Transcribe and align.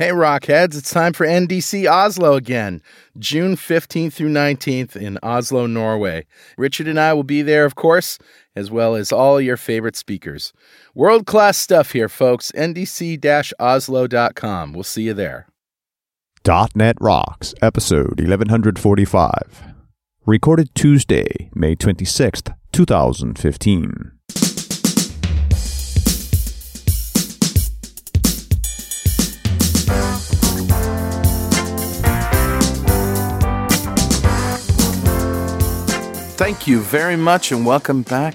Hey, 0.00 0.12
Rockheads, 0.12 0.78
it's 0.78 0.90
time 0.90 1.12
for 1.12 1.26
NDC 1.26 1.86
Oslo 1.86 2.32
again, 2.32 2.80
June 3.18 3.54
15th 3.54 4.14
through 4.14 4.30
19th 4.30 4.96
in 4.96 5.18
Oslo, 5.22 5.66
Norway. 5.66 6.24
Richard 6.56 6.88
and 6.88 6.98
I 6.98 7.12
will 7.12 7.22
be 7.22 7.42
there, 7.42 7.66
of 7.66 7.74
course, 7.74 8.18
as 8.56 8.70
well 8.70 8.94
as 8.94 9.12
all 9.12 9.42
your 9.42 9.58
favorite 9.58 9.96
speakers. 9.96 10.54
World 10.94 11.26
class 11.26 11.58
stuff 11.58 11.92
here, 11.92 12.08
folks. 12.08 12.50
NDC 12.52 13.52
Oslo.com. 13.60 14.72
We'll 14.72 14.84
see 14.84 15.02
you 15.02 15.12
there. 15.12 15.48
.NET 16.74 16.96
Rocks, 16.98 17.52
episode 17.60 18.20
1145. 18.20 19.64
Recorded 20.24 20.74
Tuesday, 20.74 21.50
May 21.54 21.76
26th, 21.76 22.54
2015. 22.72 24.12
Thank 36.40 36.66
you 36.66 36.80
very 36.80 37.16
much 37.16 37.52
and 37.52 37.66
welcome 37.66 38.00
back 38.00 38.34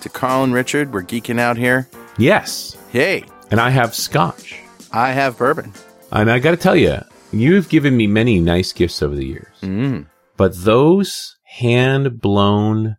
to 0.00 0.08
Carl 0.08 0.42
and 0.42 0.52
Richard. 0.52 0.92
We're 0.92 1.04
geeking 1.04 1.38
out 1.38 1.56
here. 1.56 1.88
Yes. 2.18 2.76
Hey, 2.90 3.24
And 3.52 3.60
I 3.60 3.70
have 3.70 3.94
scotch. 3.94 4.60
I 4.90 5.12
have 5.12 5.38
bourbon. 5.38 5.72
And 6.10 6.32
I 6.32 6.40
got 6.40 6.50
to 6.50 6.56
tell 6.56 6.74
you, 6.74 6.98
you've 7.32 7.68
given 7.68 7.96
me 7.96 8.08
many 8.08 8.40
nice 8.40 8.72
gifts 8.72 9.00
over 9.04 9.14
the 9.14 9.24
years. 9.24 9.54
Mm. 9.62 10.06
But 10.36 10.56
those 10.56 11.36
hand 11.44 12.20
blown 12.20 12.96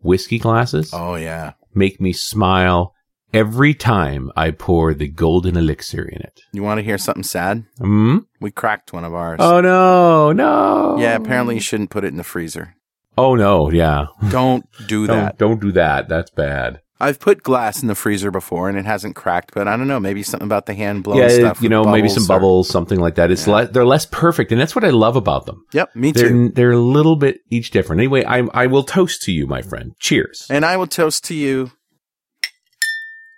whiskey 0.00 0.38
glasses 0.38 0.90
Oh, 0.94 1.16
yeah. 1.16 1.52
make 1.74 2.00
me 2.00 2.14
smile 2.14 2.94
every 3.34 3.74
time 3.74 4.32
I 4.34 4.50
pour 4.50 4.94
the 4.94 5.08
golden 5.08 5.58
elixir 5.58 6.04
in 6.04 6.22
it. 6.22 6.40
You 6.54 6.62
want 6.62 6.78
to 6.78 6.84
hear 6.84 6.96
something 6.96 7.22
sad? 7.22 7.64
Hmm? 7.78 8.20
We 8.40 8.50
cracked 8.50 8.94
one 8.94 9.04
of 9.04 9.12
ours. 9.12 9.40
Oh, 9.42 9.60
no, 9.60 10.32
no. 10.32 10.96
Yeah, 10.98 11.16
apparently 11.16 11.56
you 11.56 11.60
shouldn't 11.60 11.90
put 11.90 12.04
it 12.04 12.08
in 12.08 12.16
the 12.16 12.24
freezer. 12.24 12.76
Oh, 13.20 13.34
no, 13.34 13.70
yeah. 13.70 14.06
Don't 14.30 14.64
do 14.86 15.06
that. 15.06 15.36
Don't, 15.38 15.50
don't 15.50 15.60
do 15.60 15.72
that. 15.72 16.08
That's 16.08 16.30
bad. 16.30 16.80
I've 17.02 17.18
put 17.18 17.42
glass 17.42 17.80
in 17.80 17.88
the 17.88 17.94
freezer 17.94 18.30
before 18.30 18.68
and 18.68 18.76
it 18.76 18.84
hasn't 18.84 19.16
cracked, 19.16 19.54
but 19.54 19.66
I 19.66 19.76
don't 19.78 19.88
know. 19.88 19.98
Maybe 19.98 20.22
something 20.22 20.46
about 20.46 20.66
the 20.66 20.74
hand 20.74 21.02
blown 21.02 21.16
yeah, 21.16 21.28
stuff. 21.30 21.62
you 21.62 21.70
know, 21.70 21.82
maybe 21.84 22.10
some 22.10 22.24
or- 22.24 22.28
bubbles, 22.28 22.68
something 22.68 23.00
like 23.00 23.14
that. 23.14 23.30
It's 23.30 23.46
Yeah. 23.46 23.54
le- 23.54 23.68
they're 23.68 23.86
less 23.86 24.04
perfect, 24.04 24.52
and 24.52 24.60
that's 24.60 24.76
what 24.76 24.84
I 24.84 24.90
love 24.90 25.16
about 25.16 25.46
them. 25.46 25.64
Yep, 25.72 25.96
me 25.96 26.12
They're 26.12 26.28
too. 26.28 26.48
they're 26.50 26.72
a 26.72 26.78
little 26.78 27.16
bit 27.16 27.40
each 27.48 27.70
different. 27.70 28.00
Anyway, 28.00 28.22
I 28.24 28.40
I 28.52 28.66
will 28.66 28.82
toast 28.82 29.22
to 29.22 29.32
you, 29.32 29.46
my 29.46 29.62
friend. 29.62 29.92
Cheers. 29.98 30.46
And 30.50 30.62
I 30.62 30.76
will 30.76 30.86
toast 30.86 31.24
to 31.24 31.34
you. 31.34 31.70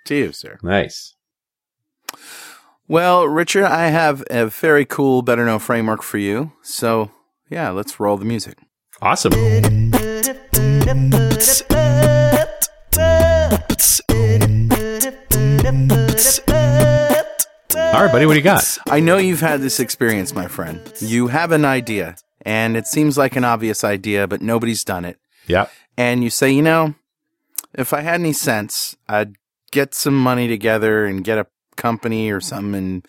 To 0.06 0.16
you, 0.16 0.32
sir. 0.32 0.58
Nice. 0.64 1.14
Well, 2.88 3.26
Richard, 3.28 3.64
I 3.64 3.86
have 3.86 4.24
a 4.28 4.46
very 4.46 4.84
cool 4.84 5.22
Better 5.22 5.44
Know 5.46 5.60
framework 5.60 6.02
for 6.02 6.18
you. 6.18 6.50
So, 6.62 7.12
yeah, 7.48 7.70
let's 7.70 8.00
roll 8.00 8.16
the 8.16 8.24
music. 8.24 8.58
Awesome. 9.02 9.32
All 9.32 9.38
right, 18.00 18.12
buddy, 18.12 18.26
what 18.26 18.34
do 18.34 18.38
you 18.38 18.42
got? 18.42 18.78
I 18.88 19.00
know 19.00 19.18
you've 19.18 19.40
had 19.40 19.60
this 19.60 19.80
experience, 19.80 20.32
my 20.36 20.46
friend. 20.46 20.80
You 21.00 21.26
have 21.26 21.50
an 21.50 21.64
idea, 21.64 22.14
and 22.42 22.76
it 22.76 22.86
seems 22.86 23.18
like 23.18 23.34
an 23.34 23.42
obvious 23.42 23.82
idea, 23.82 24.28
but 24.28 24.40
nobody's 24.40 24.84
done 24.84 25.04
it. 25.04 25.18
Yeah. 25.48 25.66
And 25.96 26.22
you 26.22 26.30
say, 26.30 26.52
you 26.52 26.62
know, 26.62 26.94
if 27.74 27.92
I 27.92 28.02
had 28.02 28.20
any 28.20 28.32
sense, 28.32 28.96
I'd 29.08 29.34
get 29.72 29.94
some 29.94 30.16
money 30.16 30.46
together 30.46 31.06
and 31.06 31.24
get 31.24 31.38
a 31.38 31.48
company 31.76 32.30
or 32.30 32.40
something 32.40 32.74
and, 32.76 33.08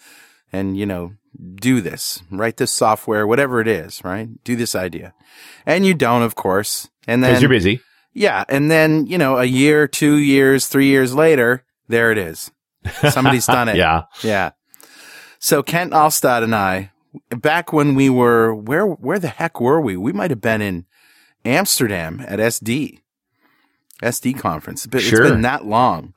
and, 0.52 0.76
you 0.76 0.88
know, 0.88 1.14
do 1.56 1.82
this, 1.82 2.22
write 2.32 2.58
this 2.58 2.72
software, 2.72 3.26
whatever 3.28 3.60
it 3.60 3.68
is, 3.68 4.04
right? 4.04 4.30
Do 4.44 4.56
this 4.56 4.76
idea. 4.76 5.14
And 5.66 5.86
you 5.86 5.94
don't, 5.94 6.22
of 6.22 6.36
course. 6.36 6.90
And 7.08 7.24
then, 7.24 7.40
you're 7.42 7.50
busy. 7.50 7.82
yeah. 8.14 8.44
And 8.50 8.70
then, 8.72 9.06
you 9.08 9.18
know, 9.18 9.38
a 9.38 9.46
year, 9.46 9.88
two 9.88 10.18
years, 10.18 10.68
three 10.68 10.88
years 10.88 11.14
later, 11.16 11.64
there 11.88 12.12
it 12.12 12.18
is. 12.18 12.52
Somebody's 13.10 13.46
done 13.46 13.70
it. 13.70 13.76
Yeah. 13.78 14.04
Yeah. 14.24 14.52
So 15.40 15.62
Kent 15.64 15.92
Alstad 15.92 16.44
and 16.44 16.56
I, 16.56 16.92
back 17.30 17.74
when 17.74 17.96
we 17.96 18.10
were 18.10 18.54
where 18.56 18.86
where 18.86 19.20
the 19.20 19.28
heck 19.28 19.60
were 19.60 19.82
we? 19.82 19.98
We 19.98 20.14
might 20.14 20.32
have 20.32 20.40
been 20.42 20.62
in 20.62 20.86
Amsterdam 21.46 22.24
at 22.28 22.40
SD. 22.40 23.00
SD 24.02 24.38
conference. 24.40 24.86
But 24.86 25.02
Sure. 25.02 25.24
It's 25.24 25.32
been 25.32 25.42
that 25.42 25.66
long. 25.66 26.14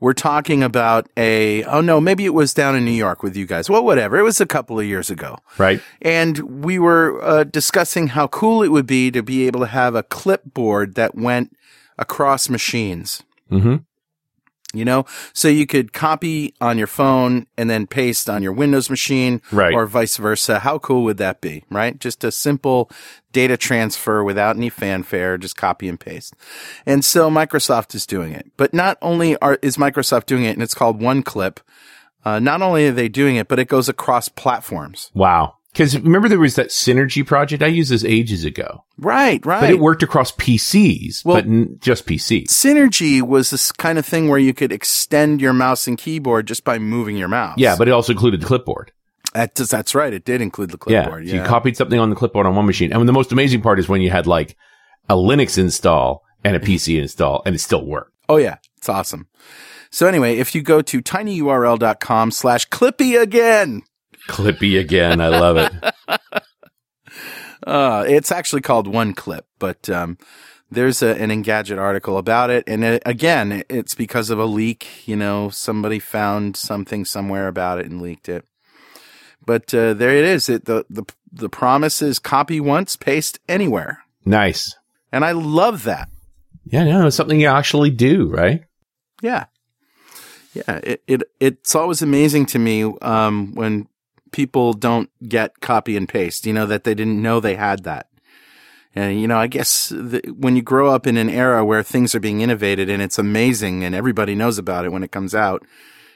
We're 0.00 0.12
talking 0.12 0.62
about 0.62 1.08
a 1.16 1.64
oh 1.64 1.80
no, 1.80 2.00
maybe 2.00 2.24
it 2.24 2.34
was 2.34 2.54
down 2.54 2.76
in 2.76 2.84
New 2.84 2.90
York 2.90 3.22
with 3.22 3.36
you 3.36 3.46
guys. 3.46 3.68
Well, 3.68 3.84
whatever. 3.84 4.16
It 4.16 4.22
was 4.22 4.40
a 4.40 4.46
couple 4.46 4.78
of 4.78 4.86
years 4.86 5.10
ago. 5.10 5.36
Right. 5.58 5.80
And 6.00 6.62
we 6.64 6.78
were 6.78 7.22
uh, 7.22 7.44
discussing 7.44 8.08
how 8.08 8.28
cool 8.28 8.62
it 8.62 8.68
would 8.68 8.86
be 8.86 9.10
to 9.10 9.22
be 9.22 9.46
able 9.46 9.60
to 9.60 9.66
have 9.66 9.94
a 9.94 10.02
clipboard 10.02 10.94
that 10.94 11.14
went 11.14 11.56
across 11.98 12.48
machines 12.48 13.22
Mm-hmm. 13.50 13.76
You 14.74 14.84
know? 14.84 15.06
So 15.32 15.48
you 15.48 15.66
could 15.66 15.94
copy 15.94 16.54
on 16.60 16.76
your 16.76 16.86
phone 16.86 17.46
and 17.56 17.70
then 17.70 17.86
paste 17.86 18.28
on 18.28 18.42
your 18.42 18.52
windows 18.52 18.90
machine 18.90 19.40
Right. 19.50 19.72
or 19.72 19.86
vice 19.86 20.18
versa. 20.18 20.58
How 20.58 20.78
cool 20.78 21.04
would 21.04 21.16
that 21.18 21.40
be 21.40 21.64
right? 21.70 21.98
Just 21.98 22.22
a 22.22 22.30
simple 22.30 22.90
data 23.32 23.56
transfer 23.56 24.22
without 24.22 24.56
any 24.56 24.68
fanfare 24.68 25.38
just 25.38 25.56
copy 25.56 25.88
and 25.88 25.98
paste. 25.98 26.34
And 26.84 27.04
so 27.04 27.30
microsoft 27.30 27.94
is 27.94 28.06
doing 28.06 28.32
it. 28.32 28.50
But 28.56 28.74
not 28.74 28.98
only 29.00 29.36
are, 29.38 29.58
is 29.62 29.76
microsoft 29.76 30.26
doing 30.26 30.44
it 30.44 30.52
and 30.52 30.62
it's 30.62 30.74
called 30.74 31.00
OneClip 31.00 31.58
uh, 32.24 32.38
not 32.38 32.60
only 32.62 32.88
are 32.88 32.92
they 32.92 33.08
doing 33.08 33.36
it 33.36 33.48
but 33.48 33.58
it 33.58 33.68
goes 33.68 33.88
across 33.88 34.28
platforms. 34.28 35.10
Wow. 35.14 35.54
Because 35.78 35.96
remember 35.96 36.28
there 36.28 36.40
was 36.40 36.56
that 36.56 36.70
synergy 36.70 37.24
project 37.24 37.62
I 37.62 37.68
used 37.68 37.92
this 37.92 38.02
ages 38.04 38.44
ago, 38.44 38.84
right 38.98 39.44
right 39.46 39.60
but 39.60 39.70
it 39.70 39.78
worked 39.78 40.02
across 40.02 40.32
PCs, 40.32 41.24
Well- 41.24 41.36
but 41.36 41.44
n- 41.44 41.76
just 41.80 42.04
PCs. 42.04 42.48
synergy 42.48 43.22
was 43.22 43.50
this 43.50 43.70
kind 43.70 43.96
of 43.96 44.04
thing 44.04 44.28
where 44.28 44.40
you 44.40 44.52
could 44.52 44.72
extend 44.72 45.40
your 45.40 45.52
mouse 45.52 45.86
and 45.86 45.96
keyboard 45.96 46.48
just 46.48 46.64
by 46.64 46.80
moving 46.80 47.16
your 47.16 47.28
mouse 47.28 47.54
Yeah, 47.58 47.76
but 47.78 47.86
it 47.86 47.92
also 47.92 48.12
included 48.12 48.40
the 48.40 48.46
clipboard. 48.46 48.90
that's, 49.32 49.70
that's 49.70 49.94
right 49.94 50.12
it 50.12 50.24
did 50.24 50.40
include 50.40 50.70
the 50.70 50.78
Yeah. 50.88 51.02
clipboard 51.02 51.28
So 51.28 51.36
you 51.36 51.42
copied 51.44 51.76
something 51.76 52.00
on 52.00 52.10
the 52.10 52.16
clipboard 52.16 52.46
on 52.46 52.56
one 52.56 52.66
machine. 52.66 52.92
And 52.92 53.08
the 53.08 53.12
most 53.12 53.30
amazing 53.30 53.60
part 53.60 53.78
is 53.78 53.88
when 53.88 54.00
you 54.00 54.10
had 54.10 54.26
like 54.26 54.56
a 55.08 55.14
Linux 55.14 55.58
install 55.58 56.24
and 56.42 56.56
a 56.56 56.60
PC 56.60 57.00
install 57.00 57.40
and 57.46 57.54
it 57.54 57.60
still 57.60 57.86
worked. 57.86 58.12
Oh 58.28 58.38
yeah, 58.38 58.56
it's 58.78 58.88
awesome. 58.88 59.28
So 59.90 60.08
anyway, 60.08 60.38
if 60.38 60.56
you 60.56 60.62
go 60.62 60.82
to 60.82 61.00
tinyurl.com 61.00 62.32
slash 62.32 62.68
clippy 62.68 63.20
again, 63.20 63.82
Clippy 64.28 64.78
again. 64.78 65.20
I 65.20 65.28
love 65.28 65.56
it. 65.56 65.72
uh, 67.66 68.04
it's 68.06 68.30
actually 68.30 68.62
called 68.62 68.86
OneClip, 68.86 69.42
but, 69.58 69.88
um, 69.90 70.18
there's 70.70 71.02
a, 71.02 71.20
an 71.20 71.30
Engadget 71.30 71.78
article 71.78 72.18
about 72.18 72.50
it. 72.50 72.64
And 72.66 72.84
it, 72.84 73.02
again, 73.06 73.62
it's 73.68 73.94
because 73.94 74.30
of 74.30 74.38
a 74.38 74.44
leak. 74.44 74.86
You 75.08 75.16
know, 75.16 75.48
somebody 75.48 75.98
found 75.98 76.56
something 76.56 77.04
somewhere 77.04 77.48
about 77.48 77.78
it 77.78 77.86
and 77.86 78.02
leaked 78.02 78.28
it. 78.28 78.44
But, 79.44 79.72
uh, 79.72 79.94
there 79.94 80.10
it 80.10 80.24
is. 80.24 80.48
It, 80.48 80.66
the, 80.66 80.84
the, 80.90 81.04
the 81.32 81.48
promise 81.48 82.02
is 82.02 82.18
copy 82.18 82.60
once, 82.60 82.96
paste 82.96 83.40
anywhere. 83.48 84.04
Nice. 84.24 84.76
And 85.10 85.24
I 85.24 85.32
love 85.32 85.84
that. 85.84 86.10
Yeah, 86.66 86.84
no, 86.84 87.06
it's 87.06 87.16
something 87.16 87.40
you 87.40 87.48
actually 87.48 87.90
do, 87.90 88.28
right? 88.28 88.62
Yeah. 89.22 89.46
Yeah. 90.52 90.80
It, 90.82 91.02
it, 91.06 91.22
it's 91.40 91.74
always 91.74 92.02
amazing 92.02 92.44
to 92.46 92.58
me, 92.58 92.84
um, 93.00 93.54
when 93.54 93.88
people 94.32 94.72
don't 94.72 95.10
get 95.28 95.60
copy 95.60 95.96
and 95.96 96.08
paste, 96.08 96.46
you 96.46 96.52
know, 96.52 96.66
that 96.66 96.84
they 96.84 96.94
didn't 96.94 97.20
know 97.20 97.40
they 97.40 97.56
had 97.56 97.84
that. 97.84 98.08
And, 98.94 99.20
you 99.20 99.28
know, 99.28 99.38
I 99.38 99.46
guess 99.46 99.90
the, 99.90 100.20
when 100.36 100.56
you 100.56 100.62
grow 100.62 100.90
up 100.92 101.06
in 101.06 101.16
an 101.16 101.28
era 101.28 101.64
where 101.64 101.82
things 101.82 102.14
are 102.14 102.20
being 102.20 102.40
innovated 102.40 102.88
and 102.88 103.02
it's 103.02 103.18
amazing 103.18 103.84
and 103.84 103.94
everybody 103.94 104.34
knows 104.34 104.58
about 104.58 104.84
it 104.84 104.92
when 104.92 105.04
it 105.04 105.12
comes 105.12 105.34
out, 105.34 105.64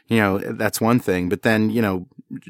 you 0.09 0.17
know, 0.17 0.39
that's 0.39 0.81
one 0.81 0.99
thing. 0.99 1.29
But 1.29 1.43
then, 1.43 1.71
you 1.71 1.81
know, 1.81 2.07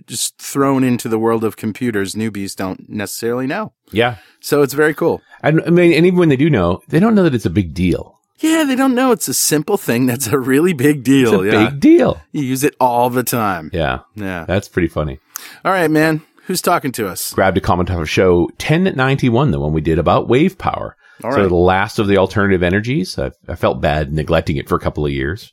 just 0.07 0.39
thrown 0.39 0.85
into 0.85 1.09
the 1.09 1.19
world 1.19 1.45
of 1.45 1.57
computers, 1.57 2.15
newbies 2.15 2.57
don't 2.57 2.89
necessarily 2.89 3.47
know. 3.47 3.73
Yeah. 3.91 4.17
So 4.41 4.63
it's 4.63 4.75
very 4.75 4.95
cool. 4.95 5.21
And 5.43 5.61
I 5.63 5.71
mean, 5.71 5.93
and 5.93 6.07
even 6.07 6.19
when 6.19 6.29
they 6.29 6.37
do 6.37 6.49
know, 6.49 6.83
they 6.89 7.01
don't 7.01 7.15
know 7.15 7.25
that 7.25 7.35
it's 7.35 7.47
a 7.47 7.51
big 7.51 7.75
deal. 7.75 8.21
Yeah, 8.43 8.65
they 8.65 8.75
don't 8.75 8.95
know 8.95 9.13
it's 9.13 9.29
a 9.29 9.35
simple 9.35 9.77
thing 9.77 10.07
that's 10.07 10.27
a 10.27 10.39
really 10.39 10.73
big 10.73 10.99
It's 10.99 11.05
deal. 11.05 11.41
a 11.41 11.47
yeah. 11.47 11.71
big 11.71 11.81
deal. 11.81 12.21
You 12.33 12.43
use 12.43 12.65
it 12.65 12.75
all 12.81 13.09
the 13.09 13.23
time. 13.23 13.71
Yeah. 13.73 14.01
Yeah. 14.15 14.45
That's 14.47 14.69
pretty 14.69 14.89
funny. 14.89 15.21
All 15.65 15.73
right, 15.73 15.91
man. 15.91 16.23
Who's 16.47 16.61
talking 16.61 16.93
to 16.93 17.09
us? 17.09 17.33
Grabbed 17.33 17.57
a 17.57 17.61
comment 17.61 17.91
off 17.91 18.01
of 18.01 18.11
show 18.11 18.43
1091, 18.43 19.53
the 19.53 19.61
one 19.61 19.73
we 19.73 19.81
did 19.81 19.99
about 19.99 20.29
wave 20.29 20.59
power. 20.59 20.97
All 21.23 21.31
so 21.31 21.43
right. 21.43 21.49
the 21.49 21.55
last 21.55 22.01
of 22.01 22.09
the 22.09 22.19
alternative 22.19 22.65
energies. 22.65 23.17
I, 23.19 23.31
I 23.47 23.55
felt 23.55 23.81
bad 23.81 24.13
neglecting 24.13 24.57
it 24.57 24.69
for 24.69 24.75
a 24.75 24.81
couple 24.81 25.07
of 25.07 25.13
years. 25.13 25.53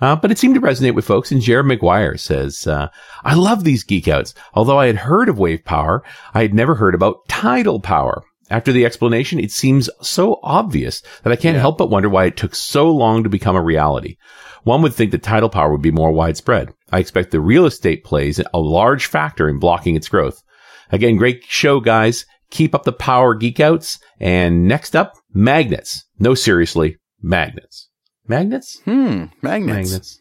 Uh, 0.00 0.14
but 0.14 0.30
it 0.30 0.38
seemed 0.38 0.54
to 0.54 0.60
resonate 0.60 0.94
with 0.94 1.04
folks. 1.04 1.32
And 1.32 1.42
Jared 1.42 1.66
McGuire 1.66 2.20
says, 2.20 2.68
uh, 2.68 2.88
I 3.24 3.34
love 3.34 3.64
these 3.64 3.82
geek 3.82 4.06
outs. 4.06 4.32
Although 4.54 4.78
I 4.78 4.86
had 4.86 4.96
heard 4.96 5.28
of 5.28 5.38
wave 5.40 5.64
power, 5.64 6.04
I 6.34 6.42
had 6.42 6.54
never 6.54 6.76
heard 6.76 6.94
about 6.94 7.26
tidal 7.28 7.80
power. 7.80 8.22
After 8.50 8.72
the 8.72 8.86
explanation, 8.86 9.38
it 9.38 9.50
seems 9.50 9.90
so 10.00 10.40
obvious 10.42 11.02
that 11.22 11.32
I 11.32 11.36
can't 11.36 11.58
help 11.58 11.78
but 11.78 11.90
wonder 11.90 12.08
why 12.08 12.24
it 12.24 12.36
took 12.36 12.54
so 12.54 12.90
long 12.90 13.22
to 13.22 13.28
become 13.28 13.56
a 13.56 13.62
reality. 13.62 14.16
one 14.64 14.82
would 14.82 14.94
think 14.94 15.12
that 15.12 15.22
tidal 15.22 15.48
power 15.48 15.70
would 15.72 15.82
be 15.82 15.90
more 15.90 16.12
widespread. 16.12 16.72
I 16.90 16.98
expect 16.98 17.30
the 17.30 17.40
real 17.40 17.66
estate 17.66 18.04
plays 18.04 18.40
a 18.40 18.58
large 18.58 19.06
factor 19.06 19.48
in 19.48 19.58
blocking 19.58 19.94
its 19.94 20.08
growth. 20.08 20.42
Again, 20.90 21.16
great 21.16 21.44
show, 21.44 21.80
guys. 21.80 22.24
Keep 22.50 22.74
up 22.74 22.84
the 22.84 22.92
power 22.92 23.34
geek 23.34 23.60
outs. 23.60 23.98
And 24.18 24.66
next 24.66 24.96
up, 24.96 25.14
magnets. 25.32 26.04
No, 26.18 26.34
seriously, 26.34 26.96
magnets. 27.22 27.88
Magnets? 28.26 28.80
Hmm. 28.84 29.26
Magnets. 29.42 29.90
Magnets. 29.90 30.20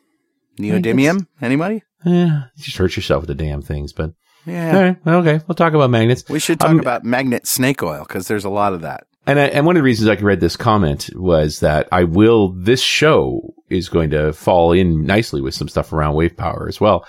Neodymium? 0.60 1.28
Anybody? 1.42 1.84
Yeah, 2.06 2.44
you 2.56 2.64
just 2.64 2.78
hurt 2.78 2.96
yourself 2.96 3.22
with 3.22 3.28
the 3.28 3.44
damn 3.44 3.62
things, 3.62 3.92
but 3.94 4.12
Yeah. 4.48 4.76
all 4.76 4.82
right, 4.84 4.98
okay, 5.28 5.44
we'll 5.48 5.56
talk 5.56 5.74
about 5.74 5.90
magnets. 5.90 6.24
We 6.30 6.40
should 6.40 6.60
talk 6.60 6.70
Um, 6.72 6.80
about 6.80 7.04
magnet 7.04 7.46
snake 7.46 7.84
oil 7.84 8.06
because 8.08 8.28
there's 8.28 8.46
a 8.46 8.50
lot 8.50 8.74
of 8.74 8.82
that. 8.82 9.06
And 9.26 9.40
I, 9.40 9.46
and 9.48 9.66
one 9.66 9.76
of 9.76 9.80
the 9.82 9.84
reasons 9.84 10.10
I 10.10 10.16
read 10.16 10.40
this 10.40 10.56
comment 10.56 11.10
was 11.14 11.60
that 11.60 11.88
I 11.92 12.06
will. 12.06 12.54
This 12.54 12.82
show 12.82 13.54
is 13.70 13.90
going 13.90 14.10
to 14.12 14.32
fall 14.32 14.72
in 14.72 15.04
nicely 15.04 15.42
with 15.42 15.54
some 15.54 15.68
stuff 15.68 15.92
around 15.92 16.16
wave 16.16 16.38
power 16.38 16.66
as 16.70 16.80
well. 16.80 17.06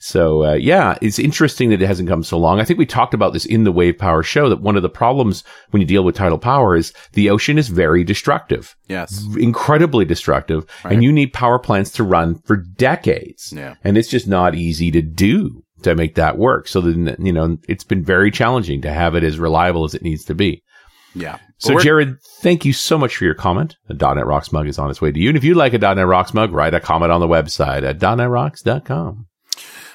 So 0.00 0.44
uh, 0.44 0.54
yeah, 0.54 0.96
it's 1.02 1.18
interesting 1.18 1.70
that 1.70 1.82
it 1.82 1.86
hasn't 1.86 2.08
come 2.08 2.22
so 2.22 2.38
long. 2.38 2.60
I 2.60 2.64
think 2.64 2.78
we 2.78 2.86
talked 2.86 3.14
about 3.14 3.32
this 3.32 3.44
in 3.44 3.64
the 3.64 3.72
wave 3.72 3.98
power 3.98 4.22
show 4.22 4.48
that 4.48 4.60
one 4.62 4.76
of 4.76 4.82
the 4.82 4.88
problems 4.88 5.42
when 5.70 5.80
you 5.82 5.86
deal 5.88 6.04
with 6.04 6.14
tidal 6.14 6.38
power 6.38 6.76
is 6.76 6.92
the 7.14 7.28
ocean 7.30 7.58
is 7.58 7.68
very 7.68 8.04
destructive, 8.04 8.76
Yes. 8.88 9.26
incredibly 9.36 10.04
destructive, 10.04 10.64
Right. 10.84 10.94
and 10.94 11.02
you 11.02 11.12
need 11.12 11.32
power 11.32 11.58
plants 11.58 11.90
to 11.92 12.04
run 12.04 12.36
for 12.46 12.56
decades. 12.56 13.52
Yeah. 13.54 13.74
And 13.82 13.98
it's 13.98 14.08
just 14.08 14.28
not 14.28 14.54
easy 14.54 14.90
to 14.92 15.02
do 15.02 15.64
to 15.82 15.94
make 15.94 16.16
that 16.16 16.38
work. 16.38 16.68
So 16.68 16.80
then, 16.80 17.16
you 17.18 17.32
know, 17.32 17.58
it's 17.68 17.84
been 17.84 18.04
very 18.04 18.30
challenging 18.30 18.82
to 18.82 18.92
have 18.92 19.14
it 19.14 19.24
as 19.24 19.38
reliable 19.38 19.84
as 19.84 19.94
it 19.94 20.02
needs 20.02 20.24
to 20.24 20.34
be. 20.34 20.62
Yeah. 21.14 21.38
So, 21.58 21.78
Jared, 21.78 22.20
thank 22.40 22.64
you 22.64 22.72
so 22.72 22.96
much 22.96 23.16
for 23.16 23.24
your 23.24 23.34
comment. 23.34 23.76
A 23.88 23.94
.NET 23.94 24.26
Rocks 24.26 24.52
mug 24.52 24.68
is 24.68 24.78
on 24.78 24.90
its 24.90 25.00
way 25.00 25.10
to 25.10 25.18
you. 25.18 25.28
And 25.30 25.36
if 25.36 25.42
you'd 25.42 25.56
like 25.56 25.72
a 25.72 25.78
.NET 25.78 26.06
Rocks 26.06 26.32
mug, 26.32 26.52
write 26.52 26.74
a 26.74 26.80
comment 26.80 27.10
on 27.10 27.20
the 27.20 27.26
website 27.26 27.82
at 27.82 27.98
.NETRocks.com. 27.98 29.26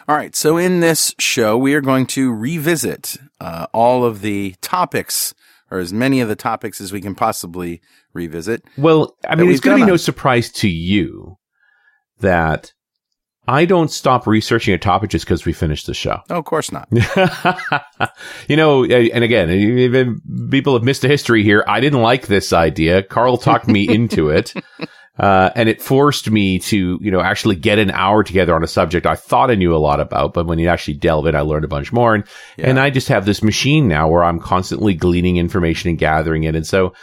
All 0.09 0.15
right. 0.15 0.35
So 0.35 0.57
in 0.57 0.81
this 0.81 1.15
show, 1.19 1.57
we 1.57 1.74
are 1.74 1.81
going 1.81 2.06
to 2.07 2.33
revisit 2.33 3.15
uh, 3.39 3.68
all 3.74 4.03
of 4.03 4.21
the 4.21 4.56
topics, 4.62 5.33
or 5.71 5.79
as 5.79 5.94
many 5.94 6.19
of 6.19 6.27
the 6.27 6.36
topics 6.36 6.81
as 6.81 6.91
we 6.91 7.00
can 7.00 7.15
possibly 7.15 7.81
revisit. 8.13 8.63
Well, 8.77 9.15
I 9.27 9.36
mean, 9.36 9.50
it's 9.50 9.62
going 9.62 9.79
to 9.79 9.86
be 9.86 9.89
no 9.89 9.97
surprise 9.97 10.51
to 10.53 10.68
you 10.68 11.38
that 12.19 12.74
I 13.47 13.65
don't 13.65 13.91
stop 13.91 14.25
researching 14.25 14.73
a 14.73 14.77
topic 14.77 15.09
just 15.09 15.25
because 15.25 15.45
we 15.45 15.51
finished 15.53 15.87
the 15.87 15.93
show. 15.93 16.19
Oh, 16.29 16.37
of 16.37 16.45
course 16.45 16.71
not. 16.71 16.87
you 18.47 18.55
know, 18.55 18.85
and 18.85 19.23
again, 19.23 19.49
even 19.49 20.21
people 20.49 20.73
have 20.73 20.83
missed 20.83 21.03
a 21.03 21.07
history 21.09 21.43
here. 21.43 21.63
I 21.67 21.79
didn't 21.81 22.01
like 22.01 22.27
this 22.27 22.53
idea. 22.53 23.03
Carl 23.03 23.37
talked 23.37 23.67
me 23.67 23.87
into 23.87 24.29
it. 24.29 24.53
Uh, 25.15 25.51
and 25.55 25.69
it 25.69 25.79
forced 25.79 26.31
me 26.31 26.57
to, 26.57 26.97
you 26.99 27.11
know, 27.11 27.21
actually 27.21 27.55
get 27.55 27.77
an 27.77 27.91
hour 27.91 28.23
together 28.23 28.55
on 28.55 28.63
a 28.63 28.67
subject 28.67 29.05
I 29.05 29.13
thought 29.13 29.51
I 29.51 29.53
knew 29.55 29.75
a 29.75 29.77
lot 29.77 29.99
about, 29.99 30.33
but 30.33 30.47
when 30.47 30.57
you 30.57 30.69
actually 30.69 30.95
delve 30.95 31.27
in, 31.27 31.35
I 31.35 31.41
learned 31.41 31.65
a 31.65 31.67
bunch 31.67 31.93
more. 31.93 32.15
And, 32.15 32.23
Yeah. 32.57 32.69
and 32.69 32.79
I 32.79 32.89
just 32.89 33.09
have 33.09 33.23
this 33.23 33.43
machine 33.43 33.87
now 33.87 34.09
where 34.09 34.23
I'm 34.23 34.39
constantly 34.39 34.95
gleaning 34.95 35.37
information 35.37 35.91
and 35.91 35.99
gathering 35.99 36.45
it. 36.45 36.55
And 36.55 36.65
so, 36.65 36.93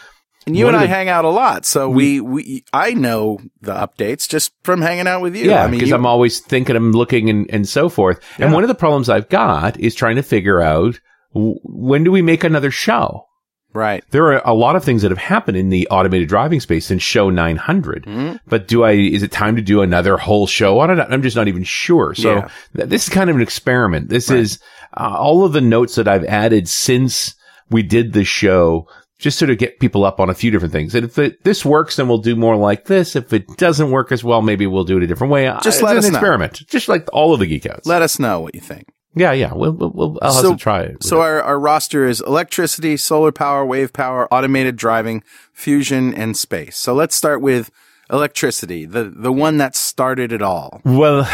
And 0.46 0.56
you 0.56 0.64
One 0.64 0.74
and 0.74 0.82
I 0.82 0.86
the- 0.86 0.92
hang 0.94 1.08
out 1.08 1.24
a 1.24 1.28
lot, 1.28 1.66
so 1.66 1.88
we, 1.90 2.18
we 2.20 2.64
I 2.72 2.94
know 2.94 3.40
the 3.60 3.74
updates 3.74 4.26
just 4.28 4.52
from 4.62 4.80
hanging 4.80 5.06
out 5.06 5.20
with 5.20 5.36
you. 5.36 5.50
yeah, 5.50 5.62
I 5.62 5.66
mean, 5.66 5.72
because 5.72 5.90
you- 5.90 5.94
I'm 5.94 6.06
always 6.06 6.40
thinking, 6.40 6.76
I'm 6.76 6.92
looking 6.92 7.28
and, 7.28 7.50
and 7.50 7.68
so 7.68 7.88
forth. 7.90 8.20
And 8.38 8.52
one 8.52 8.64
of 8.64 8.68
the 8.68 8.74
problems 8.74 9.08
I've 9.10 9.28
got 9.28 9.78
is 9.78 9.94
trying 9.94 10.16
to 10.16 10.22
figure 10.22 10.62
out 10.62 10.98
w- 11.34 11.58
when 11.62 12.04
do 12.04 12.10
we 12.10 12.22
make 12.22 12.42
another 12.44 12.70
show? 12.70 13.26
right. 13.72 14.02
There 14.10 14.32
are 14.32 14.42
a 14.44 14.52
lot 14.52 14.74
of 14.74 14.82
things 14.82 15.02
that 15.02 15.12
have 15.12 15.18
happened 15.18 15.56
in 15.56 15.68
the 15.68 15.86
automated 15.90 16.28
driving 16.28 16.58
space 16.58 16.86
since 16.86 17.04
show 17.04 17.30
900. 17.30 18.04
Mhm. 18.04 18.40
But 18.48 18.66
do 18.66 18.82
I, 18.82 18.92
is 18.92 19.22
it 19.22 19.30
time 19.30 19.54
to 19.54 19.62
do 19.62 19.80
another 19.82 20.16
whole 20.16 20.48
show 20.48 20.80
on 20.80 20.90
it? 20.90 20.98
I'm 21.08 21.22
just 21.22 21.36
not 21.36 21.46
even 21.46 21.62
sure. 21.62 22.12
So 22.16 22.34
Yeah. 22.34 22.48
th- 22.74 22.88
this 22.88 23.04
is 23.04 23.08
kind 23.10 23.30
of 23.30 23.36
an 23.36 23.42
experiment. 23.42 24.08
This 24.08 24.28
Right. 24.28 24.40
is 24.40 24.58
uh, 24.96 25.14
all 25.16 25.44
of 25.44 25.52
the 25.52 25.60
notes 25.60 25.94
that 25.94 26.08
I've 26.08 26.24
added 26.24 26.66
since 26.68 27.36
we 27.70 27.84
did 27.84 28.12
the 28.12 28.24
show. 28.24 28.88
Just 29.20 29.38
sort 29.38 29.50
of 29.50 29.58
get 29.58 29.78
people 29.80 30.04
up 30.04 30.18
on 30.18 30.30
a 30.30 30.34
few 30.34 30.50
different 30.50 30.72
things. 30.72 30.94
And 30.94 31.04
if 31.04 31.18
it, 31.18 31.44
this 31.44 31.64
works, 31.64 31.96
then 31.96 32.08
we'll 32.08 32.18
do 32.18 32.34
more 32.34 32.56
like 32.56 32.86
this. 32.86 33.14
If 33.14 33.32
it 33.32 33.46
doesn't 33.58 33.90
work 33.90 34.10
as 34.12 34.24
well, 34.24 34.40
maybe 34.42 34.66
we'll 34.66 34.84
do 34.84 34.96
it 34.96 35.02
a 35.02 35.06
different 35.06 35.30
way. 35.32 35.44
Just 35.62 35.78
it's 35.78 35.82
let 35.82 35.92
an 35.92 35.98
us 35.98 36.04
know. 36.10 36.18
experiment. 36.18 36.66
Just 36.66 36.88
like 36.88 37.06
all 37.12 37.32
of 37.34 37.38
the 37.40 37.46
geek 37.46 37.66
outs. 37.66 37.86
Let 37.86 38.00
us 38.02 38.18
know 38.18 38.40
what 38.40 38.54
you 38.54 38.60
think. 38.62 38.88
yeah, 39.14 39.32
yeah. 39.32 39.52
We'll, 39.52 39.72
we'll, 39.72 39.90
we'll 39.90 40.18
I'll 40.22 40.32
have 40.32 40.42
to 40.52 40.56
try 40.56 40.80
it. 40.82 41.04
So 41.04 41.20
our, 41.20 41.42
our 41.42 41.58
roster 41.60 42.06
is 42.06 42.20
electricity, 42.22 42.96
solar 42.96 43.30
power, 43.30 43.64
wave 43.64 43.92
power, 43.92 44.26
automated 44.32 44.76
driving, 44.76 45.22
fusion, 45.52 46.14
and 46.14 46.36
space. 46.36 46.76
So 46.78 46.94
let's 46.94 47.14
start 47.14 47.42
with 47.42 47.70
electricity, 48.10 48.86
the 48.86 49.04
the 49.04 49.32
one 49.32 49.58
that 49.58 49.76
started 49.76 50.32
it 50.32 50.42
all. 50.42 50.80
Well, 50.84 51.28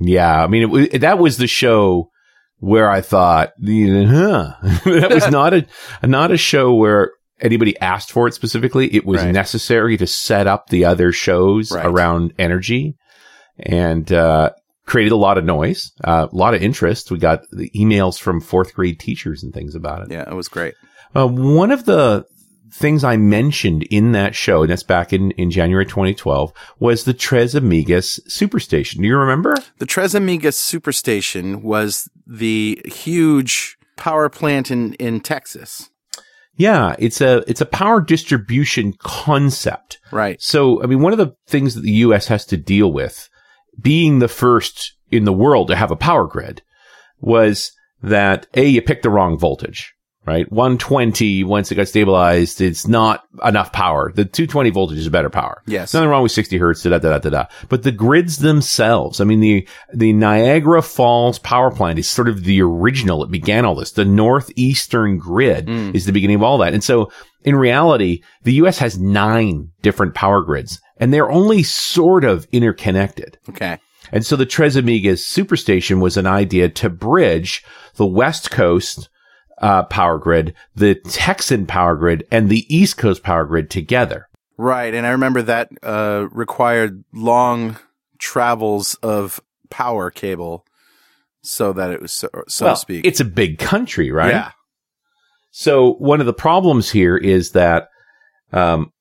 yeah. 0.00 0.42
I 0.42 0.46
mean, 0.46 0.62
it, 0.62 0.70
wa- 0.70 0.98
that 1.00 1.18
was 1.18 1.36
the 1.38 1.46
show 1.46 2.08
where 2.58 2.88
I 2.88 3.00
thought, 3.00 3.50
huh. 3.58 4.52
that 4.84 5.10
was 5.12 5.28
not 5.30 5.52
a 5.54 5.66
not 6.04 6.30
a 6.30 6.36
show 6.36 6.72
where 6.74 7.10
anybody 7.42 7.78
asked 7.80 8.10
for 8.12 8.26
it 8.28 8.34
specifically. 8.34 8.94
It 8.94 9.04
was 9.04 9.20
Right. 9.22 9.32
necessary 9.32 9.96
to 9.98 10.06
set 10.06 10.46
up 10.46 10.68
the 10.70 10.84
other 10.86 11.12
shows 11.12 11.70
Right. 11.72 11.84
around 11.84 12.32
energy, 12.38 12.94
and 13.58 14.10
uh, 14.12 14.50
created 14.86 15.12
a 15.12 15.16
lot 15.16 15.38
of 15.38 15.44
noise, 15.44 15.92
uh, 16.04 16.26
a 16.32 16.36
lot 16.36 16.54
of 16.54 16.62
interest. 16.62 17.10
We 17.10 17.18
got 17.18 17.42
the 17.52 17.70
emails 17.76 18.18
from 18.18 18.40
fourth 18.40 18.74
grade 18.74 18.98
teachers 18.98 19.42
and 19.42 19.52
things 19.52 19.74
about 19.74 20.02
it. 20.02 20.08
Yeah, 20.10 20.28
it 20.28 20.34
was 20.34 20.48
great. 20.48 20.74
Uh, 21.14 21.26
one 21.28 21.70
of 21.70 21.84
the 21.84 22.24
things 22.74 23.04
I 23.04 23.18
mentioned 23.18 23.82
in 23.90 24.12
that 24.12 24.34
show, 24.34 24.62
and 24.62 24.70
that's 24.70 24.82
back 24.82 25.12
in, 25.12 25.30
in 25.32 25.50
January 25.50 25.84
2012, 25.84 26.52
was 26.80 27.04
the 27.04 27.12
Tres 27.12 27.54
Amigas 27.54 28.18
Superstation. 28.28 28.96
Do 28.96 29.02
you 29.06 29.16
remember? 29.18 29.54
The 29.78 29.84
Tres 29.86 30.14
Amigas 30.14 30.56
Superstation 30.56 31.62
was 31.62 32.08
the 32.26 32.80
huge 32.86 33.76
power 33.96 34.30
plant 34.30 34.70
in, 34.70 34.94
in 34.94 35.20
Texas. 35.20 35.90
Yeah, 36.56 36.94
it's 36.98 37.20
a 37.20 37.38
it's 37.48 37.60
a 37.60 37.66
power 37.66 38.00
distribution 38.00 38.94
concept. 38.98 39.98
Right. 40.10 40.40
So, 40.40 40.82
I 40.82 40.86
mean, 40.86 41.00
one 41.00 41.12
of 41.12 41.18
the 41.18 41.34
things 41.46 41.74
that 41.74 41.80
the 41.80 41.92
U.S. 41.92 42.26
has 42.28 42.44
to 42.46 42.56
deal 42.56 42.92
with, 42.92 43.28
being 43.80 44.18
the 44.18 44.28
first 44.28 44.94
in 45.10 45.24
the 45.24 45.32
world 45.32 45.68
to 45.68 45.76
have 45.76 45.90
a 45.90 45.96
power 45.96 46.26
grid, 46.26 46.62
was 47.20 47.72
that 48.02 48.46
a 48.54 48.66
you 48.66 48.82
picked 48.82 49.02
the 49.02 49.10
wrong 49.10 49.38
voltage. 49.38 49.94
Right, 50.24 50.50
120. 50.52 51.42
Once 51.42 51.72
it 51.72 51.74
got 51.74 51.88
stabilized, 51.88 52.60
it's 52.60 52.86
not 52.86 53.24
enough 53.44 53.72
power. 53.72 54.12
The 54.14 54.24
220 54.24 54.70
voltage 54.70 54.98
is 54.98 55.08
better 55.08 55.28
power. 55.30 55.62
Yes. 55.66 55.92
Nothing 55.92 56.10
wrong 56.10 56.22
with 56.22 56.30
60 56.30 56.58
hertz, 56.58 56.82
da 56.84 56.90
da 56.90 56.98
da 56.98 57.18
da 57.18 57.28
da. 57.30 57.46
But 57.68 57.82
the 57.82 57.90
grids 57.90 58.36
themselves, 58.38 59.20
I 59.20 59.24
mean, 59.24 59.40
the, 59.40 59.66
the 59.92 60.12
Niagara 60.12 60.80
Falls 60.80 61.40
power 61.40 61.72
plant 61.72 61.98
is 61.98 62.08
sort 62.08 62.28
of 62.28 62.44
the 62.44 62.62
original. 62.62 63.24
It 63.24 63.32
began 63.32 63.64
all 63.64 63.74
this. 63.74 63.90
The 63.92 64.04
northeastern 64.04 65.18
grid 65.18 65.66
Mm. 65.66 65.94
is 65.94 66.06
the 66.06 66.12
beginning 66.12 66.36
of 66.36 66.42
all 66.44 66.58
that. 66.58 66.72
And 66.74 66.84
so 66.84 67.10
in 67.44 67.56
reality, 67.56 68.22
the 68.44 68.54
U.S. 68.54 68.78
has 68.78 68.98
nine 68.98 69.70
different 69.82 70.14
power 70.14 70.42
grids 70.42 70.80
and 70.98 71.12
they're 71.12 71.30
only 71.32 71.62
sort 71.64 72.24
of 72.24 72.46
interconnected. 72.52 73.38
Okay. 73.48 73.78
And 74.12 74.24
so 74.24 74.36
the 74.36 74.46
Tres 74.46 74.76
Amigas 74.76 75.22
superstation 75.26 76.00
was 76.00 76.16
an 76.16 76.26
idea 76.26 76.68
to 76.68 76.90
bridge 76.90 77.64
the 77.96 78.06
West 78.06 78.50
Coast 78.50 79.08
uh, 79.62 79.84
power 79.84 80.18
grid, 80.18 80.54
the 80.74 80.96
Texan 80.96 81.66
power 81.66 81.96
grid, 81.96 82.26
and 82.30 82.48
the 82.48 82.66
East 82.74 82.98
Coast 82.98 83.22
power 83.22 83.44
grid 83.44 83.70
together. 83.70 84.28
Right. 84.58 84.92
And 84.92 85.06
I 85.06 85.10
remember 85.10 85.42
that 85.42 85.70
uh, 85.82 86.26
required 86.30 87.04
long 87.12 87.78
travels 88.18 88.94
of 88.96 89.40
power 89.70 90.10
cable 90.10 90.66
so 91.42 91.72
that 91.72 91.90
it 91.90 92.00
was 92.00 92.12
so, 92.12 92.28
so 92.48 92.66
well, 92.66 92.74
to 92.74 92.80
speak. 92.80 93.06
it's 93.06 93.20
a 93.20 93.24
big 93.24 93.58
country, 93.58 94.10
right? 94.10 94.30
Yeah. 94.30 94.50
So 95.50 95.94
one 95.94 96.20
of 96.20 96.26
the 96.26 96.32
problems 96.32 96.90
here 96.90 97.16
is 97.16 97.52
that 97.52 97.88
um, 98.52 98.92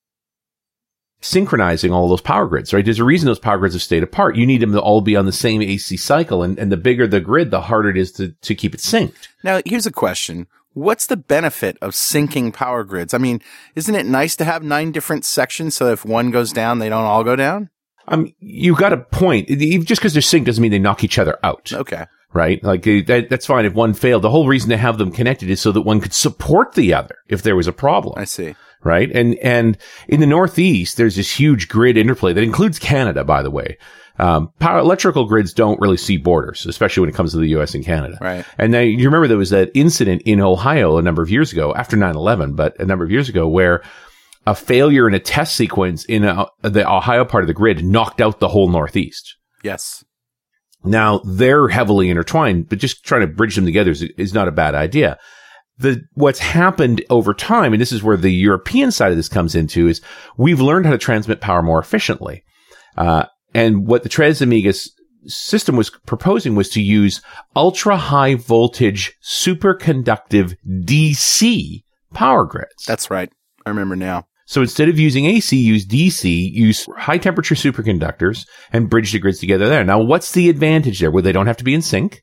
synchronizing 1.21 1.91
all 1.93 2.09
those 2.09 2.21
power 2.21 2.47
grids, 2.47 2.73
right? 2.73 2.83
There's 2.83 2.99
a 2.99 3.03
reason 3.03 3.27
those 3.27 3.39
power 3.39 3.57
grids 3.57 3.75
have 3.75 3.81
stayed 3.81 4.03
apart. 4.03 4.35
You 4.35 4.45
need 4.45 4.61
them 4.61 4.71
to 4.73 4.81
all 4.81 5.01
be 5.01 5.15
on 5.15 5.25
the 5.25 5.31
same 5.31 5.61
AC 5.61 5.95
cycle, 5.97 6.43
and, 6.43 6.57
and 6.59 6.71
the 6.71 6.77
bigger 6.77 7.07
the 7.07 7.19
grid, 7.21 7.51
the 7.51 7.61
harder 7.61 7.89
it 7.89 7.97
is 7.97 8.11
to, 8.13 8.29
to 8.31 8.55
keep 8.55 8.73
it 8.73 8.79
synced. 8.81 9.27
Now, 9.43 9.61
here's 9.65 9.85
a 9.85 9.91
question. 9.91 10.47
What's 10.73 11.05
the 11.07 11.17
benefit 11.17 11.77
of 11.81 11.91
syncing 11.91 12.53
power 12.53 12.83
grids? 12.83 13.13
I 13.13 13.17
mean, 13.17 13.41
isn't 13.75 13.93
it 13.93 14.05
nice 14.05 14.35
to 14.37 14.45
have 14.45 14.63
nine 14.63 14.91
different 14.91 15.25
sections 15.25 15.75
so 15.75 15.91
if 15.91 16.05
one 16.05 16.31
goes 16.31 16.53
down, 16.53 16.79
they 16.79 16.89
don't 16.89 17.03
all 17.05 17.23
go 17.23 17.35
down? 17.35 17.69
Um, 18.07 18.33
you 18.39 18.75
got 18.75 18.93
a 18.93 18.97
point. 18.97 19.47
Just 19.49 20.01
because 20.01 20.13
they're 20.13 20.21
synced 20.21 20.45
doesn't 20.45 20.61
mean 20.61 20.71
they 20.71 20.79
knock 20.79 21.03
each 21.03 21.19
other 21.19 21.37
out, 21.43 21.71
Okay. 21.73 22.05
right? 22.33 22.63
Like 22.63 22.83
that, 22.83 23.27
that's 23.29 23.45
fine 23.45 23.65
if 23.65 23.73
one 23.73 23.93
failed. 23.93 24.21
The 24.23 24.29
whole 24.29 24.47
reason 24.47 24.69
to 24.69 24.77
have 24.77 24.97
them 24.97 25.11
connected 25.11 25.49
is 25.49 25.61
so 25.61 25.71
that 25.73 25.81
one 25.81 25.99
could 26.01 26.13
support 26.13 26.73
the 26.73 26.93
other 26.93 27.15
if 27.27 27.43
there 27.43 27.55
was 27.55 27.67
a 27.67 27.73
problem. 27.73 28.15
I 28.17 28.23
see. 28.23 28.55
Right? 28.83 29.11
And 29.11 29.35
and 29.35 29.77
in 30.07 30.19
the 30.19 30.27
Northeast, 30.27 30.97
there's 30.97 31.15
this 31.15 31.39
huge 31.39 31.67
grid 31.67 31.97
interplay 31.97 32.33
that 32.33 32.43
includes 32.43 32.79
Canada, 32.79 33.23
by 33.23 33.43
the 33.43 33.51
way. 33.51 33.77
Um, 34.19 34.51
power 34.59 34.79
electrical 34.79 35.25
grids 35.25 35.53
don't 35.53 35.79
really 35.79 35.97
see 35.97 36.17
borders, 36.17 36.65
especially 36.65 37.01
when 37.01 37.09
it 37.09 37.15
comes 37.15 37.31
to 37.31 37.37
the 37.37 37.47
U.S. 37.49 37.73
and 37.73 37.83
Canada. 37.83 38.17
Right. 38.21 38.45
And 38.57 38.71
now 38.71 38.81
you 38.81 39.05
remember 39.05 39.27
there 39.27 39.37
was 39.37 39.49
that 39.49 39.71
incident 39.73 40.21
in 40.25 40.39
Ohio 40.39 40.97
a 40.97 41.01
number 41.01 41.23
of 41.23 41.31
years 41.31 41.51
ago, 41.51 41.73
after 41.73 41.97
9-11, 41.97 42.55
but 42.55 42.79
a 42.79 42.85
number 42.85 43.03
of 43.03 43.09
years 43.09 43.29
ago, 43.29 43.47
where 43.47 43.81
a 44.45 44.53
failure 44.53 45.07
in 45.07 45.13
a 45.13 45.19
test 45.19 45.55
sequence 45.55 46.05
in 46.05 46.23
a, 46.23 46.45
the 46.61 46.87
Ohio 46.87 47.25
part 47.25 47.43
of 47.43 47.47
the 47.47 47.53
grid 47.53 47.83
knocked 47.83 48.21
out 48.21 48.39
the 48.39 48.49
whole 48.49 48.69
Northeast. 48.69 49.37
Yes. 49.63 50.03
Now 50.83 51.21
they're 51.25 51.67
heavily 51.67 52.09
intertwined, 52.09 52.69
but 52.69 52.79
just 52.79 53.03
trying 53.03 53.21
to 53.21 53.27
bridge 53.27 53.55
them 53.55 53.65
together 53.65 53.91
is, 53.91 54.01
is 54.01 54.33
not 54.33 54.47
a 54.47 54.51
bad 54.51 54.75
idea. 54.75 55.17
The, 55.77 56.03
what's 56.13 56.39
happened 56.39 57.03
over 57.09 57.33
time, 57.33 57.73
and 57.73 57.81
this 57.81 57.91
is 57.91 58.03
where 58.03 58.17
the 58.17 58.31
European 58.31 58.91
side 58.91 59.11
of 59.11 59.17
this 59.17 59.29
comes 59.29 59.55
into, 59.55 59.87
is 59.87 60.01
we've 60.37 60.61
learned 60.61 60.85
how 60.85 60.91
to 60.91 60.97
transmit 60.97 61.41
power 61.41 61.63
more 61.63 61.79
efficiently. 61.79 62.43
Uh, 62.97 63.25
and 63.53 63.87
what 63.87 64.03
the 64.03 64.09
Tres 64.09 64.41
Amigas 64.41 64.89
system 65.25 65.75
was 65.75 65.89
proposing 66.05 66.55
was 66.55 66.69
to 66.69 66.81
use 66.81 67.21
ultra 67.55 67.97
high 67.97 68.35
voltage 68.35 69.13
superconductive 69.23 70.55
DC 70.67 71.83
power 72.13 72.45
grids. 72.45 72.85
That's 72.85 73.09
right. 73.09 73.31
I 73.65 73.69
remember 73.69 73.95
now. 73.95 74.25
So 74.45 74.61
instead 74.61 74.89
of 74.89 74.99
using 74.99 75.25
AC, 75.25 75.55
use 75.55 75.85
DC, 75.85 76.51
use 76.51 76.85
high 76.97 77.17
temperature 77.17 77.55
superconductors 77.55 78.45
and 78.73 78.89
bridge 78.89 79.13
the 79.13 79.19
grids 79.19 79.39
together 79.39 79.69
there. 79.69 79.85
Now, 79.85 80.01
what's 80.01 80.33
the 80.33 80.49
advantage 80.49 80.99
there? 80.99 81.11
Where 81.11 81.23
they 81.23 81.31
don't 81.31 81.47
have 81.47 81.57
to 81.57 81.63
be 81.63 81.73
in 81.73 81.81
sync? 81.81 82.21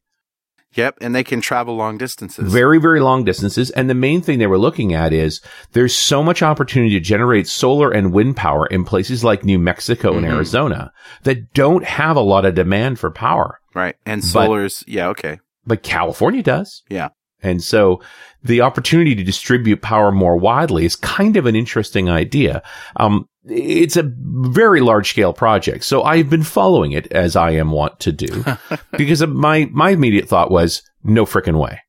Yep. 0.75 0.99
And 1.01 1.15
they 1.15 1.25
can 1.25 1.41
travel 1.41 1.75
long 1.77 1.97
distances. 1.99 2.53
Very, 2.53 2.79
very 2.79 3.01
long 3.01 3.25
distances. 3.25 3.71
And 3.71 3.89
the 3.89 3.95
main 3.95 4.21
thing 4.21 4.39
they 4.39 4.47
were 4.47 4.59
looking 4.59 4.93
at 4.95 5.13
is 5.13 5.41
there's 5.73 5.95
so 5.95 6.23
much 6.23 6.43
opportunity 6.43 6.91
to 6.95 7.01
generate 7.01 7.49
solar 7.49 7.91
and 7.91 8.13
wind 8.13 8.37
power 8.37 8.67
in 8.67 8.85
places 8.85 9.25
like 9.25 9.45
New 9.45 9.59
Mexico 9.59 10.13
and 10.17 10.27
Mhm. 10.27 10.35
Arizona 10.35 10.93
that 11.25 11.53
don't 11.55 11.85
have 11.85 12.17
a 12.17 12.21
lot 12.21 12.45
of 12.45 12.55
demand 12.55 12.99
for 12.99 13.11
power. 13.11 13.59
right. 13.75 13.97
And 14.05 14.25
solar's, 14.25 14.83
yeah. 14.89 15.09
Okay. 15.09 15.39
But 15.67 15.83
California 15.83 16.43
does. 16.43 16.83
Yeah. 16.89 17.09
And 17.43 17.63
so 17.63 18.01
the 18.43 18.61
opportunity 18.63 19.15
to 19.15 19.23
distribute 19.23 19.81
power 19.83 20.11
more 20.11 20.37
widely 20.37 20.85
is 20.85 20.97
kind 20.97 21.37
of 21.37 21.47
an 21.47 21.55
interesting 21.55 22.09
idea. 22.11 22.63
Um, 22.97 23.27
it's 23.49 23.97
a 23.97 24.11
very 24.17 24.81
large 24.81 25.11
scale 25.11 25.33
project. 25.33 25.85
So 25.85 26.02
I've 26.02 26.31
been 26.31 26.43
following 26.43 26.93
it 26.93 27.11
as 27.12 27.37
I 27.37 27.52
am 27.52 27.71
wont 27.71 27.99
to 28.00 28.12
do 28.12 28.45
because 28.97 29.21
of 29.21 29.31
my, 29.31 29.69
my 29.73 29.90
immediate 29.90 30.28
thought 30.28 30.50
was 30.50 30.83
no 31.02 31.25
frickin' 31.25 31.59
way. 31.59 31.81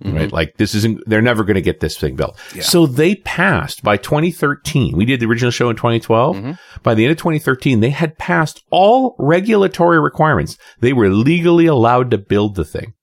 Right. 0.00 0.32
Like 0.32 0.58
this 0.58 0.76
isn't, 0.76 1.02
they're 1.08 1.20
never 1.20 1.42
going 1.42 1.56
to 1.56 1.60
get 1.60 1.80
this 1.80 1.98
thing 1.98 2.14
built. 2.14 2.38
Yeah. 2.54 2.62
So 2.62 2.86
they 2.86 3.16
passed 3.16 3.82
by 3.82 3.96
2013. 3.96 4.96
We 4.96 5.04
did 5.04 5.18
the 5.18 5.26
original 5.26 5.50
show 5.50 5.70
in 5.70 5.76
2012. 5.76 6.36
Mhm. 6.36 6.58
By 6.84 6.94
the 6.94 7.04
end 7.04 7.10
of 7.10 7.18
2013, 7.18 7.80
they 7.80 7.90
had 7.90 8.16
passed 8.16 8.62
all 8.70 9.16
regulatory 9.18 9.98
requirements. 10.00 10.56
They 10.78 10.92
were 10.92 11.08
legally 11.08 11.66
allowed 11.66 12.12
to 12.12 12.18
build 12.18 12.54
the 12.54 12.64
thing. 12.64 12.94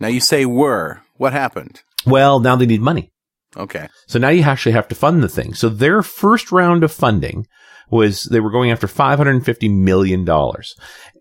Now 0.00 0.08
you 0.08 0.18
say 0.20 0.44
were. 0.44 1.02
What 1.18 1.32
happened? 1.32 1.82
Well, 2.04 2.40
now 2.40 2.56
they 2.56 2.66
need 2.66 2.80
money. 2.80 3.12
Okay. 3.56 3.88
So 4.06 4.18
now 4.18 4.28
you 4.28 4.42
actually 4.42 4.72
have 4.72 4.88
to 4.88 4.94
fund 4.94 5.22
the 5.22 5.28
thing. 5.28 5.54
So 5.54 5.68
their 5.68 6.02
first 6.02 6.52
round 6.52 6.84
of 6.84 6.92
funding 6.92 7.46
was 7.90 8.22
they 8.24 8.38
were 8.40 8.50
going 8.52 8.70
after 8.70 8.86
$550 8.86 9.76
million. 9.76 10.28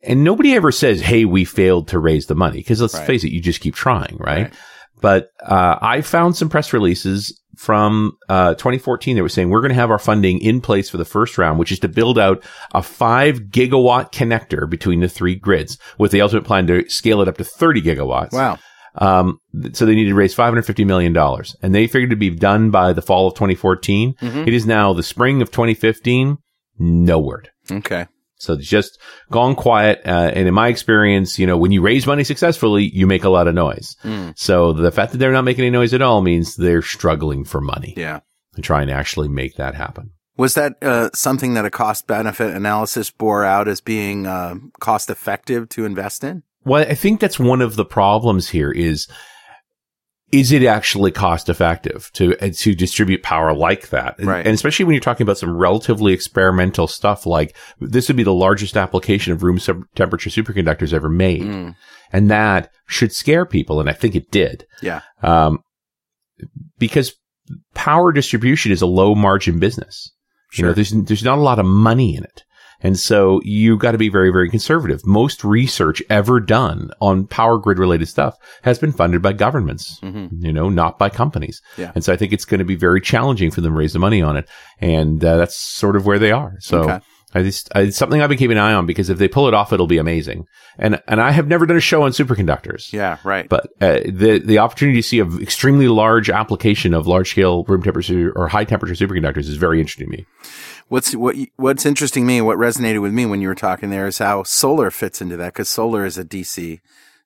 And 0.03 0.24
nobody 0.24 0.53
ever 0.53 0.71
says, 0.71 1.01
Hey, 1.01 1.25
we 1.25 1.43
failed 1.45 1.88
to 1.89 2.00
raise 2.00 2.27
the 2.27 2.36
money. 2.36 2.62
Cause 2.63 2.81
let's 2.81 2.93
Right. 2.95 3.07
face 3.07 3.24
it, 3.24 3.31
you 3.31 3.41
just 3.41 3.62
keep 3.62 3.75
trying, 3.75 4.17
right? 4.19 4.43
Right. 4.43 4.53
But, 5.01 5.29
uh, 5.43 5.77
I 5.81 6.01
found 6.01 6.36
some 6.36 6.50
press 6.50 6.74
releases 6.74 7.39
from, 7.57 8.17
uh, 8.27 8.53
2014 8.55 9.15
that 9.15 9.21
were 9.24 9.29
saying 9.29 9.50
we're 9.50 9.62
going 9.62 9.69
to 9.69 9.75
have 9.75 9.91
our 9.91 9.98
funding 10.00 10.39
in 10.39 10.59
place 10.62 10.89
for 10.89 10.98
the 10.98 11.05
first 11.05 11.38
round, 11.38 11.57
which 11.57 11.71
is 11.71 11.79
to 11.79 11.88
build 11.88 12.19
out 12.19 12.43
a 12.74 12.83
five 12.83 13.43
gigawatt 13.50 14.12
connector 14.12 14.69
between 14.69 15.00
the 15.00 15.09
three 15.09 15.36
grids 15.36 15.77
with 15.98 16.12
the 16.12 16.21
ultimate 16.21 16.43
plan 16.45 16.67
to 16.67 16.88
scale 16.89 17.21
it 17.21 17.27
up 17.27 17.38
to 17.38 17.43
30 17.43 17.81
gigawatts. 17.81 18.33
Wow. 18.33 18.59
Um, 19.00 19.39
so 19.74 19.86
they 19.86 19.96
needed 19.96 20.10
to 20.10 20.15
raise 20.15 20.36
$550 20.36 20.86
million 20.86 21.15
and 21.62 21.74
they 21.74 21.88
figured 21.88 22.10
to 22.12 22.15
be 22.18 22.29
done 22.32 22.70
by 22.70 22.94
the 22.94 23.01
fall 23.01 23.27
of 23.27 23.34
2014. 23.34 24.13
Mhm. 24.22 24.46
It 24.48 24.53
is 24.53 24.65
now 24.68 24.94
the 24.94 25.03
spring 25.03 25.41
of 25.41 25.50
2015. 25.51 26.38
No 26.77 27.18
word. 27.20 27.50
Okay. 27.72 28.08
So 28.36 28.53
it's 28.53 28.68
just 28.68 29.00
gone 29.32 29.56
quiet. 29.56 30.01
Uh, 30.06 30.32
and 30.34 30.48
in 30.48 30.53
my 30.53 30.68
experience, 30.70 31.39
you 31.39 31.48
know, 31.48 31.58
when 31.58 31.72
you 31.72 31.82
raise 31.82 32.06
money 32.08 32.24
successfully, 32.24 32.89
you 32.94 33.06
make 33.08 33.24
a 33.24 33.29
lot 33.29 33.48
of 33.48 33.56
noise. 33.56 33.96
Mm. 34.03 34.38
So 34.38 34.72
the 34.74 34.91
fact 34.91 35.12
that 35.13 35.18
they're 35.18 35.32
not 35.34 35.44
making 35.46 35.63
any 35.63 35.72
noise 35.72 35.94
at 35.94 36.01
all 36.01 36.22
means 36.22 36.56
they're 36.56 36.82
struggling 36.82 37.44
for 37.46 37.60
money 37.62 37.94
Yeah. 37.98 38.20
and 38.56 38.63
trying 38.63 38.88
to 38.88 38.94
actually 38.94 39.27
make 39.29 39.56
that 39.56 39.75
happen. 39.75 40.12
Was 40.38 40.53
that 40.53 40.75
uh, 40.82 41.10
something 41.13 41.53
that 41.56 41.65
a 41.65 41.70
cost 41.70 42.08
benefit 42.08 42.56
analysis 42.56 43.12
bore 43.12 43.44
out 43.44 43.68
as 43.68 43.82
being 43.82 44.25
uh, 44.25 44.56
cost 44.79 45.10
effective 45.10 45.68
to 45.70 45.84
invest 45.86 46.24
in? 46.24 46.44
Well, 46.66 46.86
I 46.88 46.94
think 46.96 47.20
that's 47.20 47.39
one 47.39 47.62
of 47.62 47.75
the 47.75 47.86
problems 47.86 48.50
here 48.50 48.72
is, 48.72 49.08
is 50.32 50.51
it 50.51 50.63
actually 50.63 51.12
cost 51.12 51.50
effective 51.50 52.12
to, 52.13 52.36
uh, 52.38 52.50
to 52.54 52.75
distribute 52.75 53.24
power 53.24 53.54
like 53.54 53.89
that? 53.89 54.20
And- 54.20 54.28
Right. 54.28 54.46
And 54.46 54.54
especially 54.54 54.86
when 54.86 54.94
you're 54.94 55.01
talking 55.01 55.24
about 55.24 55.38
some 55.39 55.56
relatively 55.58 56.13
experimental 56.13 56.88
stuff, 56.88 57.25
like 57.25 57.56
this 57.80 58.08
would 58.08 58.18
be 58.18 58.24
the 58.24 58.34
largest 58.34 58.78
application 58.78 59.34
of 59.34 59.42
room 59.42 59.58
sub- 59.58 59.84
temperature 59.96 60.30
superconductors 60.30 60.94
ever 60.94 61.10
made. 61.10 61.42
Mm. 61.44 61.75
And 62.12 62.30
that 62.30 62.72
should 62.88 63.12
scare 63.13 63.46
people. 63.46 63.80
And 63.80 63.89
I 63.89 63.94
think 63.94 64.16
it 64.16 64.30
did. 64.30 64.66
Yeah. 64.84 65.01
Um, 65.24 65.60
because 66.78 67.13
power 67.74 68.12
distribution 68.12 68.72
is 68.72 68.82
a 68.82 68.88
low 68.88 69.16
margin 69.16 69.60
business. 69.60 70.12
You 70.54 70.63
know, 70.63 70.70
Sure. 70.70 70.75
there's, 70.75 70.92
there's 70.92 71.24
not 71.24 71.38
a 71.38 71.42
lot 71.42 71.60
of 71.60 71.66
money 71.66 72.16
in 72.16 72.24
it. 72.24 72.44
And 72.81 72.98
so 72.98 73.41
you 73.43 73.77
got 73.77 73.91
to 73.91 73.98
be 73.98 74.09
very, 74.09 74.31
very 74.31 74.50
conservative. 74.50 75.05
Most 75.05 75.43
research 75.43 76.01
ever 76.09 76.39
done 76.39 76.91
on 77.01 77.27
power 77.27 77.57
grid 77.57 77.77
related 77.79 78.07
stuff 78.07 78.38
has 78.63 78.79
been 78.79 78.91
funded 78.91 79.21
by 79.21 79.33
governments, 79.33 80.00
Mhm. 80.01 80.29
you 80.43 80.53
know, 80.53 80.69
not 80.69 80.98
by 80.98 81.09
companies. 81.09 81.62
Yeah. 81.77 81.91
And 81.95 82.03
so 82.03 82.13
I 82.13 82.15
think 82.17 82.31
it's 82.33 82.45
going 82.45 82.59
to 82.59 82.65
be 82.65 82.75
very 82.75 83.01
challenging 83.01 83.51
for 83.51 83.62
them 83.62 83.74
to 83.74 83.77
raise 83.77 83.93
the 83.93 84.00
money 84.00 84.21
on 84.21 84.38
it. 84.38 84.48
And 84.79 85.24
uh, 85.24 85.38
that's 85.38 85.55
sort 85.55 85.95
of 85.95 86.05
where 86.05 86.19
they 86.19 86.31
are. 86.31 86.53
So 86.59 86.79
Okay. 86.83 87.00
I 87.36 87.43
just, 87.43 87.69
I, 87.75 87.81
it's 87.81 87.98
something 87.98 88.24
I've 88.24 88.29
been 88.29 88.39
keeping 88.39 88.57
an 88.57 88.63
eye 88.63 88.74
on 88.74 88.88
because 88.88 89.07
if 89.12 89.19
they 89.19 89.27
pull 89.27 89.48
it 89.48 89.53
off, 89.53 89.71
it'll 89.71 89.86
be 89.86 90.00
amazing. 90.00 90.45
And, 90.79 91.00
and 91.07 91.21
I 91.21 91.29
have 91.29 91.48
never 91.48 91.67
done 91.67 91.77
a 91.77 91.81
show 91.81 92.01
on 92.01 92.09
superconductors. 92.12 92.91
Yeah. 92.91 93.17
Right. 93.24 93.48
But 93.48 93.67
uh, 93.81 94.00
the 94.07 94.41
the 94.43 94.57
opportunity 94.57 94.98
to 95.00 95.07
see 95.07 95.19
an 95.19 95.39
extremely 95.39 95.88
large 95.89 96.31
application 96.31 96.95
of 96.95 97.05
large 97.05 97.29
scale 97.29 97.65
room 97.65 97.83
temperature 97.83 98.33
or 98.36 98.48
high 98.48 98.63
temperature 98.63 98.95
superconductors 98.95 99.48
is 99.48 99.57
very 99.57 99.79
interesting 99.79 100.09
to 100.09 100.17
me. 100.17 100.25
What's 100.89 101.15
what 101.15 101.36
what's 101.55 101.86
interesting 101.86 102.24
to 102.24 102.27
me, 102.27 102.41
what 102.41 102.58
resonated 102.58 103.01
with 103.01 103.13
me 103.13 103.25
when 103.25 103.41
you 103.41 103.48
were 103.48 103.55
talking 103.55 103.91
there 103.91 104.08
is 104.08 104.17
how 104.17 104.43
solar 104.43 104.89
fits 104.89 105.22
into 105.22 105.38
that 105.38 105.53
because 105.53 105.69
solar 105.69 106.03
is 106.03 106.17
a 106.17 106.25
DC 106.25 106.79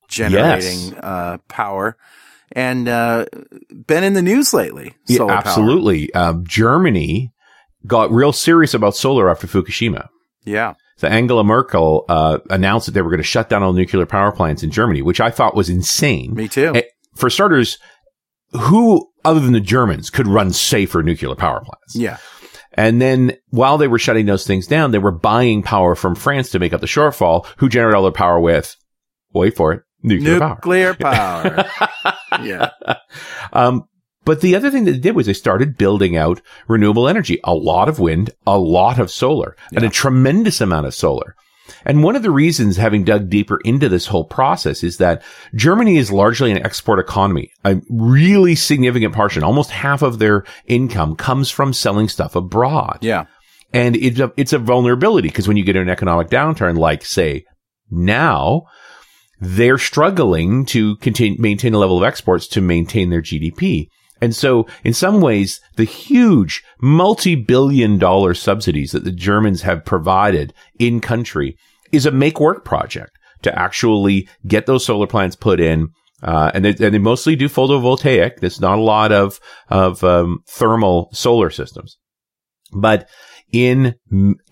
generating 0.10 0.96
uh, 0.98 1.38
power, 1.48 1.98
and 2.52 2.90
uh, 2.90 3.26
been 3.88 4.04
in 4.04 4.14
the 4.14 4.22
news 4.22 4.54
lately. 4.54 4.94
Yeah, 5.08 5.28
absolutely. 5.30 6.14
Uh, 6.14 6.36
Germany 6.44 7.32
got 7.88 8.12
real 8.12 8.34
serious 8.34 8.74
about 8.74 8.98
solar 8.98 9.30
after 9.30 9.48
Fukushima. 9.48 10.10
Yeah. 10.44 10.74
So 10.98 11.08
Angela 11.08 11.44
Merkel 11.44 12.06
uh, 12.10 12.40
announced 12.50 12.86
that 12.86 12.92
they 12.92 13.02
were 13.02 13.10
going 13.10 13.18
to 13.18 13.24
shut 13.24 13.50
down 13.50 13.64
all 13.64 13.74
nuclear 13.74 14.06
power 14.06 14.32
plants 14.32 14.62
in 14.62 14.72
Germany, 14.72 15.02
which 15.02 15.22
I 15.22 15.32
thought 15.32 15.56
was 15.56 15.70
insane. 15.70 16.34
Me 16.34 16.48
too. 16.50 16.74
For 17.16 17.30
starters, 17.30 17.78
who 18.52 19.10
other 19.26 19.40
than 19.40 19.54
the 19.54 19.60
Germans 19.60 20.10
could 20.10 20.28
run 20.28 20.52
safer 20.52 21.02
nuclear 21.02 21.36
power 21.36 21.62
plants? 21.62 21.96
yeah. 21.96 22.18
And 22.76 23.02
then 23.02 23.38
while 23.50 23.78
they 23.78 23.88
were 23.88 24.00
shutting 24.00 24.26
those 24.26 24.48
things 24.48 24.68
down, 24.68 24.92
they 24.92 25.00
were 25.00 25.12
buying 25.12 25.62
power 25.64 25.96
from 25.96 26.16
France 26.16 26.50
to 26.52 26.60
make 26.60 26.74
up 26.74 26.82
the 26.82 26.88
shortfall, 26.88 27.46
who 27.58 27.70
generate 27.70 27.96
all 27.96 28.04
their 28.04 28.12
power 28.12 28.40
with, 28.40 28.76
wait 29.34 29.56
for 29.56 29.74
it, 29.74 29.84
nuclear, 30.02 30.40
power. 30.40 30.56
Nuclear 30.56 30.94
power. 31.00 31.66
yeah. 32.42 32.72
Um, 33.52 33.88
but 34.26 34.42
the 34.42 34.56
other 34.56 34.72
thing 34.72 34.86
that 34.86 34.94
they 34.94 35.00
did 35.00 35.16
was 35.16 35.28
they 35.28 35.34
started 35.34 35.78
building 35.78 36.18
out 36.18 36.42
renewable 36.68 37.08
energy, 37.08 37.40
a 37.44 37.54
lot 37.54 37.88
of 37.90 38.00
wind, 38.00 38.32
a 38.48 38.58
lot 38.58 38.98
of 38.98 39.12
solar, 39.12 39.56
and 39.74 39.84
a 39.84 39.90
tremendous 39.90 40.60
amount 40.62 40.88
of 40.88 40.96
solar. 40.96 41.36
And 41.86 42.04
one 42.04 42.16
of 42.16 42.24
the 42.24 42.32
reasons, 42.32 42.78
having 42.78 43.04
dug 43.04 43.30
deeper 43.30 43.60
into 43.64 43.90
this 43.90 44.08
whole 44.08 44.26
process, 44.26 44.84
is 44.84 44.98
that 44.98 45.24
Germany 45.56 45.98
is 45.98 46.12
largely 46.12 46.52
an 46.52 46.64
export 46.66 47.00
economy. 47.00 47.52
A 47.64 47.82
really 47.90 48.56
significant 48.56 49.14
portion, 49.14 49.44
almost 49.44 49.70
half 49.70 50.02
of 50.02 50.20
their 50.20 50.44
income 50.66 51.16
comes 51.16 51.50
from 51.50 51.74
selling 51.74 52.08
stuff 52.08 52.36
abroad. 52.36 53.00
Yeah. 53.02 53.26
And 53.74 53.96
it's 53.96 54.20
a, 54.20 54.32
it's 54.38 54.54
a 54.54 54.60
vulnerability 54.60 55.30
because 55.30 55.48
when 55.48 55.58
you 55.58 55.64
get 55.64 55.76
an 55.76 55.90
economic 55.90 56.30
downturn, 56.30 56.78
like 56.78 57.04
say 57.04 57.46
now, 57.90 58.64
they're 59.40 59.78
struggling 59.78 60.66
to 60.68 60.96
continue, 60.98 61.40
maintain 61.40 61.74
a 61.74 61.80
level 61.80 61.98
of 61.98 62.04
exports 62.04 62.48
to 62.50 62.62
maintain 62.62 63.10
their 63.10 63.22
GDP. 63.22 63.88
And 64.24 64.34
so 64.34 64.68
in 64.86 64.94
some 64.94 65.20
ways, 65.20 65.60
the 65.76 65.84
huge 65.84 66.64
multi-billion 66.82 67.98
dollar 67.98 68.34
subsidies 68.34 68.94
that 68.94 69.04
the 69.04 69.12
Germans 69.12 69.64
have 69.64 69.84
provided 69.84 70.54
in 70.80 71.02
country 71.02 71.58
is 71.92 72.06
a 72.06 72.12
make 72.12 72.40
work 72.40 72.64
project 72.64 73.12
to 73.42 73.54
actually 73.60 74.30
get 74.48 74.66
those 74.66 74.86
solar 74.86 75.08
plants 75.08 75.36
put 75.36 75.60
in. 75.60 75.90
Uh, 76.22 76.52
and 76.54 76.64
they, 76.64 76.70
and 76.70 76.94
they 76.94 77.00
mostly 77.00 77.36
do 77.36 77.50
photovoltaic. 77.50 78.38
There's 78.40 78.62
not 78.62 78.78
a 78.78 78.82
lot 78.82 79.12
of, 79.12 79.42
of, 79.68 80.06
um, 80.06 80.40
thermal 80.48 81.10
solar 81.12 81.50
systems. 81.50 81.98
But 82.72 83.10
in 83.52 83.96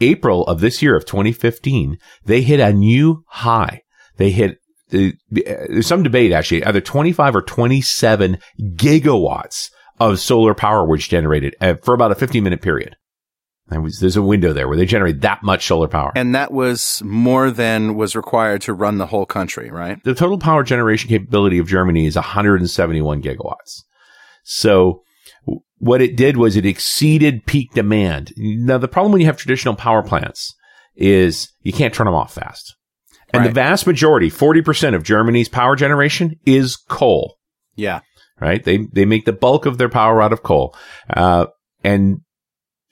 April 0.02 0.46
of 0.48 0.60
this 0.60 0.82
year 0.82 0.98
of 0.98 1.06
2015, 1.06 1.98
they 2.26 2.42
hit 2.42 2.60
a 2.60 2.74
new 2.74 3.24
high. 3.30 3.84
They 4.18 4.32
hit, 4.32 4.58
there's 4.92 5.88
some 5.88 6.04
debate 6.04 6.32
actually, 6.32 6.64
either 6.64 6.82
25 6.82 7.36
or 7.36 7.42
27 7.42 8.38
gigawatts 8.76 9.70
of 10.00 10.20
solar 10.20 10.54
power 10.54 10.88
was 10.88 11.08
generated 11.08 11.56
uh, 11.62 11.76
for 11.84 11.94
about 11.94 12.12
a 12.12 12.16
15 12.16 12.44
minute 12.44 12.62
period. 12.62 12.96
There 13.68 13.80
was, 13.80 14.00
there's 14.00 14.18
a 14.18 14.22
window 14.22 14.52
there 14.52 14.68
where 14.68 14.76
they 14.76 14.86
generate 14.86 15.22
that 15.22 15.44
much 15.44 15.66
solar 15.66 15.88
power. 15.88 16.12
And 16.16 16.36
that 16.36 16.52
was 16.52 17.02
more 17.06 17.52
than 17.52 17.96
was 17.96 18.18
required 18.18 18.62
to 18.64 18.74
run 18.74 18.98
the 18.98 19.06
whole 19.06 19.26
country, 19.26 19.72
right? 19.72 20.04
the 20.04 20.14
total 20.14 20.38
power 20.38 20.64
generation 20.64 21.08
capability 21.08 21.58
of 21.58 21.68
Germany 21.68 22.06
is 22.06 22.16
171 22.16 23.22
gigawatts. 23.22 23.84
So 24.44 25.04
what 25.78 26.02
it 26.02 26.18
did 26.18 26.36
was 26.36 26.58
it 26.58 26.66
exceeded 26.66 27.46
peak 27.46 27.72
demand. 27.74 28.34
Now, 28.36 28.78
the 28.78 28.88
problem 28.88 29.14
when 29.14 29.22
you 29.22 29.28
have 29.28 29.38
traditional 29.38 29.76
power 29.76 30.04
plants 30.04 30.54
is 30.96 31.50
you 31.62 31.72
can't 31.72 31.94
turn 31.94 32.06
them 32.06 32.14
off 32.14 32.34
fast. 32.34 32.76
And 33.34 33.46
the 33.46 33.52
vast 33.52 33.88
majority, 33.88 34.30
40% 34.30 34.96
of 34.96 35.04
Germany's 35.04 35.50
power 35.50 35.76
generation 35.76 36.40
is 36.46 36.76
coal, 36.76 37.38
Yeah. 37.76 38.02
right? 38.40 38.64
They, 38.64 38.88
they 38.92 39.06
make 39.06 39.26
the 39.26 39.34
bulk 39.34 39.66
of 39.66 39.78
their 39.78 39.90
power 39.90 40.22
out 40.22 40.34
of 40.34 40.44
coal. 40.44 40.76
Uh, 41.10 41.48
and 41.84 42.22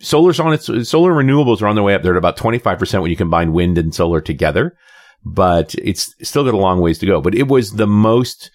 solar's 0.01 0.39
on 0.39 0.53
its, 0.53 0.65
solar 0.89 1.11
renewables 1.11 1.61
are 1.61 1.67
on 1.67 1.75
their 1.75 1.83
way 1.83 1.93
up. 1.95 2.03
They're 2.03 2.13
at 2.13 2.17
about 2.17 2.37
25% 2.37 3.01
when 3.01 3.11
you 3.11 3.17
combine 3.17 3.53
wind 3.53 3.77
and 3.77 3.93
solar 3.93 4.21
together, 4.21 4.75
but 5.25 5.75
it's 5.75 6.13
still 6.21 6.43
got 6.45 6.53
a 6.53 6.57
long 6.57 6.79
ways 6.79 6.99
to 6.99 7.05
go. 7.05 7.19
But 7.21 7.35
it 7.35 7.47
was 7.47 7.71
the 7.71 7.87
most 7.87 8.51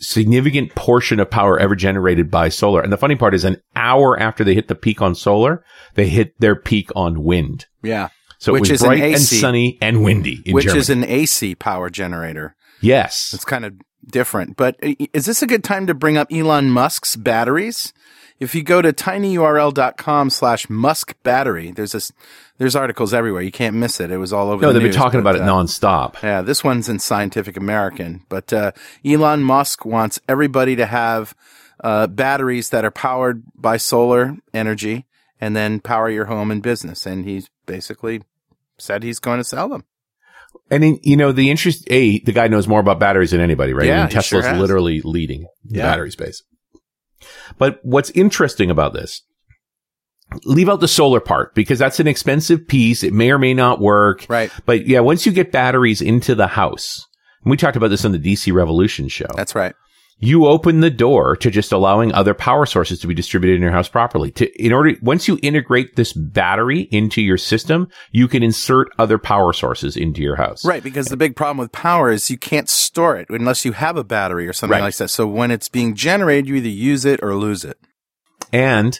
significant 0.00 0.74
portion 0.74 1.18
of 1.20 1.28
power 1.30 1.58
ever 1.58 1.74
generated 1.74 2.30
by 2.30 2.48
solar. 2.48 2.80
And 2.80 2.92
the 2.92 2.96
funny 2.96 3.16
part 3.16 3.34
is 3.34 3.44
an 3.44 3.60
hour 3.74 4.18
after 4.18 4.44
they 4.44 4.54
hit 4.54 4.68
the 4.68 4.74
peak 4.76 5.02
on 5.02 5.14
solar, 5.14 5.64
they 5.94 6.08
hit 6.08 6.38
their 6.40 6.54
peak 6.54 6.90
on 6.94 7.24
wind. 7.24 7.66
Yeah. 7.82 8.08
So 8.38 8.52
Which 8.52 8.68
it 8.68 8.72
was 8.72 8.80
is 8.80 8.82
an 8.82 8.88
bright 8.88 9.02
and 9.02 9.20
sunny 9.20 9.78
and 9.80 10.02
windy 10.04 10.42
in 10.46 10.54
Which 10.54 10.64
Germany. 10.64 10.80
is 10.80 10.90
an 10.90 11.04
AC 11.04 11.54
power 11.56 11.90
generator. 11.90 12.54
yes. 12.80 13.34
It's 13.34 13.44
kind 13.44 13.64
of 13.64 13.74
different. 14.06 14.56
But 14.56 14.76
is 14.80 15.26
this 15.26 15.42
a 15.42 15.46
good 15.46 15.64
time 15.64 15.86
to 15.88 15.94
bring 15.94 16.16
up 16.16 16.28
Elon 16.32 16.70
Musk's 16.70 17.16
batteries? 17.16 17.92
If 18.40 18.54
you 18.54 18.62
go 18.62 18.80
to 18.80 18.92
tinyurl.com 18.92 20.30
slash 20.30 20.70
Musk 20.70 21.14
battery, 21.24 21.72
there's 21.72 21.90
this, 21.92 22.12
there's 22.58 22.76
articles 22.76 23.12
everywhere. 23.12 23.42
You 23.42 23.50
can't 23.50 23.74
miss 23.74 23.98
it. 23.98 24.12
It 24.12 24.18
was 24.18 24.32
all 24.32 24.50
over. 24.50 24.62
No, 24.62 24.72
the 24.72 24.78
they've 24.78 24.92
been 24.92 24.96
talking 24.96 25.20
but, 25.22 25.34
about 25.34 25.42
it 25.44 25.48
uh, 25.48 25.52
nonstop. 25.52 26.22
Yeah, 26.22 26.42
this 26.42 26.62
one's 26.62 26.88
in 26.88 27.00
Scientific 27.00 27.56
American, 27.56 28.24
but 28.28 28.52
uh, 28.52 28.70
Elon 29.04 29.42
Musk 29.42 29.84
wants 29.84 30.20
everybody 30.28 30.76
to 30.76 30.86
have 30.86 31.34
uh, 31.82 32.06
batteries 32.06 32.70
that 32.70 32.84
are 32.84 32.92
powered 32.92 33.42
by 33.56 33.76
solar 33.76 34.36
energy 34.54 35.04
and 35.40 35.54
then 35.56 35.80
power 35.80 36.08
your 36.10 36.26
home 36.26 36.50
and 36.50 36.62
business. 36.62 37.06
And 37.06 37.24
he's 37.24 37.50
basically 37.66 38.22
said 38.78 39.02
he's 39.02 39.18
going 39.18 39.38
to 39.38 39.44
sell 39.44 39.68
them. 39.68 39.84
And 40.70 40.84
in, 40.84 41.00
you 41.02 41.16
know, 41.16 41.32
the 41.32 41.50
interest, 41.50 41.84
A, 41.90 42.20
the 42.20 42.32
guy 42.32 42.48
knows 42.48 42.68
more 42.68 42.80
about 42.80 42.98
batteries 42.98 43.30
than 43.32 43.40
anybody, 43.40 43.72
right? 43.72 43.86
Yeah, 43.86 44.00
I 44.00 44.02
mean, 44.04 44.10
Tesla's 44.10 44.44
sure 44.44 44.54
literally 44.54 45.00
leading 45.02 45.46
the 45.64 45.78
Yeah. 45.78 45.82
battery 45.90 46.10
space. 46.10 46.42
But 47.58 47.80
what's 47.82 48.10
interesting 48.10 48.70
about 48.70 48.92
this, 48.92 49.22
leave 50.44 50.68
out 50.68 50.80
the 50.80 50.88
solar 50.88 51.20
part 51.20 51.54
because 51.54 51.78
that's 51.78 52.00
an 52.00 52.06
expensive 52.06 52.68
piece. 52.68 53.02
It 53.02 53.12
may 53.12 53.30
or 53.30 53.38
may 53.38 53.54
not 53.54 53.80
work. 53.80 54.26
Right. 54.28 54.50
But 54.66 54.86
yeah, 54.86 55.00
once 55.00 55.26
you 55.26 55.32
get 55.32 55.52
batteries 55.52 56.00
into 56.02 56.34
the 56.34 56.46
house, 56.48 57.06
and 57.44 57.50
we 57.50 57.56
talked 57.56 57.76
about 57.76 57.88
this 57.88 58.04
on 58.04 58.12
the 58.12 58.18
DC 58.18 58.52
Revolution 58.52 59.08
show. 59.08 59.26
That's 59.34 59.54
right. 59.54 59.74
You 60.20 60.46
open 60.46 60.80
the 60.80 60.90
door 60.90 61.36
to 61.36 61.50
just 61.50 61.70
allowing 61.70 62.12
other 62.12 62.34
power 62.34 62.66
sources 62.66 62.98
to 63.00 63.06
be 63.06 63.14
distributed 63.14 63.54
in 63.54 63.62
your 63.62 63.70
house 63.70 63.88
properly. 63.88 64.32
To, 64.32 64.62
in 64.62 64.72
order, 64.72 64.94
once 65.00 65.28
you 65.28 65.38
integrate 65.42 65.94
this 65.94 66.12
battery 66.12 66.80
into 66.90 67.22
your 67.22 67.38
system, 67.38 67.88
you 68.10 68.26
can 68.26 68.42
insert 68.42 68.88
other 68.98 69.18
power 69.18 69.52
sources 69.52 69.96
into 69.96 70.20
your 70.20 70.34
house. 70.36 70.64
Right, 70.64 70.82
because 70.82 71.06
the 71.06 71.16
big 71.16 71.36
problem 71.36 71.58
with 71.58 71.70
power 71.70 72.10
is 72.10 72.30
you 72.30 72.38
can't 72.38 72.68
store 72.68 73.16
it 73.16 73.28
unless 73.30 73.64
you 73.64 73.72
have 73.72 73.96
a 73.96 74.02
battery 74.04 74.48
or 74.48 74.52
something 74.52 74.72
Right. 74.72 74.82
like 74.82 74.96
that. 74.96 75.08
So 75.08 75.26
when 75.26 75.52
it's 75.52 75.68
being 75.68 75.94
generated, 75.94 76.48
you 76.48 76.56
either 76.56 76.68
use 76.68 77.04
it 77.04 77.20
or 77.22 77.36
lose 77.36 77.64
it. 77.64 77.78
And, 78.52 78.98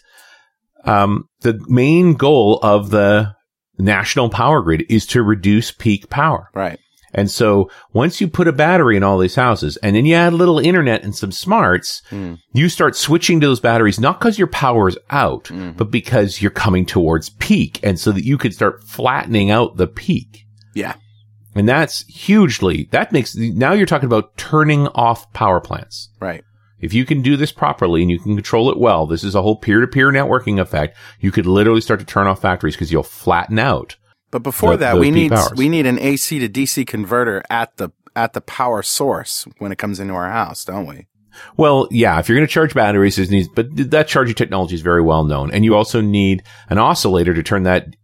um, 0.84 1.24
the 1.40 1.58
main 1.66 2.14
goal 2.14 2.60
of 2.62 2.90
the 2.90 3.34
national 3.76 4.30
power 4.30 4.62
grid 4.62 4.84
is 4.88 5.04
to 5.06 5.22
reduce 5.22 5.72
peak 5.72 6.08
power. 6.10 6.48
Right. 6.54 6.78
And 7.14 7.30
so 7.30 7.70
once 7.92 8.20
you 8.20 8.28
put 8.28 8.48
a 8.48 8.52
battery 8.52 8.96
in 8.96 9.02
all 9.02 9.18
these 9.18 9.34
houses 9.36 9.76
and 9.78 9.96
then 9.96 10.04
you 10.06 10.14
add 10.14 10.32
a 10.32 10.36
little 10.36 10.58
internet 10.58 11.02
and 11.04 11.14
some 11.16 11.32
smarts, 11.32 12.02
Hmm. 12.10 12.34
you 12.52 12.68
start 12.68 12.96
switching 12.96 13.40
to 13.40 13.46
those 13.46 13.60
batteries, 13.60 13.98
not 13.98 14.18
because 14.20 14.38
your 14.38 14.48
power 14.48 14.88
is 14.88 14.98
out, 15.10 15.44
Mm-hmm. 15.44 15.72
but 15.78 15.90
because 15.90 16.42
you're 16.42 16.50
coming 16.50 16.84
towards 16.84 17.30
peak. 17.30 17.80
And 17.82 17.98
so 17.98 18.12
that 18.12 18.24
you 18.24 18.36
could 18.38 18.52
start 18.54 18.82
flattening 18.84 19.50
out 19.50 19.76
the 19.76 19.86
peak. 19.86 20.44
Yeah. 20.74 20.94
And 21.54 21.68
that's 21.68 22.06
hugely, 22.06 22.88
that 22.92 23.10
makes, 23.10 23.34
now 23.34 23.72
you're 23.72 23.86
talking 23.86 24.06
about 24.06 24.36
turning 24.36 24.86
off 24.88 25.32
power 25.32 25.60
plants. 25.60 26.10
Right. 26.20 26.44
If 26.80 26.94
you 26.94 27.04
can 27.04 27.22
do 27.22 27.36
this 27.36 27.50
properly 27.50 28.02
and 28.02 28.10
you 28.10 28.20
can 28.20 28.36
control 28.36 28.70
it 28.70 28.78
well, 28.78 29.06
this 29.06 29.24
is 29.24 29.34
a 29.34 29.42
whole 29.42 29.56
peer-to-peer 29.56 30.12
networking 30.12 30.60
effect. 30.60 30.96
You 31.18 31.32
could 31.32 31.46
literally 31.46 31.80
start 31.80 31.98
to 31.98 32.06
turn 32.06 32.28
off 32.28 32.40
factories 32.42 32.74
because 32.76 32.92
you'll 32.92 33.02
flatten 33.02 33.58
out. 33.58 33.96
But 34.30 34.42
before 34.42 34.72
The- 34.72 34.76
that, 34.78 34.98
we 34.98 35.10
need 35.10 35.32
powers. 35.32 35.52
we 35.56 35.68
need 35.68 35.86
an 35.86 35.98
AC 35.98 36.38
to 36.38 36.48
DC 36.48 36.84
converter 36.86 37.42
at 37.50 37.76
the 37.76 37.90
at 38.16 38.32
the 38.32 38.40
power 38.40 38.82
source 38.82 39.46
when 39.58 39.70
it 39.72 39.78
comes 39.78 40.00
into 40.00 40.12
our 40.14 40.28
house, 40.30 40.64
don't 40.64 40.86
we? 40.86 41.06
Well, 41.56 41.86
yeah, 41.92 42.18
if 42.18 42.28
you're 42.28 42.36
going 42.36 42.48
to 42.48 42.52
charge 42.52 42.74
batteries, 42.74 43.16
it 43.18 43.30
needs, 43.30 43.48
but 43.54 43.68
that 43.92 44.08
charging 44.08 44.34
technology 44.34 44.74
is 44.74 44.80
very 44.80 45.02
well 45.02 45.22
known. 45.24 45.52
And 45.52 45.64
you 45.64 45.76
also 45.76 46.00
need 46.00 46.42
an 46.68 46.78
oscillator 46.78 47.32
to 47.32 47.42
turn 47.44 47.62
that 47.62 47.94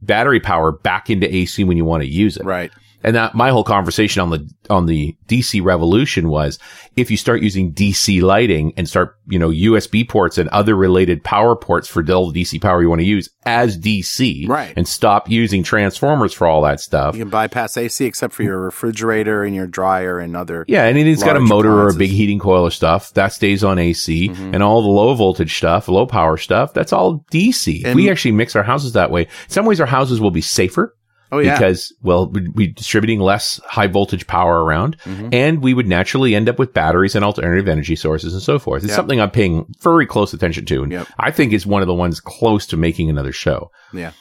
battery 0.00 0.40
power 0.40 0.72
back 0.72 1.10
into 1.10 1.32
AC 1.32 1.64
when 1.64 1.76
you 1.76 1.84
want 1.84 2.02
to 2.02 2.08
use 2.08 2.36
it. 2.38 2.44
Right. 2.46 2.72
And 3.04 3.16
that 3.16 3.34
my 3.34 3.50
whole 3.50 3.64
conversation 3.64 4.20
on 4.22 4.30
the 4.30 4.48
on 4.70 4.86
the 4.86 5.16
DC 5.28 5.62
revolution 5.62 6.28
was 6.28 6.58
if 6.96 7.10
you 7.10 7.16
start 7.16 7.42
using 7.42 7.72
DC 7.72 8.22
lighting 8.22 8.72
and 8.76 8.88
start, 8.88 9.16
you 9.26 9.38
know, 9.38 9.48
USB 9.50 10.08
ports 10.08 10.38
and 10.38 10.48
other 10.50 10.74
related 10.76 11.24
power 11.24 11.56
ports 11.56 11.88
for 11.88 12.04
all 12.12 12.30
the 12.30 12.42
DC 12.42 12.60
power 12.60 12.80
you 12.82 12.88
want 12.88 13.00
to 13.00 13.06
use 13.06 13.28
as 13.44 13.78
DC 13.78 14.48
Right. 14.48 14.72
and 14.76 14.86
stop 14.86 15.28
using 15.28 15.62
transformers 15.62 16.32
for 16.32 16.46
all 16.46 16.62
that 16.62 16.80
stuff. 16.80 17.14
You 17.16 17.22
can 17.22 17.30
bypass 17.30 17.76
AC 17.76 18.04
except 18.04 18.34
for 18.34 18.42
your 18.44 18.60
refrigerator 18.60 19.42
and 19.42 19.54
your 19.54 19.66
dryer 19.66 20.18
and 20.18 20.36
other. 20.36 20.64
Yeah, 20.68 20.84
and 20.84 20.96
it's 20.98 21.24
got 21.24 21.36
a 21.36 21.40
motor 21.40 21.72
or 21.72 21.88
a 21.88 21.94
big 21.94 22.10
heating 22.10 22.38
coil 22.38 22.66
or 22.66 22.70
stuff 22.70 23.12
that 23.14 23.32
stays 23.32 23.64
on 23.64 23.78
AC, 23.78 24.28
Mm-hmm. 24.28 24.54
and 24.54 24.62
all 24.62 24.82
the 24.82 24.88
low 24.88 25.14
voltage 25.14 25.56
stuff, 25.56 25.88
low 25.88 26.06
power 26.06 26.36
stuff, 26.36 26.72
that's 26.74 26.92
all 26.92 27.24
DC. 27.32 27.82
And- 27.84 27.96
we 27.96 28.10
actually 28.10 28.32
mix 28.32 28.54
our 28.54 28.62
houses 28.62 28.92
that 28.92 29.10
way. 29.10 29.22
In 29.22 29.28
some 29.48 29.64
ways, 29.66 29.80
our 29.80 29.86
houses 29.86 30.20
will 30.20 30.30
be 30.30 30.40
safer 30.40 30.94
Oh 31.32 31.38
yeah. 31.38 31.54
because, 31.54 31.92
well, 32.02 32.28
we'd 32.30 32.54
be 32.54 32.66
distributing 32.68 33.18
less 33.20 33.58
high 33.64 33.86
voltage 33.88 34.26
power 34.26 34.62
around, 34.62 34.98
Mm-hmm. 34.98 35.28
and 35.32 35.62
we 35.62 35.72
would 35.74 35.88
naturally 35.88 36.34
end 36.34 36.48
up 36.48 36.58
with 36.58 36.74
batteries 36.74 37.14
and 37.16 37.24
alternative 37.24 37.66
energy 37.68 37.96
sources 37.96 38.34
and 38.34 38.42
so 38.42 38.58
forth. 38.58 38.82
It's 38.84 38.90
Yep. 38.90 38.96
something 38.96 39.20
I'm 39.20 39.30
paying 39.30 39.64
very 39.80 40.06
close 40.06 40.34
attention 40.34 40.66
to, 40.66 40.82
and 40.82 40.92
Yep. 40.92 41.08
I 41.18 41.30
think 41.30 41.52
is 41.52 41.66
one 41.66 41.82
of 41.82 41.88
the 41.88 41.94
ones 41.94 42.20
close 42.20 42.66
to 42.66 42.76
making 42.76 43.08
another 43.10 43.32
show. 43.32 43.70
yeah. 43.92 44.12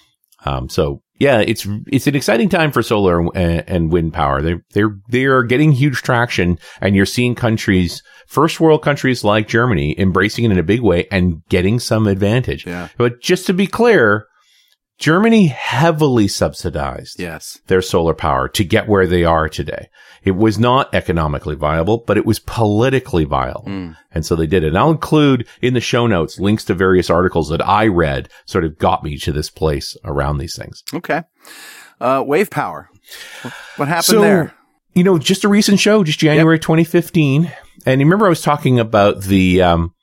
Um, 0.43 0.69
so 0.69 1.03
yeah, 1.19 1.37
it's 1.45 1.67
it's 1.85 2.07
an 2.07 2.15
exciting 2.15 2.49
time 2.49 2.71
for 2.71 2.81
solar 2.81 3.19
and, 3.35 3.63
and 3.69 3.91
wind 3.91 4.11
power. 4.11 4.41
They 4.41 4.55
they're 4.73 4.97
they 5.07 5.25
are 5.25 5.43
getting 5.43 5.71
huge 5.71 6.01
traction, 6.01 6.57
and 6.81 6.95
you're 6.95 7.05
seeing 7.05 7.35
countries, 7.35 8.01
first 8.25 8.59
world 8.59 8.81
countries 8.81 9.23
like 9.23 9.47
Germany, 9.47 9.93
embracing 9.99 10.45
it 10.45 10.51
in 10.51 10.57
a 10.57 10.63
big 10.63 10.81
way 10.81 11.07
and 11.11 11.43
getting 11.49 11.77
some 11.79 12.07
advantage. 12.07 12.65
Yeah. 12.65 12.87
But 12.97 13.21
just 13.21 13.45
to 13.47 13.53
be 13.53 13.67
clear, 13.67 14.25
Germany 15.01 15.47
heavily 15.47 16.27
subsidized 16.27 17.19
Yes. 17.19 17.59
their 17.67 17.81
solar 17.81 18.13
power 18.13 18.47
to 18.49 18.63
get 18.63 18.87
where 18.87 19.07
they 19.07 19.23
are 19.25 19.49
today. 19.49 19.89
It 20.23 20.31
was 20.35 20.59
not 20.59 20.93
economically 20.93 21.55
viable, 21.55 22.03
but 22.05 22.17
it 22.17 22.25
was 22.25 22.39
politically 22.39 23.25
viable. 23.25 23.63
Mm. 23.65 23.97
And 24.11 24.23
so 24.25 24.35
they 24.35 24.45
did 24.45 24.63
it. 24.63 24.67
And 24.67 24.77
I'll 24.77 24.91
include 24.91 25.47
in 25.61 25.73
the 25.73 25.81
show 25.81 26.05
notes 26.05 26.39
links 26.39 26.63
to 26.65 26.75
various 26.75 27.09
articles 27.09 27.49
that 27.49 27.67
I 27.67 27.87
read 27.87 28.29
sort 28.45 28.63
of 28.63 28.77
got 28.77 29.03
me 29.03 29.17
to 29.17 29.31
this 29.31 29.49
place 29.49 29.97
around 30.05 30.37
these 30.37 30.55
things. 30.55 30.83
Okay. 30.93 31.23
Uh, 31.99 32.23
wave 32.25 32.51
power. 32.51 32.87
What 33.77 33.87
happened 33.87 34.05
So, 34.05 34.21
there? 34.21 34.53
You 34.93 35.03
know, 35.03 35.17
just 35.17 35.43
a 35.43 35.47
recent 35.49 35.79
show, 35.79 36.03
just 36.03 36.19
January 36.19 36.59
2015. 36.59 37.51
And 37.87 37.99
you 38.01 38.05
remember 38.05 38.27
I 38.27 38.29
was 38.29 38.41
talking 38.41 38.79
about 38.79 39.21
the, 39.23 39.63
um, 39.63 39.93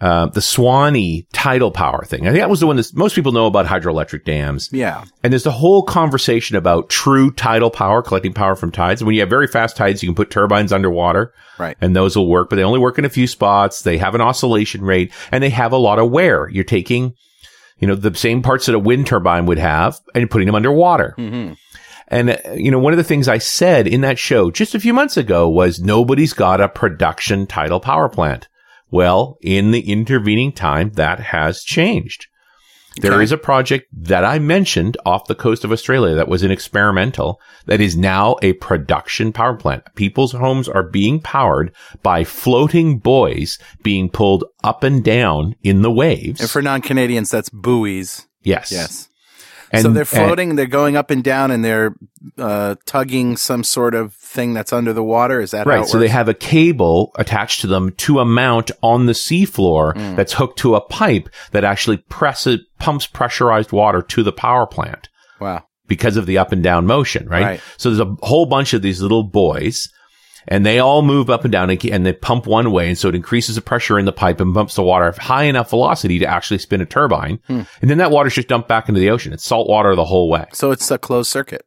uh, 0.00 0.26
the 0.26 0.40
Swansea 0.40 1.24
tidal 1.32 1.70
power 1.70 2.04
thing. 2.04 2.22
I 2.22 2.30
think 2.30 2.40
that 2.40 2.50
was 2.50 2.60
the 2.60 2.66
one 2.66 2.76
that 2.76 2.94
most 2.94 3.14
people 3.14 3.32
know 3.32 3.46
about 3.46 3.66
hydroelectric 3.66 4.24
dams. 4.24 4.68
Yeah. 4.72 5.04
And 5.22 5.32
there's 5.32 5.42
the 5.42 5.50
whole 5.50 5.82
conversation 5.82 6.56
about 6.56 6.88
true 6.88 7.30
tidal 7.32 7.70
power, 7.70 8.02
collecting 8.02 8.32
power 8.32 8.54
from 8.54 8.70
tides. 8.70 9.02
When 9.02 9.14
you 9.14 9.20
have 9.20 9.30
very 9.30 9.48
fast 9.48 9.76
tides, 9.76 10.02
you 10.02 10.08
can 10.08 10.14
put 10.14 10.30
turbines 10.30 10.72
underwater. 10.72 11.34
Right. 11.58 11.76
And 11.80 11.96
those 11.96 12.16
will 12.16 12.28
work, 12.28 12.48
but 12.48 12.56
they 12.56 12.62
only 12.62 12.78
work 12.78 12.98
in 12.98 13.04
a 13.04 13.10
few 13.10 13.26
spots. 13.26 13.82
They 13.82 13.98
have 13.98 14.14
an 14.14 14.20
oscillation 14.20 14.82
rate 14.82 15.12
and 15.32 15.42
they 15.42 15.50
have 15.50 15.72
a 15.72 15.76
lot 15.76 15.98
of 15.98 16.10
wear. 16.10 16.48
You're 16.48 16.62
taking, 16.62 17.14
you 17.80 17.88
know, 17.88 17.96
the 17.96 18.14
same 18.14 18.42
parts 18.42 18.66
that 18.66 18.76
a 18.76 18.78
wind 18.78 19.08
turbine 19.08 19.46
would 19.46 19.58
have 19.58 19.98
and 20.14 20.22
you're 20.22 20.28
putting 20.28 20.46
them 20.46 20.54
underwater. 20.54 21.14
hmm 21.16 21.52
And, 22.06 22.30
uh, 22.30 22.38
you 22.54 22.70
know, 22.70 22.78
one 22.78 22.92
of 22.92 22.98
the 22.98 23.04
things 23.04 23.26
I 23.26 23.38
said 23.38 23.88
in 23.88 24.02
that 24.02 24.18
show 24.18 24.52
just 24.52 24.76
a 24.76 24.80
few 24.80 24.94
months 24.94 25.16
ago 25.16 25.48
was 25.48 25.80
nobody's 25.80 26.32
got 26.32 26.60
a 26.60 26.68
production 26.68 27.46
tidal 27.48 27.80
power 27.80 28.08
plant. 28.08 28.46
Well, 28.90 29.36
in 29.42 29.70
the 29.70 29.90
intervening 29.90 30.52
time, 30.52 30.90
that 30.94 31.20
has 31.20 31.62
changed. 31.62 32.26
There 33.00 33.12
Okay. 33.12 33.22
is 33.22 33.30
a 33.32 33.38
project 33.38 33.86
that 33.92 34.24
I 34.24 34.40
mentioned 34.40 34.96
off 35.06 35.26
the 35.28 35.36
coast 35.36 35.62
of 35.62 35.70
Australia 35.70 36.16
that 36.16 36.26
was 36.26 36.42
an 36.42 36.50
experimental 36.50 37.40
that 37.66 37.80
is 37.80 37.96
now 37.96 38.36
a 38.42 38.54
production 38.54 39.32
power 39.32 39.54
plant. 39.54 39.84
People's 39.94 40.32
homes 40.32 40.68
are 40.68 40.82
being 40.82 41.20
powered 41.20 41.72
by 42.02 42.24
floating 42.24 42.98
buoys 42.98 43.56
being 43.84 44.08
pulled 44.10 44.44
up 44.64 44.82
and 44.82 45.04
down 45.04 45.54
in 45.62 45.82
the 45.82 45.92
waves. 45.92 46.40
And 46.40 46.50
for 46.50 46.60
non-Canadians, 46.60 47.30
that's 47.30 47.50
buoys. 47.50 48.26
Yes. 48.42 48.72
Yes. 48.72 49.07
And, 49.70 49.82
so 49.82 49.90
they're 49.90 50.00
and- 50.02 50.08
floating, 50.08 50.56
they're 50.56 50.66
going 50.66 50.96
up 50.96 51.10
and 51.10 51.22
down, 51.22 51.50
and 51.50 51.64
they're 51.64 51.94
uh, 52.38 52.76
tugging 52.86 53.36
some 53.36 53.62
sort 53.64 53.94
of 53.94 54.14
thing 54.14 54.54
that's 54.54 54.72
under 54.72 54.92
the 54.92 55.02
water. 55.02 55.40
Is 55.40 55.50
that 55.50 55.66
Right. 55.66 55.86
So 55.86 55.98
they 55.98 56.08
have 56.08 56.28
a 56.28 56.34
cable 56.34 57.12
attached 57.16 57.60
to 57.62 57.66
them 57.66 57.92
to 57.98 58.20
a 58.20 58.24
mount 58.24 58.70
on 58.82 59.06
the 59.06 59.12
seafloor 59.12 59.94
Mm. 59.94 60.16
that's 60.16 60.34
hooked 60.34 60.58
to 60.60 60.74
a 60.74 60.80
pipe 60.80 61.28
that 61.52 61.64
actually 61.64 61.98
presses, 61.98 62.60
pumps 62.78 63.06
pressurized 63.06 63.72
water 63.72 64.02
to 64.02 64.22
the 64.22 64.32
power 64.32 64.66
plant 64.66 65.08
wow. 65.40 65.64
because 65.86 66.16
of 66.16 66.26
the 66.26 66.38
up 66.38 66.52
and 66.52 66.62
down 66.62 66.86
motion, 66.86 67.28
right? 67.28 67.42
Right. 67.44 67.60
So 67.76 67.90
there's 67.90 68.00
a 68.00 68.16
whole 68.26 68.46
bunch 68.46 68.74
of 68.74 68.82
these 68.82 69.00
little 69.00 69.22
buoys 69.24 69.88
and 70.48 70.66
they 70.66 70.78
all 70.80 71.02
move 71.02 71.30
up 71.30 71.44
and 71.44 71.52
down 71.52 71.70
and, 71.70 71.84
and 71.86 72.04
they 72.04 72.12
pump 72.12 72.46
one 72.46 72.72
way. 72.72 72.88
And 72.88 72.98
so 72.98 73.08
it 73.08 73.14
increases 73.14 73.54
the 73.54 73.60
pressure 73.60 73.98
in 73.98 74.04
the 74.06 74.12
pipe 74.12 74.40
and 74.40 74.52
bumps 74.52 74.74
the 74.74 74.82
water 74.82 75.04
at 75.06 75.18
high 75.18 75.44
enough 75.44 75.70
velocity 75.70 76.18
to 76.18 76.26
actually 76.26 76.58
spin 76.58 76.80
a 76.80 76.86
turbine. 76.86 77.38
Hmm. 77.46 77.62
And 77.80 77.88
then 77.90 77.98
that 77.98 78.10
water's 78.10 78.34
just 78.34 78.48
dumped 78.48 78.68
back 78.68 78.88
into 78.88 79.00
the 79.00 79.10
ocean. 79.10 79.32
It's 79.32 79.44
salt 79.44 79.68
water 79.68 79.94
the 79.94 80.04
whole 80.04 80.28
way. 80.28 80.46
So 80.52 80.70
it's 80.72 80.90
a 80.90 80.98
closed 80.98 81.30
circuit 81.30 81.64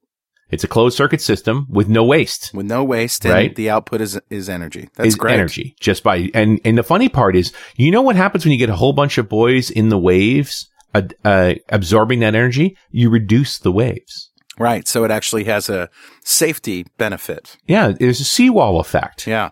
It's 0.50 0.64
a 0.66 0.68
closed 0.68 0.98
circuit 0.98 1.22
system 1.22 1.68
with 1.70 1.88
no 1.88 2.04
waste. 2.04 2.52
with 2.54 2.66
no 2.66 2.84
waste, 2.84 3.24
and 3.24 3.34
Right. 3.34 3.56
the 3.56 3.70
output 3.70 4.02
is 4.02 4.20
is 4.30 4.50
energy. 4.50 4.90
That's 4.96 5.08
is 5.10 5.16
great. 5.16 5.36
energy 5.36 5.76
just 5.80 6.04
by 6.04 6.30
and 6.34 6.60
and 6.66 6.78
the 6.78 6.84
funny 6.84 7.08
part 7.08 7.36
is 7.36 7.54
you 7.78 7.92
know 7.92 8.02
what 8.02 8.16
happens 8.18 8.44
when 8.44 8.52
you 8.52 8.58
get 8.58 8.70
a 8.70 8.76
whole 8.76 8.94
bunch 8.94 9.18
of 9.18 9.30
buoys 9.30 9.70
in 9.70 9.88
the 9.90 9.98
waves 10.00 10.68
uh, 10.94 11.04
uh, 11.24 11.54
absorbing 11.70 12.20
that 12.20 12.36
energy 12.36 12.76
you 12.90 13.10
reduce 13.10 13.60
the 13.60 13.72
waves 13.72 14.31
Right. 14.60 14.88
So 14.88 15.04
it 15.04 15.12
actually 15.12 15.46
has 15.46 15.70
a 15.70 15.90
safety 16.24 16.86
benefit. 16.98 17.58
yeah 17.66 17.90
there's 17.98 18.20
a 18.20 18.26
seawall 18.26 18.80
effect 18.80 19.26
Yeah. 19.28 19.52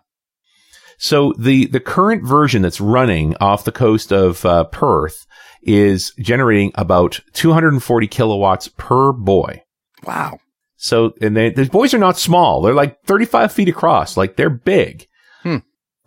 so 0.98 1.34
the 1.40 1.66
the 1.68 1.80
current 1.80 2.24
version 2.28 2.62
that's 2.62 2.82
running 2.82 3.36
off 3.40 3.64
the 3.64 3.72
coast 3.72 4.12
of 4.12 4.46
uh, 4.46 4.66
Perth 4.66 5.26
is 5.64 6.12
generating 6.20 6.72
about 6.76 7.20
240 7.34 8.08
kilowatts 8.08 8.68
per 8.78 9.12
buoy 9.14 9.64
Wow. 10.06 10.40
So, 10.82 11.12
and 11.22 11.36
they, 11.36 11.50
the 11.50 11.66
buoys 11.66 11.94
are 11.94 11.98
not 11.98 12.18
small. 12.18 12.62
They're 12.62 12.74
like 12.74 13.04
35 13.04 13.52
feet 13.52 13.68
across. 13.68 14.16
Like 14.16 14.38
they're 14.38 14.50
big. 14.50 15.06
Hmm. 15.44 15.58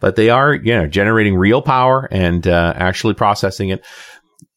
But 0.00 0.16
they 0.16 0.30
are, 0.30 0.54
you 0.54 0.72
know, 0.72 0.86
generating 0.86 1.36
real 1.36 1.60
power 1.60 2.08
and 2.10 2.46
uh, 2.46 2.72
actually 2.74 3.12
processing 3.12 3.68
it. 3.68 3.84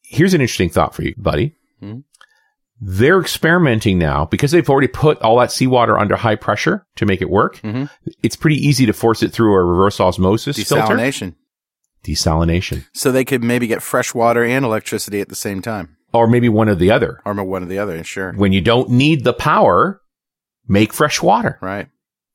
Here's 0.02 0.32
an 0.32 0.40
interesting 0.40 0.70
thought 0.70 0.94
for 0.94 1.02
you, 1.02 1.12
buddy. 1.18 1.54
Hmm. 1.80 1.98
They're 2.80 3.20
experimenting 3.20 3.98
now 3.98 4.26
because 4.26 4.50
they've 4.50 4.68
already 4.68 4.88
put 4.88 5.20
all 5.22 5.38
that 5.38 5.50
seawater 5.50 5.98
under 5.98 6.14
high 6.16 6.36
pressure 6.36 6.86
to 6.96 7.06
make 7.06 7.22
it 7.22 7.30
work. 7.30 7.56
Mhm. 7.62 7.88
It's 8.22 8.36
pretty 8.36 8.56
easy 8.56 8.84
to 8.86 8.92
force 8.92 9.22
it 9.22 9.32
through 9.32 9.54
a 9.54 9.64
reverse 9.64 9.98
osmosis 9.98 10.56
filter. 10.62 10.94
Desalination. 10.94 11.34
Desalination. 12.04 12.84
So 12.92 13.10
they 13.10 13.24
could 13.24 13.42
maybe 13.42 13.66
get 13.66 13.82
fresh 13.82 14.14
water 14.14 14.44
and 14.44 14.64
electricity 14.64 15.20
at 15.20 15.28
the 15.28 15.34
same 15.34 15.60
time, 15.62 15.96
Or 16.12 16.26
maybe 16.28 16.48
one 16.48 16.68
or 16.68 16.74
the 16.74 16.90
other. 16.90 17.20
or 17.24 17.34
one 17.42 17.62
or 17.62 17.66
the 17.66 17.78
other. 17.78 18.04
Sure. 18.04 18.32
When 18.34 18.52
you 18.52 18.60
don't 18.60 18.90
need 18.90 19.24
the 19.24 19.32
power, 19.32 20.00
make 20.68 20.92
fresh 20.92 21.20
water, 21.22 21.58
Right. 21.60 21.88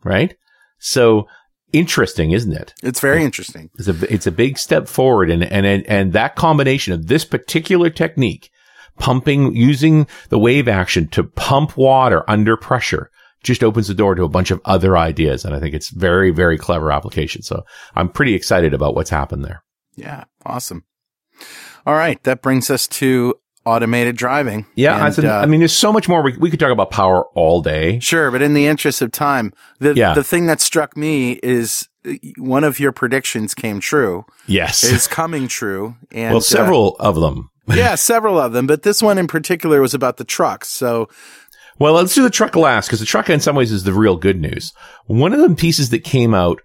right? 0.04 0.36
So 0.80 1.28
interesting, 1.72 2.32
isn't 2.32 2.52
it? 2.54 2.74
It's 2.84 3.00
very 3.00 3.24
interesting. 3.24 3.70
It's 3.78 3.88
a 3.88 4.14
it's 4.14 4.28
a 4.28 4.32
big 4.32 4.58
step 4.58 4.88
forward, 4.88 5.30
and 5.30 5.44
and 5.44 5.66
and, 5.66 5.86
and 5.88 6.14
that 6.14 6.36
combination 6.36 6.94
of 6.94 7.08
this 7.08 7.24
particular 7.24 7.90
technique, 7.90 8.50
pumping 9.00 9.56
using 9.56 10.08
the 10.30 10.40
wave 10.40 10.68
action 10.68 11.08
to 11.10 11.24
pump 11.24 11.78
water 11.78 12.24
under 12.30 12.56
pressure, 12.58 13.10
just 13.44 13.64
opens 13.64 13.88
the 13.88 13.94
door 13.94 14.16
to 14.16 14.24
a 14.24 14.30
bunch 14.30 14.52
of 14.52 14.62
other 14.66 14.98
ideas, 14.98 15.44
and 15.46 15.56
I 15.56 15.60
think 15.60 15.74
it's 15.74 15.90
very 15.90 16.32
very 16.32 16.58
clever 16.58 16.92
application. 16.92 17.42
So 17.42 17.64
I'm 17.96 18.10
pretty 18.10 18.34
excited 18.36 18.74
about 18.74 18.96
what's 18.96 19.10
happened 19.10 19.44
there. 19.46 19.64
Yeah. 19.96 20.26
Awesome. 20.46 20.84
All 21.86 21.96
right. 21.96 22.22
That 22.24 22.42
brings 22.42 22.70
us 22.70 22.88
to 22.88 23.36
automated 23.66 24.16
driving. 24.16 24.66
Yeah, 24.76 25.06
And, 25.06 25.20
an- 25.20 25.26
uh, 25.28 25.34
I 25.36 25.46
mean, 25.46 25.60
there's 25.60 25.72
so 25.74 25.94
much 25.94 26.08
more. 26.10 26.24
We, 26.24 26.36
we 26.38 26.50
could 26.50 26.60
talk 26.60 26.72
about 26.72 26.90
power 26.90 27.26
all 27.36 27.62
day. 27.62 28.00
Sure, 28.00 28.32
but 28.32 28.42
in 28.42 28.56
the 28.56 28.66
interest 28.66 29.02
of 29.04 29.12
time, 29.12 29.54
the 29.80 29.94
Yeah. 29.94 30.14
the 30.16 30.24
thing 30.24 30.48
that 30.48 30.60
struck 30.62 30.98
me 30.98 31.34
is 31.44 31.88
uh, 32.08 32.14
one 32.38 32.64
of 32.64 32.80
your 32.80 32.92
predictions 32.92 33.54
came 33.54 33.80
true. 33.80 34.26
Yes. 34.48 34.84
Is 34.84 35.08
coming 35.08 35.48
true. 35.48 35.96
And 36.12 36.32
well, 36.32 36.38
uh, 36.38 36.42
several 36.42 36.96
of 37.00 37.16
them. 37.16 37.51
yeah, 37.74 37.96
several 37.96 38.40
of 38.40 38.54
them, 38.54 38.68
but 38.68 38.84
this 38.84 39.02
one 39.02 39.18
in 39.18 39.28
particular 39.28 39.82
was 39.82 39.94
about 39.94 40.18
the 40.18 40.24
trucks. 40.24 40.68
So 40.68 41.10
Well, 41.80 41.94
let's 41.94 42.16
do 42.16 42.24
the 42.24 42.30
truck 42.30 42.56
last 42.56 42.88
because 42.88 43.00
the 43.00 43.06
truck 43.06 43.30
in 43.30 43.40
some 43.40 43.56
ways 43.56 43.72
is 43.72 43.84
the 43.84 43.94
real 43.94 44.18
good 44.18 44.40
news. 44.40 44.74
One 45.06 45.34
of 45.34 45.40
the 45.40 45.56
pieces 45.56 45.90
that 45.90 46.04
came 46.04 46.34
out 46.34 46.62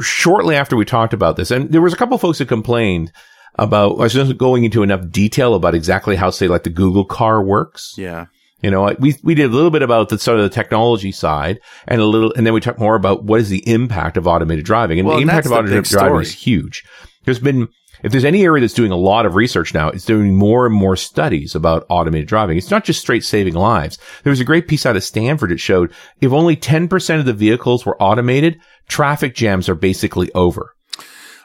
shortly 0.00 0.56
after 0.56 0.76
we 0.76 0.84
talked 0.84 1.12
about 1.12 1.36
this, 1.36 1.50
and 1.50 1.70
there 1.70 1.82
was 1.82 1.92
a 1.92 1.96
couple 1.96 2.14
of 2.14 2.20
folks 2.20 2.38
that 2.38 2.48
complained 2.48 3.12
about, 3.58 3.92
I 3.92 4.02
was 4.02 4.12
just 4.12 4.36
going 4.36 4.64
into 4.64 4.82
enough 4.82 5.10
detail 5.10 5.54
about 5.54 5.74
exactly 5.74 6.16
how, 6.16 6.30
say, 6.30 6.48
like 6.48 6.64
the 6.64 6.70
Google 6.70 7.04
car 7.04 7.42
works. 7.42 7.94
yeah, 7.96 8.26
You 8.62 8.70
know, 8.70 8.94
we, 8.98 9.16
we 9.22 9.34
did 9.34 9.50
a 9.50 9.54
little 9.54 9.70
bit 9.70 9.82
about 9.82 10.10
the 10.10 10.18
sort 10.18 10.38
of 10.38 10.44
the 10.44 10.54
technology 10.54 11.12
side 11.12 11.60
and 11.88 12.00
a 12.00 12.04
little, 12.04 12.32
and 12.34 12.46
then 12.46 12.52
we 12.52 12.60
talked 12.60 12.78
more 12.78 12.96
about 12.96 13.24
what 13.24 13.40
is 13.40 13.48
the 13.48 13.66
impact 13.68 14.16
of 14.16 14.26
automated 14.26 14.64
driving. 14.64 14.98
And 14.98 15.08
Well, 15.08 15.16
the 15.16 15.22
impact 15.22 15.44
that's 15.44 15.52
of 15.52 15.58
automated 15.58 15.84
driving 15.84 16.20
is 16.20 16.32
huge. 16.32 16.84
There's 17.24 17.38
been, 17.38 17.68
if 18.02 18.12
there's 18.12 18.24
any 18.24 18.44
area 18.44 18.60
that's 18.60 18.74
doing 18.74 18.92
a 18.92 18.96
lot 18.96 19.26
of 19.26 19.34
research 19.34 19.74
now, 19.74 19.88
it's 19.88 20.04
doing 20.04 20.34
more 20.34 20.66
and 20.66 20.74
more 20.74 20.96
studies 20.96 21.54
about 21.54 21.86
automated 21.88 22.28
driving. 22.28 22.56
It's 22.58 22.70
not 22.70 22.84
just 22.84 23.00
straight 23.00 23.24
saving 23.24 23.54
lives. 23.54 23.98
There 24.22 24.30
was 24.30 24.40
a 24.40 24.44
great 24.44 24.68
piece 24.68 24.86
out 24.86 24.96
of 24.96 25.04
Stanford 25.04 25.50
that 25.50 25.60
showed 25.60 25.92
if 26.20 26.32
only 26.32 26.56
10% 26.56 27.18
of 27.18 27.24
the 27.26 27.32
vehicles 27.32 27.84
were 27.86 28.00
automated, 28.02 28.58
traffic 28.88 29.34
jams 29.34 29.68
are 29.68 29.74
basically 29.74 30.30
over. 30.32 30.72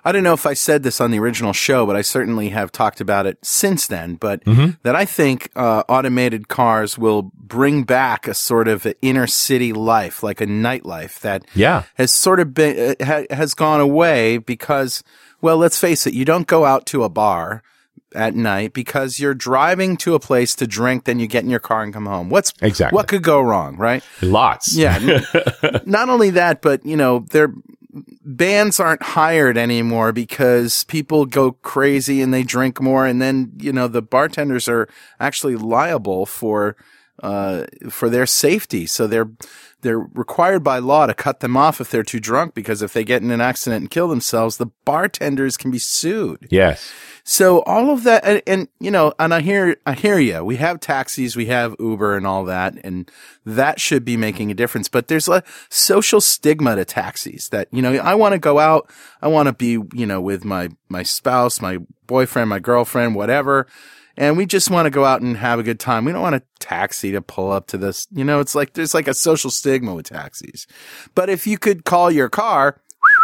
I 0.04 0.12
don't 0.12 0.24
know 0.24 0.34
if 0.34 0.48
I 0.48 0.56
said 0.56 0.82
this 0.82 1.00
on 1.00 1.12
the 1.12 1.20
original 1.20 1.54
show, 1.54 1.86
but 1.86 1.96
I 1.96 2.02
certainly 2.02 2.50
have 2.50 2.72
talked 2.72 3.02
about 3.02 3.28
it 3.28 3.38
since 3.44 3.86
then. 3.86 4.16
But 4.16 4.44
Mhm. 4.46 4.78
that 4.82 4.96
I 4.96 5.06
think 5.06 5.50
uh, 5.56 5.84
automated 5.88 6.48
cars 6.48 6.98
will 6.98 7.32
bring 7.36 7.84
back 7.84 8.28
a 8.28 8.34
sort 8.34 8.68
of 8.68 8.88
inner 9.04 9.28
city 9.28 9.72
life, 9.74 10.24
like 10.24 10.42
a 10.42 10.48
nightlife 10.48 11.20
that 11.20 11.44
Yeah. 11.54 11.84
has 11.96 12.10
sort 12.12 12.40
of 12.40 12.52
been 12.56 12.96
uh, 13.00 13.06
ha- 13.06 13.26
has 13.36 13.54
gone 13.54 13.80
away 13.80 14.40
because, 14.40 15.04
well, 15.42 15.58
let's 15.58 15.80
face 15.80 16.06
it, 16.08 16.14
you 16.14 16.26
don't 16.26 16.48
go 16.48 16.66
out 16.66 16.86
to 16.88 17.04
a 17.04 17.10
bar 17.10 17.64
at 18.14 18.36
night 18.36 18.74
because 18.74 19.20
you're 19.20 19.34
driving 19.34 19.96
to 19.98 20.16
a 20.16 20.20
place 20.20 20.54
to 20.56 20.68
drink, 20.68 21.06
then 21.06 21.20
you 21.20 21.28
get 21.28 21.44
in 21.44 21.50
your 21.50 21.60
car 21.60 21.84
and 21.84 21.94
come 21.94 22.06
home. 22.06 22.30
What's 22.30 22.54
Exactly. 22.62 22.96
what 22.96 23.08
could 23.08 23.24
go 23.24 23.42
wrong, 23.42 23.78
right? 23.78 24.04
Lots. 24.22 24.76
Yeah. 24.76 25.22
not 25.86 26.10
only 26.10 26.30
that, 26.32 26.62
but 26.62 26.86
you 26.86 26.98
know, 26.98 27.26
their 27.32 27.54
bands 28.24 28.80
aren't 28.80 29.04
hired 29.04 29.58
anymore 29.58 30.12
because 30.12 30.84
people 30.86 31.26
go 31.26 31.54
crazy 31.54 32.22
and 32.22 32.34
they 32.34 32.44
drink 32.44 32.82
more, 32.82 33.06
and 33.06 33.22
then 33.22 33.52
you 33.58 33.74
know 33.74 33.88
the 33.88 34.02
bartenders 34.02 34.68
are 34.68 34.88
actually 35.20 35.56
liable 35.56 36.26
for 36.26 36.76
uh, 37.22 37.66
for 37.90 38.10
their 38.10 38.26
safety. 38.26 38.86
So 38.86 39.08
they're 39.08 39.30
they're 39.82 40.00
required 40.00 40.64
by 40.64 40.80
law 40.80 41.08
to 41.08 41.14
cut 41.14 41.40
them 41.40 41.58
off 41.58 41.82
if 41.82 41.90
they're 41.90 42.04
too 42.04 42.20
drunk 42.20 42.54
because 42.54 42.82
if 42.82 42.94
they 42.94 43.04
get 43.04 43.24
in 43.24 43.32
an 43.32 43.42
accident 43.42 43.82
and 43.82 43.90
kill 43.90 44.08
themselves, 44.08 44.58
the 44.58 44.68
bartenders 44.86 45.58
can 45.58 45.72
be 45.72 45.80
sued. 45.80 46.48
yes. 46.50 46.92
So 47.24 47.62
all 47.64 47.92
of 47.92 48.04
that, 48.04 48.26
and, 48.26 48.42
and 48.48 48.68
you 48.80 48.90
know, 48.90 49.14
and 49.20 49.34
I 49.34 49.42
hear, 49.42 49.78
I 49.86 49.94
hear 49.94 50.18
you. 50.18 50.44
We 50.44 50.56
have 50.56 50.80
taxis, 50.80 51.36
we 51.36 51.46
have 51.48 51.76
Uber 51.80 52.18
and 52.18 52.26
all 52.26 52.46
that, 52.46 52.74
and 52.84 53.12
that 53.46 53.80
should 53.80 54.04
be 54.04 54.18
making 54.18 54.50
a 54.50 54.56
difference. 54.56 54.88
But 54.88 55.08
there's 55.08 55.28
a 55.28 55.44
social 55.70 56.20
stigma 56.20 56.76
to 56.76 56.86
taxis 56.86 57.50
that, 57.50 57.68
you 57.72 57.82
know, 57.82 57.94
I 57.94 58.16
want 58.16 58.34
to 58.34 58.40
go 58.40 58.58
out. 58.58 58.90
I 59.22 59.28
want 59.28 59.48
to 59.48 59.54
be, 59.54 59.78
you 59.94 60.06
know, 60.08 60.20
with 60.20 60.44
my, 60.44 60.70
my 60.90 61.04
spouse, 61.04 61.62
my 61.62 61.78
boyfriend, 62.08 62.50
my 62.50 62.60
girlfriend, 62.60 63.14
whatever. 63.14 63.68
And 64.18 64.38
we 64.38 64.46
just 64.46 64.70
want 64.70 64.86
to 64.86 64.90
go 64.90 65.06
out 65.06 65.22
and 65.22 65.38
have 65.38 65.60
a 65.60 65.64
good 65.64 65.80
time. 65.80 66.06
We 66.06 66.12
don't 66.12 66.22
want 66.22 66.36
a 66.36 66.44
taxi 66.60 67.12
to 67.14 67.22
pull 67.22 67.52
up 67.52 67.68
to 67.68 67.78
this. 67.78 68.08
You 68.12 68.24
know, 68.26 68.40
it's 68.40 68.56
like, 68.56 68.74
there's 68.74 68.94
like 68.94 69.08
a 69.08 69.14
social 69.14 69.50
stigma 69.50 69.96
with 69.96 70.08
taxis. 70.08 70.68
But 71.16 71.30
if 71.30 71.48
you 71.48 71.58
could 71.58 71.86
call 71.86 72.12
your 72.12 72.30
car, 72.30 72.82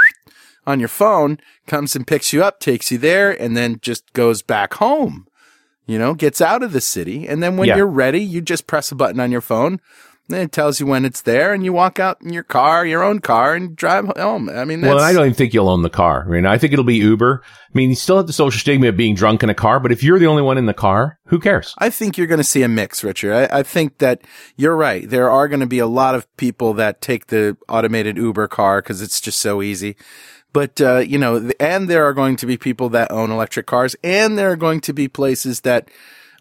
on 0.67 0.79
your 0.79 0.89
phone, 0.89 1.39
comes 1.65 1.95
and 1.95 2.05
picks 2.07 2.33
you 2.33 2.43
up, 2.43 2.59
takes 2.59 2.91
you 2.91 2.97
there, 2.97 3.31
and 3.31 3.55
then 3.55 3.79
just 3.81 4.11
goes 4.13 4.41
back 4.41 4.75
home. 4.75 5.27
You 5.85 5.97
know, 5.97 6.13
gets 6.13 6.41
out 6.41 6.63
of 6.63 6.73
the 6.73 6.81
city. 6.81 7.27
And 7.27 7.41
then 7.41 7.55
when 7.55 7.69
Yeah. 7.69 7.77
you're 7.77 7.87
ready, 7.87 8.19
you 8.21 8.41
just 8.41 8.67
press 8.67 8.91
a 8.91 8.95
button 8.95 9.21
on 9.21 9.31
your 9.31 9.39
phone. 9.41 9.79
Then 10.29 10.41
it 10.41 10.51
tells 10.51 10.79
you 10.79 10.85
when 10.85 11.05
it's 11.05 11.21
there, 11.21 11.53
and 11.53 11.63
you 11.63 11.71
walk 11.71 11.99
out 11.99 12.21
in 12.21 12.33
your 12.33 12.43
car, 12.43 12.85
your 12.85 13.01
own 13.01 13.19
car, 13.19 13.55
and 13.55 13.75
drive 13.77 14.05
home. 14.17 14.49
I 14.49 14.65
mean, 14.65 14.81
that's, 14.81 14.93
Well, 14.93 15.01
I 15.01 15.13
don't 15.13 15.23
even 15.23 15.33
think 15.33 15.53
you'll 15.53 15.69
own 15.69 15.83
the 15.83 15.89
car. 15.89 16.25
I 16.27 16.29
mean, 16.29 16.45
I 16.45 16.57
think 16.57 16.73
it'll 16.73 16.83
be 16.83 16.97
Uber. 16.97 17.41
I 17.45 17.71
mean, 17.73 17.91
you 17.91 17.95
still 17.95 18.17
have 18.17 18.27
the 18.27 18.33
social 18.33 18.59
stigma 18.59 18.89
of 18.89 18.97
being 18.97 19.15
drunk 19.15 19.41
in 19.41 19.49
a 19.49 19.53
car, 19.53 19.79
but 19.79 19.93
if 19.93 20.03
you're 20.03 20.19
the 20.19 20.27
only 20.27 20.41
one 20.41 20.57
in 20.57 20.65
the 20.65 20.73
car, 20.73 21.17
who 21.27 21.39
cares? 21.39 21.73
I 21.77 21.89
think 21.89 22.17
you're 22.17 22.27
going 22.27 22.39
to 22.39 22.43
see 22.43 22.61
a 22.61 22.67
mix, 22.67 23.05
Richard. 23.05 23.33
I, 23.33 23.59
I 23.59 23.63
think 23.63 23.99
that 23.99 24.21
you're 24.57 24.75
right. 24.75 25.09
There 25.09 25.29
are 25.29 25.47
going 25.47 25.61
to 25.61 25.65
be 25.65 25.79
a 25.79 25.87
lot 25.87 26.13
of 26.13 26.27
people 26.35 26.73
that 26.73 26.99
take 26.99 27.27
the 27.27 27.55
automated 27.69 28.17
Uber 28.17 28.49
car 28.49 28.81
because 28.81 29.01
it's 29.01 29.21
just 29.21 29.39
so 29.39 29.61
easy. 29.61 29.95
But, 30.51 30.81
uh, 30.81 30.99
you 30.99 31.17
know, 31.17 31.51
and 31.59 31.89
there 31.89 32.05
are 32.05 32.13
going 32.13 32.35
to 32.37 32.45
be 32.45 32.57
people 32.57 32.89
that 32.89 33.11
own 33.11 33.31
electric 33.31 33.65
cars 33.65 33.95
and 34.03 34.37
there 34.37 34.51
are 34.51 34.57
going 34.57 34.81
to 34.81 34.93
be 34.93 35.07
places 35.07 35.61
that, 35.61 35.89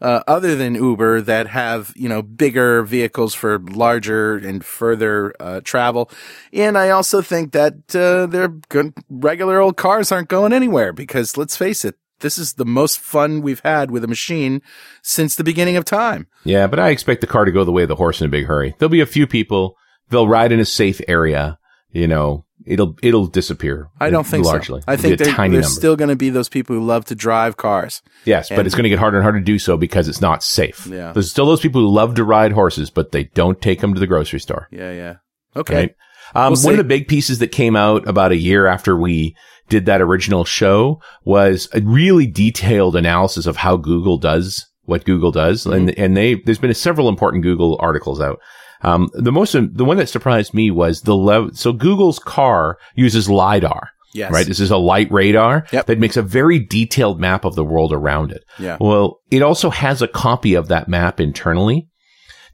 uh, 0.01 0.23
other 0.27 0.57
than 0.57 0.75
Uber 0.75 1.23
that 1.23 1.49
have, 1.49 1.93
you 1.97 2.09
know, 2.09 2.23
bigger 2.23 2.83
vehicles 2.83 3.35
for 3.35 3.59
larger 3.59 4.37
and 4.37 4.65
further, 4.65 5.35
uh, 5.41 5.61
travel. 5.63 6.11
And 6.53 6.77
I 6.77 6.91
also 6.91 7.23
think 7.23 7.53
that, 7.53 7.75
uh, 7.95 8.27
they're 8.27 8.49
good, 8.49 8.95
regular 9.11 9.61
old 9.61 9.77
cars 9.77 10.13
aren't 10.13 10.29
going 10.29 10.53
anywhere 10.53 10.93
because 10.93 11.37
let's 11.37 11.57
face 11.57 11.85
it, 11.85 11.97
this 12.21 12.39
is 12.39 12.55
the 12.55 12.65
most 12.65 12.99
fun 12.99 13.43
we've 13.43 13.61
had 13.61 13.91
with 13.91 14.03
a 14.03 14.09
machine 14.09 14.63
since 15.03 15.37
the 15.37 15.45
beginning 15.45 15.77
of 15.77 15.85
time. 15.85 16.27
Yeah, 16.45 16.67
but 16.67 16.81
I 16.81 16.89
expect 16.89 17.21
the 17.21 17.27
car 17.27 17.45
to 17.45 17.53
go 17.53 17.63
the 17.63 17.73
way 17.73 17.83
of 17.83 17.89
the 17.89 17.97
horse 17.97 18.23
in 18.23 18.27
a 18.27 18.31
big 18.31 18.47
hurry. 18.47 18.75
There'll 18.79 18.91
be 18.91 19.03
a 19.03 19.07
few 19.07 19.27
people. 19.27 19.77
They'll 20.09 20.29
ride 20.29 20.51
in 20.51 20.61
a 20.61 20.65
safe 20.65 21.01
area. 21.09 21.59
You 21.91 22.07
know, 22.07 22.46
it'll 22.67 22.97
it'll 23.03 23.27
disappear. 23.27 23.89
I 24.01 24.11
don't 24.11 24.27
think 24.27 24.45
largely. 24.45 24.81
so. 24.81 24.85
I 24.89 24.97
think 24.97 25.19
there, 25.19 25.27
there's 25.27 25.49
number. 25.49 25.63
still 25.63 25.97
going 25.97 26.09
to 26.09 26.17
be 26.17 26.31
those 26.31 26.49
people 26.49 26.77
who 26.77 26.85
love 26.85 27.05
to 27.07 27.15
drive 27.15 27.57
cars. 27.57 28.03
yes, 28.25 28.49
but 28.49 28.67
it's 28.67 28.75
going 28.75 28.85
to 28.85 28.91
get 28.91 28.99
harder 28.99 29.17
and 29.19 29.23
harder 29.23 29.39
to 29.39 29.45
do 29.45 29.59
so 29.59 29.77
because 29.77 30.09
it's 30.09 30.21
not 30.21 30.43
safe. 30.43 30.87
Yeah. 30.87 31.13
There's 31.13 31.31
still 31.31 31.47
those 31.47 31.61
people 31.61 31.81
who 31.81 31.89
love 31.89 32.15
to 32.17 32.25
ride 32.25 32.53
horses, 32.53 32.91
but 32.91 33.13
they 33.13 33.25
don't 33.25 33.61
take 33.61 33.81
them 33.81 33.95
to 33.95 34.01
the 34.01 34.07
grocery 34.07 34.41
store. 34.41 34.69
Yeah, 34.71 34.93
yeah. 34.93 35.15
Okay. 35.55 35.75
Right. 35.75 35.95
Um, 36.35 36.53
We'll 36.53 36.63
one 36.63 36.75
of 36.75 36.79
the 36.79 36.85
big 36.85 37.09
pieces 37.09 37.39
that 37.39 37.53
came 37.53 37.77
out 37.77 38.09
about 38.09 38.33
a 38.33 38.37
year 38.37 38.67
after 38.67 38.97
we 38.97 39.37
did 39.69 39.87
that 39.87 40.03
original 40.03 40.45
show 40.45 41.01
was 41.25 41.69
a 41.73 41.81
really 41.81 42.27
detailed 42.27 42.97
analysis 42.97 43.47
of 43.47 43.57
how 43.57 43.77
Google 43.77 44.19
does 44.19 44.67
what 44.87 45.05
Google 45.05 45.33
does. 45.33 45.65
Mm-hmm. 45.65 45.73
And, 45.73 45.99
and 45.99 46.17
they, 46.17 46.35
there's 46.35 46.59
been 46.59 46.73
several 46.75 47.09
important 47.09 47.43
Google 47.43 47.77
articles 47.81 48.21
out. 48.21 48.39
Um, 48.83 49.09
the 49.15 49.33
most, 49.33 49.53
the 49.53 49.85
one 49.85 49.97
that 49.97 50.09
surprised 50.09 50.55
me 50.55 50.71
was 50.71 51.03
the 51.03 51.17
level. 51.17 51.51
So 51.55 51.73
Google's 51.73 52.19
car 52.19 52.79
uses 52.95 53.29
LiDAR. 53.29 53.91
Yes. 54.15 54.33
Right. 54.33 54.47
This 54.47 54.61
is 54.61 54.71
a 54.71 54.79
light 54.79 55.11
radar 55.11 55.67
Yep. 55.73 55.87
that 55.87 55.99
makes 55.99 56.17
a 56.17 56.23
very 56.23 56.59
detailed 56.59 57.21
map 57.21 57.45
of 57.45 57.55
the 57.55 57.65
world 57.65 57.93
around 57.93 58.33
it. 58.33 58.45
Yeah. 58.59 58.79
Well, 58.81 59.19
it 59.31 59.43
also 59.43 59.69
has 59.69 60.01
a 60.01 60.09
copy 60.09 60.55
of 60.55 60.69
that 60.69 60.89
map 60.89 61.21
internally 61.21 61.89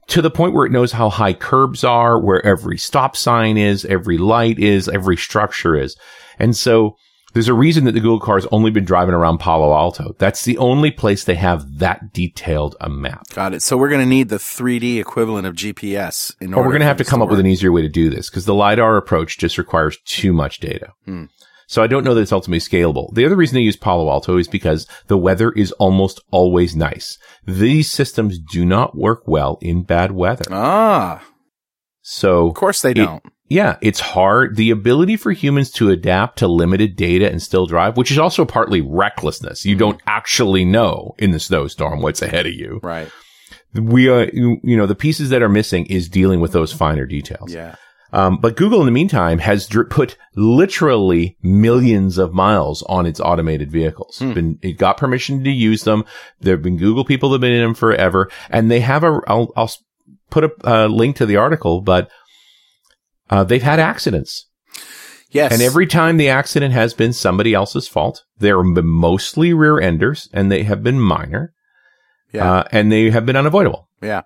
to 0.07 0.21
the 0.21 0.31
point 0.31 0.53
where 0.53 0.65
it 0.65 0.73
knows 0.73 0.91
how 0.91 1.09
high 1.09 1.33
curbs 1.33 1.85
are, 1.85 2.21
where 2.21 2.45
every 2.45 2.77
stop 2.77 3.15
sign 3.15 3.57
is, 3.57 3.85
every 3.85 4.17
light 4.17 4.59
is, 4.59 4.89
every 4.89 5.15
structure 5.15 5.77
is. 5.77 5.95
And 6.37 6.53
so 6.53 6.97
there's 7.33 7.47
a 7.47 7.53
reason 7.53 7.85
that 7.85 7.91
the 7.93 7.99
Google 7.99 8.19
car 8.19 8.35
has 8.35 8.47
only 8.51 8.71
been 8.71 8.85
driving 8.85 9.13
around 9.15 9.39
Palo 9.39 9.73
Alto. 9.73 10.15
That's 10.19 10.43
the 10.45 10.57
only 10.57 10.91
place 10.91 11.23
they 11.23 11.35
have 11.35 11.79
that 11.79 12.13
detailed 12.13 12.75
a 12.79 12.89
map. 12.89 13.27
Got 13.33 13.53
it. 13.53 13.61
So 13.61 13.75
we're 13.77 13.89
going 13.89 14.01
to 14.01 14.05
need 14.07 14.29
the 14.29 14.37
3D 14.37 14.99
equivalent 14.99 15.47
of 15.47 15.55
GPS 15.55 16.35
in 16.39 16.53
Or 16.53 16.57
order. 16.57 16.67
we're 16.67 16.73
going 16.73 16.81
to 16.81 16.87
have 16.87 16.97
to 16.97 17.05
come 17.05 17.21
up 17.21 17.29
with 17.29 17.39
an 17.39 17.45
easier 17.47 17.71
way 17.71 17.81
to 17.81 17.89
do 17.89 18.09
this 18.09 18.29
because 18.29 18.45
the 18.45 18.53
LiDAR 18.53 18.97
approach 18.97 19.37
just 19.37 19.57
requires 19.57 19.97
too 20.05 20.31
much 20.33 20.59
data. 20.59 20.93
Hmm. 21.05 21.25
So 21.65 21.81
I 21.81 21.87
don't 21.87 22.03
know 22.03 22.13
that 22.13 22.21
it's 22.21 22.31
ultimately 22.33 22.59
scalable. 22.59 23.11
The 23.15 23.25
other 23.25 23.35
reason 23.37 23.55
they 23.55 23.61
use 23.61 23.77
Palo 23.77 24.09
Alto 24.11 24.37
is 24.37 24.47
because 24.47 24.85
the 25.07 25.17
weather 25.17 25.51
is 25.53 25.71
almost 25.73 26.21
always 26.29 26.75
nice. 26.75 27.17
These 27.47 27.89
systems 27.91 28.37
do 28.37 28.63
not 28.65 28.95
work 28.97 29.23
well 29.27 29.57
in 29.61 29.83
bad 29.83 30.11
weather. 30.11 30.43
Ah, 30.51 31.23
So 32.01 32.47
of 32.47 32.53
course 32.53 32.81
they 32.81 32.91
It- 32.91 32.95
don't. 32.95 33.23
Yeah, 33.49 33.77
it's 33.81 33.99
hard. 33.99 34.55
The 34.55 34.71
ability 34.71 35.17
for 35.17 35.31
humans 35.31 35.69
to 35.71 35.89
adapt 35.89 36.39
to 36.39 36.47
limited 36.47 36.95
data 36.95 37.29
and 37.29 37.41
still 37.41 37.65
drive, 37.65 37.97
which 37.97 38.11
is 38.11 38.17
also 38.17 38.45
partly 38.45 38.81
recklessness. 38.81 39.65
You 39.65 39.75
don't 39.75 40.01
actually 40.07 40.65
know 40.65 41.13
in 41.19 41.31
the 41.31 41.39
snowstorm 41.39 42.01
what's 42.01 42.21
ahead 42.21 42.45
of 42.45 42.53
you. 42.53 42.79
right. 42.83 43.09
We 43.73 44.07
are, 44.07 44.29
you 44.31 44.59
you 44.63 44.77
know, 44.77 44.85
the 44.85 44.93
pieces 44.93 45.29
that 45.31 45.41
are 45.41 45.49
missing 45.49 45.87
is 45.87 46.07
dealing 46.07 46.39
with 46.39 46.51
those 46.51 46.71
finer 46.71 47.07
details. 47.07 47.51
Yeah. 47.51 47.75
Um, 48.11 48.37
but 48.37 48.55
Google, 48.55 48.79
in 48.81 48.85
the 48.85 48.91
meantime, 48.91 49.39
has 49.39 49.65
dr- 49.65 49.89
put 49.89 50.15
literally 50.35 51.37
millions 51.41 52.19
of 52.19 52.33
miles 52.33 52.83
on 52.83 53.07
its 53.07 53.19
automated 53.19 53.71
vehicles. 53.71 54.19
Hmm. 54.19 54.33
Been, 54.33 54.59
it 54.61 54.77
got 54.77 54.97
permission 54.97 55.43
to 55.43 55.49
use 55.49 55.83
them. 55.83 56.05
There 56.39 56.55
have 56.55 56.61
been 56.61 56.77
Google 56.77 57.03
people 57.03 57.29
that 57.29 57.35
have 57.35 57.41
been 57.41 57.53
in 57.53 57.63
them 57.63 57.73
forever, 57.73 58.29
and 58.51 58.69
they 58.69 58.81
have 58.81 59.03
a. 59.03 59.19
I'll, 59.27 59.51
I'll 59.55 59.71
put 60.29 60.43
a 60.43 60.51
uh, 60.63 60.87
link 60.87 61.15
to 61.15 61.25
the 61.25 61.37
article, 61.37 61.81
but 61.81 62.11
uh, 63.33 63.43
they've 63.43 63.63
had 63.63 63.79
accidents, 63.79 64.47
Yes. 65.31 65.51
and 65.51 65.61
every 65.61 65.87
time 65.87 66.17
the 66.17 66.29
accident 66.29 66.73
has 66.73 66.93
been 66.93 67.13
somebody 67.13 67.53
else's 67.53 67.87
fault. 67.87 68.23
They're 68.37 68.61
mostly 68.63 69.53
rear 69.53 69.79
enders, 69.79 70.29
and 70.33 70.51
they 70.51 70.63
have 70.63 70.83
been 70.83 70.99
minor, 70.99 71.53
Yeah. 72.31 72.51
uh, 72.51 72.63
and 72.71 72.91
they 72.91 73.09
have 73.09 73.25
been 73.25 73.35
unavoidable. 73.35 73.89
yeah. 74.01 74.21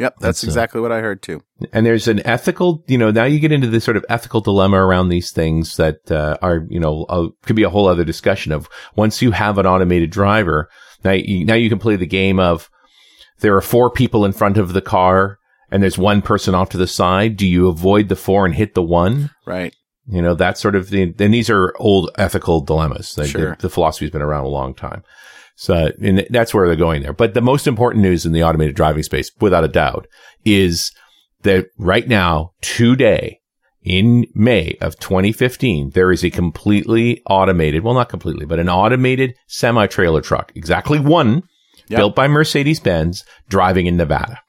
Yep. 0.00 0.14
That's, 0.20 0.42
That's, 0.42 0.44
uh, 0.44 0.46
exactly 0.50 0.80
what 0.80 0.92
I 0.92 1.00
heard 1.00 1.22
too. 1.22 1.42
and 1.72 1.84
there's 1.84 2.06
an 2.06 2.24
ethical, 2.24 2.84
you 2.86 2.96
know, 2.96 3.10
now 3.10 3.24
you 3.24 3.40
get 3.40 3.50
into 3.50 3.66
this 3.66 3.82
sort 3.82 3.96
of 3.96 4.04
ethical 4.08 4.40
dilemma 4.40 4.76
around 4.76 5.08
these 5.08 5.32
things 5.32 5.76
that 5.76 6.08
uh, 6.12 6.36
are, 6.40 6.66
you 6.70 6.78
know, 6.78 7.04
uh, 7.08 7.26
could 7.44 7.56
be 7.56 7.64
a 7.64 7.68
whole 7.70 7.88
other 7.88 8.04
discussion 8.04 8.52
of 8.52 8.68
once 8.94 9.20
you 9.22 9.32
have 9.32 9.58
an 9.58 9.66
automated 9.66 10.10
driver, 10.10 10.68
now 11.04 11.10
you, 11.10 11.44
now 11.44 11.54
you 11.54 11.68
can 11.68 11.80
play 11.80 11.96
the 11.96 12.06
game 12.06 12.38
of 12.38 12.70
there 13.40 13.56
are 13.56 13.60
four 13.60 13.90
people 13.90 14.24
in 14.24 14.32
front 14.32 14.56
of 14.56 14.72
the 14.72 14.80
car 14.82 15.37
and 15.70 15.82
there's 15.82 15.98
one 15.98 16.22
person 16.22 16.54
off 16.54 16.70
to 16.70 16.78
the 16.78 16.86
side. 16.86 17.36
Do 17.36 17.46
you 17.46 17.68
avoid 17.68 18.08
the 18.08 18.16
four 18.16 18.46
and 18.46 18.54
hit 18.54 18.74
the 18.74 18.82
one? 18.82 19.30
Right. 19.46 19.74
You 20.06 20.22
know, 20.22 20.34
that 20.34 20.56
sort 20.56 20.74
of 20.74 20.88
thing. 20.88 21.14
And 21.18 21.34
these 21.34 21.50
are 21.50 21.74
old 21.78 22.10
ethical 22.16 22.60
dilemmas. 22.60 23.16
Like, 23.18 23.28
Sure. 23.28 23.56
The, 23.56 23.62
the 23.62 23.70
philosophy's 23.70 24.10
been 24.10 24.22
around 24.22 24.44
a 24.44 24.48
long 24.48 24.74
time. 24.74 25.02
So, 25.56 25.90
and 26.00 26.26
that's 26.30 26.54
where 26.54 26.66
they're 26.66 26.76
going 26.76 27.02
there. 27.02 27.12
But 27.12 27.34
the 27.34 27.40
most 27.40 27.66
important 27.66 28.02
news 28.02 28.24
in 28.24 28.32
the 28.32 28.44
automated 28.44 28.76
driving 28.76 29.02
space, 29.02 29.30
without 29.40 29.64
a 29.64 29.68
doubt, 29.68 30.06
is 30.44 30.92
that 31.42 31.66
right 31.78 32.06
now, 32.06 32.52
today, 32.62 33.40
in 33.82 34.26
May 34.34 34.76
of 34.80 34.98
2015, 34.98 35.90
there 35.90 36.12
is 36.12 36.24
a 36.24 36.30
completely 36.30 37.22
automated, 37.28 37.82
well, 37.82 37.94
not 37.94 38.08
completely, 38.08 38.46
but 38.46 38.58
an 38.60 38.68
automated 38.68 39.34
semi 39.46 39.86
trailer 39.86 40.20
truck, 40.20 40.52
exactly 40.54 40.98
one 41.00 41.42
Yep. 41.90 41.96
built 41.96 42.14
by 42.14 42.28
Mercedes 42.28 42.80
Benz 42.80 43.24
driving 43.48 43.86
in 43.86 43.96
Nevada. 43.96 44.40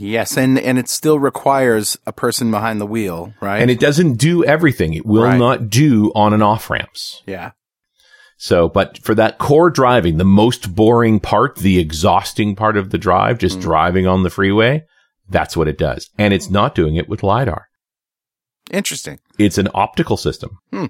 Yes. 0.00 0.36
And, 0.36 0.58
and 0.58 0.78
it 0.78 0.88
still 0.88 1.18
requires 1.18 1.96
a 2.06 2.12
person 2.12 2.50
behind 2.50 2.80
the 2.80 2.86
wheel, 2.86 3.34
right? 3.40 3.60
And 3.60 3.70
it 3.70 3.78
doesn't 3.78 4.14
do 4.14 4.44
everything. 4.44 4.94
It 4.94 5.04
will 5.06 5.24
Right. 5.24 5.38
not 5.38 5.68
do 5.70 6.10
on 6.14 6.32
and 6.32 6.42
off 6.42 6.70
ramps. 6.70 7.22
yeah. 7.26 7.52
So, 8.42 8.70
but 8.70 8.96
for 9.04 9.14
that 9.16 9.36
core 9.36 9.68
driving, 9.68 10.16
the 10.16 10.24
most 10.24 10.74
boring 10.74 11.20
part, 11.20 11.56
the 11.56 11.78
exhausting 11.78 12.56
part 12.56 12.78
of 12.78 12.88
the 12.88 12.96
drive, 12.96 13.36
just 13.36 13.58
Mm. 13.58 13.62
driving 13.62 14.06
on 14.06 14.22
the 14.22 14.30
freeway, 14.30 14.84
that's 15.28 15.58
what 15.58 15.68
it 15.68 15.76
does. 15.76 16.08
And 16.16 16.32
it's 16.32 16.48
not 16.48 16.74
doing 16.74 16.96
it 16.96 17.06
with 17.06 17.22
LiDAR. 17.22 17.66
Interesting. 18.70 19.18
It's 19.38 19.58
an 19.58 19.68
optical 19.74 20.16
system. 20.16 20.56
Hmm. 20.72 20.86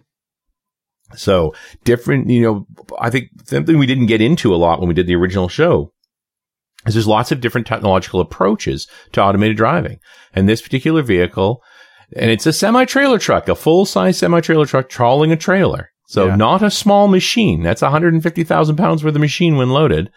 So 1.16 1.52
different, 1.82 2.30
you 2.30 2.40
know, 2.42 2.66
I 3.00 3.10
think 3.10 3.30
something 3.46 3.78
we 3.78 3.86
didn't 3.86 4.06
get 4.06 4.20
into 4.20 4.54
a 4.54 4.56
lot 4.56 4.78
when 4.78 4.86
we 4.88 4.94
did 4.94 5.08
the 5.08 5.16
original 5.16 5.48
show 5.48 5.92
is 6.86 6.94
there's 6.94 7.06
lots 7.06 7.30
of 7.32 7.40
different 7.40 7.66
technological 7.66 8.20
approaches 8.20 8.86
to 9.12 9.22
automated 9.22 9.56
driving. 9.56 9.98
And 10.34 10.48
this 10.48 10.62
particular 10.62 11.02
vehicle, 11.02 11.62
and 12.16 12.30
it's 12.30 12.46
a 12.46 12.52
semi 12.52 12.84
trailer 12.84 13.18
truck, 13.18 13.48
a 13.48 13.54
full 13.54 13.84
size 13.86 14.18
semi 14.18 14.40
trailer 14.40 14.66
truck 14.66 14.88
trawling 14.88 15.30
a 15.32 15.36
trailer. 15.36 15.90
So 16.06 16.26
Yeah. 16.26 16.36
not 16.36 16.62
a 16.62 16.70
small 16.70 17.06
machine. 17.06 17.62
That's 17.62 17.82
150,000 17.82 18.76
pounds 18.76 19.04
worth 19.04 19.14
of 19.14 19.20
machine 19.20 19.56
when 19.56 19.70
loaded 19.70 20.10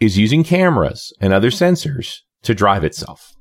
is 0.00 0.16
using 0.18 0.44
cameras 0.44 1.12
and 1.20 1.32
other 1.32 1.50
sensors 1.50 2.18
to 2.42 2.54
drive 2.54 2.84
itself. 2.84 3.32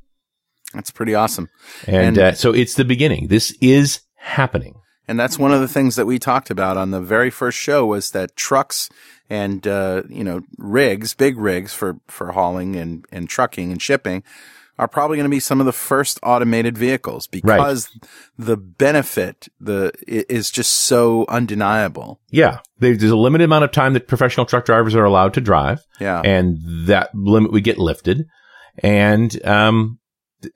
That's 0.74 0.90
pretty 0.92 1.14
awesome. 1.14 1.50
And, 1.86 1.96
And- 1.96 2.18
uh, 2.18 2.34
so 2.34 2.54
it's 2.54 2.74
the 2.74 2.86
beginning. 2.86 3.28
This 3.28 3.56
is 3.62 4.02
happening. 4.16 4.74
And 5.08 5.18
that's 5.20 5.40
one 5.40 5.54
of 5.54 5.62
the 5.62 5.68
things 5.70 5.96
that 5.96 6.06
we 6.06 6.20
talked 6.20 6.50
about 6.50 6.76
on 6.76 6.92
the 6.92 7.00
very 7.00 7.30
first 7.30 7.58
show 7.58 7.86
was 7.86 8.12
that 8.12 8.36
trucks 8.36 8.90
and, 9.30 9.66
uh, 9.68 10.04
you 10.10 10.24
know, 10.24 10.42
rigs, 10.58 11.14
big 11.14 11.38
rigs 11.38 11.74
for, 11.74 12.00
for 12.08 12.32
hauling 12.32 12.76
and, 12.76 13.06
and 13.12 13.28
trucking 13.28 13.72
and 13.72 13.82
shipping 13.82 14.24
are 14.80 14.88
probably 14.88 15.18
going 15.18 15.26
to 15.26 15.30
be 15.30 15.40
some 15.40 15.60
of 15.60 15.66
the 15.66 15.74
first 15.74 16.20
automated 16.22 16.78
vehicles 16.78 17.26
because 17.26 17.90
the 18.38 18.56
benefit, 18.56 19.48
the, 19.60 19.92
is 20.08 20.52
just 20.52 20.72
so 20.72 21.26
undeniable. 21.30 22.20
Yeah. 22.30 22.60
There's 22.78 23.02
a 23.04 23.16
limited 23.16 23.46
amount 23.46 23.64
of 23.64 23.72
time 23.72 23.94
that 23.94 24.08
professional 24.08 24.46
truck 24.46 24.66
drivers 24.66 24.94
are 24.94 25.04
allowed 25.04 25.34
to 25.34 25.42
drive. 25.42 25.84
Yeah. 26.00 26.22
And 26.24 26.60
that 26.88 27.10
limit 27.16 27.52
would 27.52 27.64
get 27.64 27.80
lifted. 27.80 28.28
And, 28.84 29.44
um, 29.46 29.98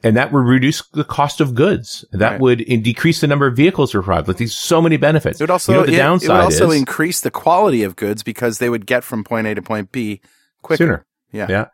and 0.03 0.15
that 0.15 0.31
would 0.31 0.45
reduce 0.45 0.83
the 0.93 1.03
cost 1.03 1.41
of 1.41 1.55
goods. 1.55 2.05
That 2.11 2.31
Right. 2.33 2.39
would 2.41 2.61
in- 2.61 2.81
decrease 2.83 3.21
the 3.21 3.27
number 3.27 3.47
of 3.47 3.55
vehicles 3.55 3.95
required. 3.95 4.27
Like 4.27 4.37
these 4.37 4.55
so 4.55 4.81
many 4.81 4.97
benefits. 4.97 5.39
It 5.39 5.43
would 5.43 5.49
also, 5.51 5.71
you 5.73 5.77
know 5.79 5.85
the 5.85 5.93
it- 5.93 5.97
downside 5.97 6.29
it 6.29 6.33
would 6.33 6.41
also 6.41 6.71
is 6.71 6.77
increase 6.77 7.21
the 7.21 7.31
quality 7.31 7.83
of 7.83 7.95
goods 7.95 8.23
because 8.23 8.59
they 8.59 8.69
would 8.69 8.85
get 8.85 9.03
from 9.03 9.23
point 9.23 9.47
A 9.47 9.55
to 9.55 9.61
point 9.61 9.91
B 9.91 10.21
quicker. 10.61 10.77
sooner. 10.83 11.05
Yeah. 11.31 11.47
Yeah. 11.49 11.65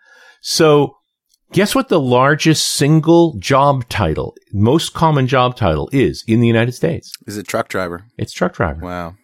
So 0.42 0.96
guess 1.52 1.74
what 1.76 1.90
the 1.90 2.00
largest 2.00 2.68
single 2.68 3.36
job 3.40 3.88
title, 3.90 4.36
most 4.54 4.94
common 4.94 5.28
job 5.28 5.56
title 5.56 5.90
is 5.92 6.24
in 6.28 6.40
the 6.40 6.48
United 6.48 6.74
States? 6.74 7.12
Is 7.26 7.38
it 7.38 7.48
truck 7.48 7.68
driver? 7.70 8.06
It's 8.18 8.34
truck 8.34 8.54
driver. 8.54 8.82
Wow. 8.82 9.16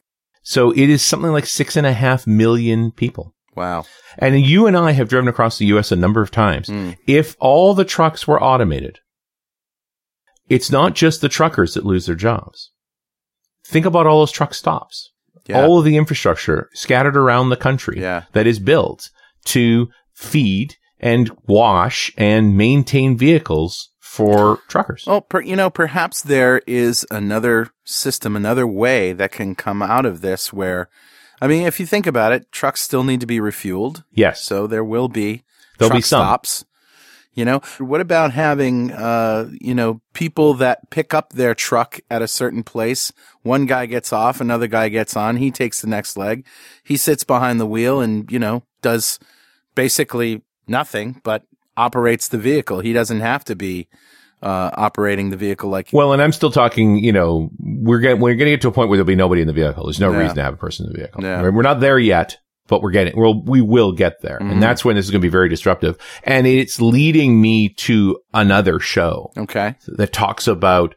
So 0.41 0.71
it 0.71 0.89
is 0.89 1.01
something 1.01 1.31
like 1.31 1.45
six 1.45 1.77
and 1.77 1.87
a 1.87 1.93
half 1.93 2.27
million 2.27 2.91
people. 2.91 3.32
Wow. 3.55 3.85
And 4.17 4.39
you 4.45 4.67
and 4.67 4.75
I 4.77 4.91
have 4.91 5.09
driven 5.09 5.27
across 5.27 5.57
the 5.57 5.65
US 5.67 5.91
a 5.91 5.95
number 5.95 6.21
of 6.21 6.31
times. 6.31 6.67
Mm. 6.67 6.97
If 7.07 7.35
all 7.39 7.73
the 7.73 7.85
trucks 7.85 8.27
were 8.27 8.41
automated, 8.41 8.99
it's 10.49 10.71
not 10.71 10.93
just 10.95 11.21
the 11.21 11.29
truckers 11.29 11.73
that 11.73 11.85
lose 11.85 12.05
their 12.05 12.15
jobs. 12.15 12.71
Think 13.65 13.85
about 13.85 14.05
all 14.07 14.19
those 14.19 14.31
truck 14.31 14.53
stops. 14.53 15.11
Yeah. 15.47 15.61
All 15.63 15.79
of 15.79 15.85
the 15.85 15.97
infrastructure 15.97 16.69
scattered 16.73 17.17
around 17.17 17.49
the 17.49 17.57
country 17.57 17.99
Yeah. 17.99 18.23
that 18.33 18.47
is 18.47 18.59
built 18.59 19.09
to 19.45 19.89
feed 20.13 20.75
and 20.99 21.31
wash 21.47 22.13
and 22.17 22.55
maintain 22.57 23.17
vehicles 23.17 23.89
for 23.99 24.59
truckers. 24.69 25.03
Well, 25.07 25.21
per, 25.21 25.41
you 25.41 25.55
know, 25.55 25.69
perhaps 25.69 26.21
there 26.21 26.61
is 26.67 27.05
another 27.11 27.69
system, 27.83 28.35
another 28.35 28.65
way 28.67 29.11
that 29.11 29.31
can 29.31 29.55
come 29.55 29.81
out 29.81 30.05
of 30.05 30.21
this 30.21 30.53
where 30.53 30.87
I 31.41 31.47
mean, 31.47 31.65
if 31.67 31.79
you 31.79 31.85
think 31.85 32.07
about 32.07 32.31
it, 32.31 32.51
trucks 32.51 32.81
still 32.81 33.03
need 33.03 33.19
to 33.19 33.25
be 33.25 33.39
refueled. 33.39 34.03
Yes. 34.13 34.41
So 34.41 34.67
there 34.67 34.83
will 34.83 35.09
be 35.09 35.43
There'll 35.77 35.89
truck 35.89 35.97
be 35.97 36.01
some. 36.01 36.21
stops. 36.21 36.65
You 37.35 37.45
know, 37.45 37.61
what 37.79 37.99
about 37.99 38.31
having, 38.33 38.91
uh, 38.91 39.49
you 39.59 39.73
know, 39.73 40.01
people 40.13 40.53
that 40.53 40.91
pick 40.91 41.15
up 41.15 41.33
their 41.33 41.55
truck 41.55 41.99
at 42.11 42.21
a 42.21 42.27
certain 42.27 42.61
place? 42.61 43.11
One 43.41 43.65
guy 43.65 43.87
gets 43.87 44.13
off, 44.13 44.39
another 44.39 44.67
guy 44.67 44.89
gets 44.89 45.17
on. 45.17 45.37
He 45.37 45.49
takes 45.49 45.81
the 45.81 45.87
next 45.87 46.15
leg. 46.15 46.45
He 46.83 46.95
sits 46.95 47.23
behind 47.23 47.59
the 47.59 47.65
wheel 47.65 48.01
and, 48.01 48.31
you 48.31 48.37
know, 48.37 48.61
does 48.83 49.17
basically 49.73 50.43
nothing, 50.67 51.21
but 51.23 51.43
operates 51.75 52.27
the 52.27 52.37
vehicle. 52.37 52.81
He 52.81 52.93
doesn't 52.93 53.21
have 53.21 53.43
to 53.45 53.55
be, 53.55 53.87
uh, 54.43 54.69
operating 54.75 55.29
the 55.29 55.37
vehicle 55.37 55.69
like, 55.69 55.87
Well, 55.93 56.13
and 56.13 56.21
I'm 56.21 56.33
still 56.33 56.51
talking, 56.51 56.97
you 56.97 57.11
know, 57.13 57.49
we're 57.59 57.99
getting, 57.99 58.19
we're 58.21 58.33
getting 58.35 58.51
to 58.51 58.55
get 58.57 58.61
to 58.63 58.67
a 58.67 58.71
point 58.71 58.89
where 58.89 58.97
there'll 58.97 59.07
be 59.07 59.15
nobody 59.15 59.41
in 59.41 59.47
the 59.47 59.53
vehicle. 59.53 59.85
There's 59.85 59.99
no 59.99 60.11
Yeah. 60.11 60.19
reason 60.19 60.35
to 60.35 60.43
have 60.43 60.53
a 60.53 60.57
person 60.57 60.85
in 60.85 60.91
the 60.91 60.97
vehicle. 60.99 61.23
Yeah. 61.23 61.41
We're 61.49 61.61
not 61.61 61.79
there 61.79 61.97
yet, 61.97 62.37
but 62.67 62.81
we're 62.81 62.91
getting, 62.91 63.13
we'll, 63.17 63.41
we 63.43 63.61
will 63.61 63.93
get 63.93 64.21
there. 64.21 64.39
Mhm. 64.41 64.51
And 64.51 64.63
that's 64.63 64.83
when 64.83 64.95
this 64.97 65.05
is 65.05 65.11
going 65.11 65.21
to 65.21 65.25
be 65.25 65.29
very 65.31 65.47
disruptive. 65.49 65.97
And 66.23 66.45
it's 66.45 66.81
leading 66.81 67.41
me 67.41 67.69
to 67.69 68.19
another 68.33 68.79
show 68.79 69.31
okay. 69.37 69.75
that 69.87 70.11
talks 70.13 70.47
about, 70.47 70.93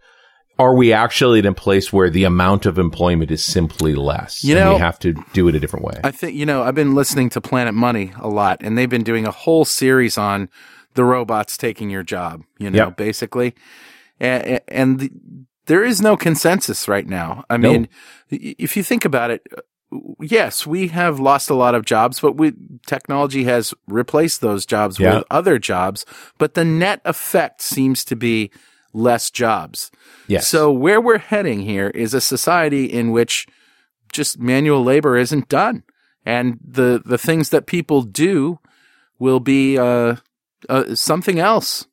are 0.59 0.75
we 0.75 0.93
actually 0.93 1.39
in 1.39 1.47
a 1.47 1.53
place 1.53 1.93
where 1.93 2.09
the 2.09 2.25
amount 2.25 2.65
of 2.67 2.79
employment 2.79 3.31
is 3.31 3.45
simply 3.45 3.95
less? 3.95 4.43
You 4.43 4.57
and 4.57 4.65
know- 4.65 4.75
we 4.75 4.81
have 4.81 4.99
to 5.01 5.13
do 5.35 5.47
it 5.49 5.55
a 5.55 5.61
different 5.61 5.85
way. 5.85 6.01
I 6.03 6.11
think, 6.11 6.35
you 6.35 6.47
know, 6.47 6.63
I've 6.63 6.75
been 6.75 6.95
listening 6.95 7.29
to 7.31 7.41
Planet 7.41 7.75
Money 7.75 8.13
a 8.19 8.29
lot 8.29 8.59
and 8.63 8.77
they've 8.77 8.89
been 8.89 9.05
doing 9.05 9.27
a 9.27 9.31
whole 9.31 9.65
series 9.65 10.17
on 10.19 10.49
the 10.97 11.05
robots 11.05 11.57
taking 11.57 11.89
your 11.91 12.03
job, 12.03 12.43
you 12.59 12.71
know, 12.71 12.87
Yep. 12.87 12.97
basically. 12.97 13.55
And, 14.19 14.61
and 14.69 14.99
the, 15.01 15.11
there 15.67 15.85
is 15.85 16.01
no 16.01 16.17
consensus 16.17 16.89
right 16.89 17.07
now. 17.07 17.45
I 17.49 17.57
No. 17.57 17.71
mean, 17.73 17.89
if 18.31 18.77
you 18.77 18.83
think 18.83 19.05
about 19.05 19.31
it, 19.31 19.47
yes, 20.21 20.67
we 20.67 20.89
have 20.89 21.21
lost 21.21 21.51
a 21.51 21.55
lot 21.55 21.75
of 21.75 21.85
jobs, 21.85 22.19
but 22.21 22.37
we, 22.37 22.53
technology 22.87 23.45
has 23.45 23.73
replaced 23.87 24.41
those 24.41 24.67
jobs 24.67 24.99
Yeah. 24.99 25.17
with 25.19 25.25
other 25.31 25.59
jobs. 25.59 26.05
But 26.39 26.55
the 26.55 26.65
net 26.65 27.01
effect 27.05 27.63
seems 27.63 28.05
to 28.07 28.17
be 28.17 28.51
less 28.93 29.31
jobs. 29.31 29.91
yes. 30.27 30.49
So 30.49 30.73
where 30.73 31.01
we're 31.01 31.19
heading 31.19 31.61
here 31.61 31.89
is 31.91 32.15
a 32.15 32.21
society 32.21 32.87
in 32.87 33.11
which 33.13 33.47
just 34.13 34.39
manual 34.39 34.83
labor 34.83 35.17
isn't 35.19 35.49
done, 35.49 35.83
and 36.25 36.59
the 36.67 37.03
the 37.05 37.19
things 37.19 37.51
that 37.51 37.67
people 37.67 38.01
do 38.03 38.59
will 39.19 39.41
be 39.41 39.77
uh, 39.77 40.17
uh, 40.69 40.95
something 40.95 41.39
else. 41.39 41.87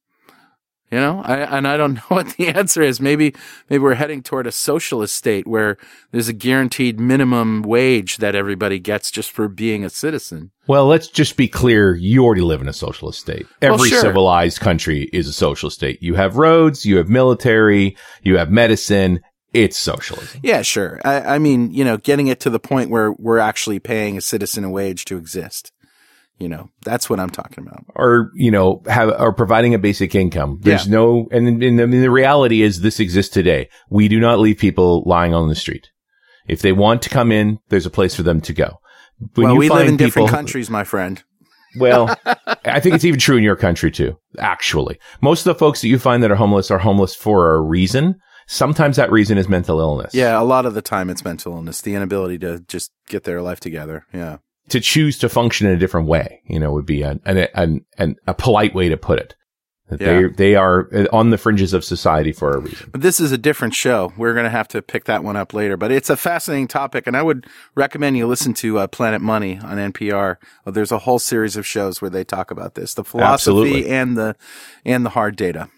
You 0.93 0.99
know, 0.99 1.23
I, 1.25 1.37
and 1.57 1.67
I 1.67 1.75
don't 1.75 1.93
know 1.95 2.01
what 2.09 2.37
the 2.37 2.49
answer 2.49 2.83
is. 2.83 3.01
Maybe 3.01 3.33
maybe 3.67 3.81
we're 3.81 3.95
heading 3.95 4.21
toward 4.21 4.45
a 4.45 4.51
socialist 4.51 5.15
state 5.15 5.47
where 5.47 5.75
there's 6.11 6.29
a 6.29 6.33
guaranteed 6.33 6.99
minimum 6.99 7.63
wage 7.63 8.17
that 8.17 8.35
everybody 8.35 8.77
gets 8.77 9.09
just 9.09 9.31
for 9.31 9.47
being 9.47 9.83
a 9.83 9.89
citizen. 9.89 10.51
Well, 10.67 10.85
let's 10.85 11.07
just 11.07 11.35
be 11.35 11.47
clear. 11.47 11.95
You 11.95 12.23
already 12.23 12.41
live 12.41 12.61
in 12.61 12.67
a 12.67 12.73
socialist 12.73 13.19
state. 13.19 13.47
Well, 13.59 13.73
Every 13.73 13.89
sure. 13.89 14.01
civilized 14.01 14.59
country 14.59 15.09
is 15.11 15.27
a 15.27 15.33
socialist 15.33 15.77
state. 15.77 16.03
You 16.03 16.13
have 16.13 16.37
roads, 16.37 16.85
you 16.85 16.97
have 16.97 17.09
military, 17.09 17.97
you 18.21 18.37
have 18.37 18.51
medicine. 18.51 19.21
It's 19.51 19.77
socialism. 19.77 20.41
Yeah, 20.43 20.61
sure. 20.61 21.01
I, 21.03 21.35
I 21.35 21.39
mean, 21.39 21.71
you 21.71 21.83
know, 21.83 21.97
getting 21.97 22.27
it 22.27 22.39
to 22.41 22.51
the 22.51 22.59
point 22.59 22.91
where 22.91 23.11
we're 23.13 23.39
actually 23.39 23.79
paying 23.79 24.15
a 24.17 24.21
citizen 24.21 24.63
a 24.63 24.69
wage 24.69 25.05
to 25.05 25.17
exist. 25.17 25.71
You 26.39 26.49
know, 26.49 26.69
that's 26.83 27.09
what 27.09 27.19
I'm 27.19 27.29
talking 27.29 27.65
about. 27.65 27.85
Or, 27.95 28.31
you 28.33 28.51
know, 28.51 28.81
have, 28.87 29.09
or 29.19 29.33
providing 29.33 29.73
a 29.73 29.79
basic 29.79 30.15
income. 30.15 30.59
There's 30.61 30.87
Yeah. 30.87 30.93
no, 30.93 31.27
and, 31.31 31.63
and, 31.63 31.79
I 31.79 31.85
mean, 31.85 32.01
the 32.01 32.11
reality 32.11 32.63
is 32.63 32.81
this 32.81 32.99
exists 32.99 33.33
today. 33.33 33.69
We 33.89 34.07
do 34.07 34.19
not 34.19 34.39
leave 34.39 34.57
people 34.57 35.03
lying 35.05 35.33
on 35.33 35.47
the 35.47 35.55
street. 35.55 35.89
If 36.47 36.61
they 36.61 36.73
want 36.73 37.01
to 37.03 37.09
come 37.09 37.31
in, 37.31 37.59
there's 37.69 37.85
a 37.85 37.91
place 37.91 38.15
for 38.15 38.23
them 38.23 38.41
to 38.41 38.53
go. 38.53 38.79
When 39.35 39.47
well, 39.47 39.57
we 39.57 39.69
live 39.69 39.87
in 39.87 39.95
different 39.95 40.29
countries, 40.29 40.69
my 40.69 40.83
friend. 40.83 41.23
Well, 41.77 42.15
I 42.65 42.79
think 42.79 42.95
it's 42.95 43.05
even 43.05 43.19
true 43.19 43.37
in 43.37 43.43
your 43.43 43.55
country 43.55 43.91
too, 43.91 44.17
actually. 44.37 44.99
Most 45.21 45.45
of 45.45 45.53
the 45.53 45.59
folks 45.59 45.81
that 45.81 45.87
you 45.87 45.99
find 45.99 46.21
that 46.23 46.31
are 46.31 46.35
homeless 46.35 46.71
are 46.71 46.79
homeless 46.79 47.15
for 47.15 47.55
a 47.55 47.61
reason. 47.61 48.15
Sometimes 48.47 48.97
that 48.97 49.11
reason 49.11 49.37
is 49.37 49.47
mental 49.47 49.79
illness. 49.79 50.13
Yeah, 50.13 50.39
a 50.39 50.43
lot 50.43 50.65
of 50.65 50.73
the 50.73 50.81
time 50.81 51.09
it's 51.09 51.23
mental 51.23 51.53
illness, 51.53 51.81
the 51.81 51.95
inability 51.95 52.39
to 52.39 52.59
just 52.67 52.91
get 53.07 53.23
their 53.23 53.41
life 53.41 53.59
together. 53.59 54.05
Yeah. 54.13 54.37
To 54.69 54.79
choose 54.79 55.17
to 55.19 55.29
function 55.29 55.67
in 55.67 55.73
a 55.73 55.77
different 55.77 56.07
way, 56.07 56.41
you 56.45 56.59
know, 56.59 56.71
would 56.71 56.85
be 56.85 57.01
an, 57.03 57.19
an, 57.25 57.47
an, 57.53 57.85
an 57.97 58.15
a 58.25 58.33
polite 58.33 58.73
way 58.73 58.89
to 58.89 58.97
put 58.97 59.19
it. 59.19 59.35
Yeah. 59.91 59.97
they, 59.97 60.27
they 60.27 60.55
are 60.55 60.89
on 61.11 61.29
the 61.29 61.37
fringes 61.37 61.73
of 61.73 61.83
society 61.83 62.31
for 62.31 62.51
a 62.51 62.59
reason. 62.59 62.89
But 62.91 63.01
this 63.01 63.19
is 63.19 63.31
a 63.31 63.37
different 63.37 63.75
show. 63.75 64.13
We're 64.17 64.33
going 64.33 64.45
to 64.45 64.49
have 64.49 64.67
to 64.69 64.81
pick 64.81 65.05
that 65.05 65.23
one 65.23 65.35
up 65.35 65.53
later. 65.53 65.77
But 65.77 65.91
it's 65.91 66.09
a 66.09 66.17
fascinating 66.17 66.67
topic, 66.67 67.05
and 67.05 67.15
I 67.15 67.21
would 67.21 67.45
recommend 67.75 68.17
you 68.17 68.25
listen 68.25 68.53
to 68.55 68.79
uh, 68.79 68.87
Planet 68.87 69.21
Money 69.21 69.59
on 69.59 69.77
NPR. 69.77 70.37
Uh, 70.65 70.71
there's 70.71 70.91
a 70.91 70.99
whole 70.99 71.19
series 71.19 71.55
of 71.57 71.67
shows 71.67 72.01
where 72.01 72.09
they 72.09 72.23
talk 72.23 72.49
about 72.49 72.75
this, 72.75 72.93
the 72.93 73.03
philosophy 73.03 73.33
Absolutely. 73.33 73.89
and 73.89 74.17
the 74.17 74.35
and 74.85 75.05
the 75.05 75.11
hard 75.11 75.35
data. 75.35 75.69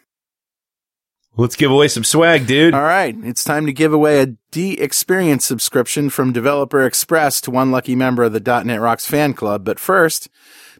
Let's 1.38 1.58
give 1.58 1.69
away 1.69 1.89
some 1.89 2.06
swag, 2.06 2.48
dude. 2.48 2.74
All 2.74 2.84
right, 2.84 3.13
it's 3.24 3.43
time 3.43 3.65
to 3.65 3.74
give 3.74 3.91
away 3.91 4.21
a 4.21 4.28
DXperience 4.54 5.41
subscription 5.41 6.10
from 6.10 6.32
Developer 6.32 6.86
Express 6.86 7.41
to 7.41 7.52
one 7.52 7.71
lucky 7.71 7.93
member 7.93 8.24
of 8.24 8.32
the 8.32 8.63
.NET 8.63 8.80
Rocks 8.80 9.06
fan 9.06 9.34
club. 9.34 9.65
But 9.65 9.78
first, 9.78 10.30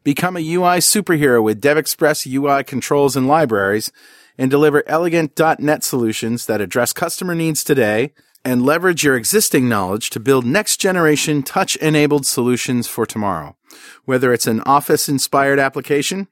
become 0.06 0.38
a 0.38 0.54
UI 0.54 0.78
superhero 0.78 1.44
with 1.44 1.62
DevExpress 1.62 2.26
UI 2.26 2.64
controls 2.64 3.18
and 3.18 3.28
libraries, 3.28 3.92
and 4.38 4.50
deliver 4.50 4.82
elegant 4.88 5.38
.NET 5.60 5.84
solutions 5.84 6.46
that 6.46 6.62
address 6.62 6.94
customer 6.94 7.36
needs 7.36 7.62
today 7.62 8.14
and 8.46 8.66
leverage 8.66 9.04
your 9.04 9.18
existing 9.18 9.68
knowledge 9.68 10.10
to 10.12 10.22
build 10.22 10.46
next 10.46 10.78
generation 10.78 11.44
touch 11.44 11.76
enabled 11.78 12.26
solutions 12.26 12.88
for 12.88 13.06
tomorrow. 13.06 13.58
Whether 14.06 14.32
it's 14.32 14.48
an 14.48 14.62
Office 14.62 15.10
inspired 15.10 15.60
application 15.60 16.30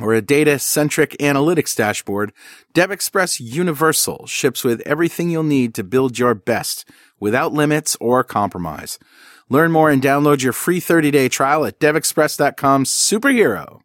or 0.00 0.14
a 0.14 0.22
data 0.22 0.58
centric 0.58 1.16
analytics 1.20 1.76
dashboard, 1.76 2.32
DevExpress 2.74 3.40
Universal 3.40 4.26
ships 4.26 4.64
with 4.64 4.80
everything 4.80 5.30
you'll 5.30 5.42
need 5.42 5.74
to 5.74 5.84
build 5.84 6.18
your 6.18 6.34
best 6.34 6.88
without 7.20 7.52
limits 7.52 7.96
or 8.00 8.24
compromise. 8.24 8.98
Learn 9.48 9.70
more 9.70 9.90
and 9.90 10.02
download 10.02 10.42
your 10.42 10.52
free 10.52 10.80
30 10.80 11.10
day 11.10 11.28
trial 11.28 11.64
at 11.64 11.78
devexpress.com 11.78 12.84
superhero. 12.84 13.80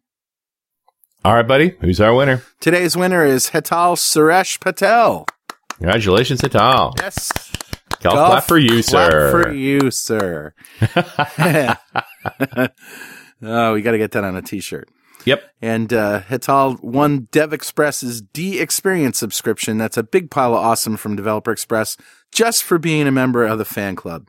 All 1.22 1.34
right, 1.34 1.46
buddy. 1.46 1.76
Who's 1.80 2.00
our 2.00 2.14
winner? 2.14 2.42
Today's 2.60 2.96
winner 2.96 3.24
is 3.24 3.50
Hetal 3.50 3.94
Suresh 3.96 4.58
Patel. 4.58 5.26
Congratulations, 5.76 6.40
Hetal. 6.40 6.98
Yes. 6.98 7.30
Golf, 8.00 8.14
Golf 8.14 8.30
clap 8.30 8.44
for 8.44 8.56
you, 8.56 8.82
clap 8.82 9.12
sir. 9.12 9.30
for 9.30 9.52
you, 9.52 9.90
sir. 9.90 10.54
oh, 13.42 13.74
we 13.74 13.82
got 13.82 13.92
to 13.92 13.98
get 13.98 14.12
that 14.12 14.24
on 14.24 14.36
a 14.36 14.42
t 14.42 14.60
shirt. 14.60 14.88
Yep. 15.24 15.42
And 15.60 15.92
uh, 15.92 16.22
Hetal 16.22 16.82
won 16.82 17.28
Dev 17.30 17.52
Express's 17.52 18.22
DXperience 18.22 19.16
subscription. 19.16 19.78
That's 19.78 19.96
a 19.96 20.02
big 20.02 20.30
pile 20.30 20.54
of 20.54 20.64
awesome 20.64 20.96
from 20.96 21.16
Developer 21.16 21.52
Express 21.52 21.96
just 22.32 22.62
for 22.62 22.78
being 22.78 23.06
a 23.06 23.12
member 23.12 23.44
of 23.44 23.58
the 23.58 23.64
fan 23.64 23.96
club. 23.96 24.28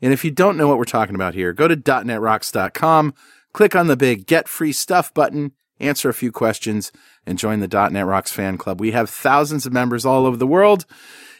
And 0.00 0.12
if 0.12 0.24
you 0.24 0.30
don't 0.30 0.56
know 0.56 0.66
what 0.66 0.78
we're 0.78 0.84
talking 0.84 1.14
about 1.14 1.34
here, 1.34 1.52
go 1.52 1.68
to 1.68 1.76
.netrocks.com, 1.76 3.14
click 3.52 3.76
on 3.76 3.86
the 3.86 3.96
big 3.96 4.26
Get 4.26 4.48
Free 4.48 4.72
Stuff 4.72 5.14
button, 5.14 5.52
answer 5.78 6.08
a 6.08 6.14
few 6.14 6.32
questions, 6.32 6.90
and 7.24 7.38
join 7.38 7.60
the 7.60 7.68
.NET 7.90 8.06
Rocks 8.06 8.32
fan 8.32 8.58
club. 8.58 8.80
We 8.80 8.90
have 8.92 9.08
thousands 9.08 9.64
of 9.64 9.72
members 9.72 10.04
all 10.04 10.26
over 10.26 10.36
the 10.36 10.46
world. 10.46 10.86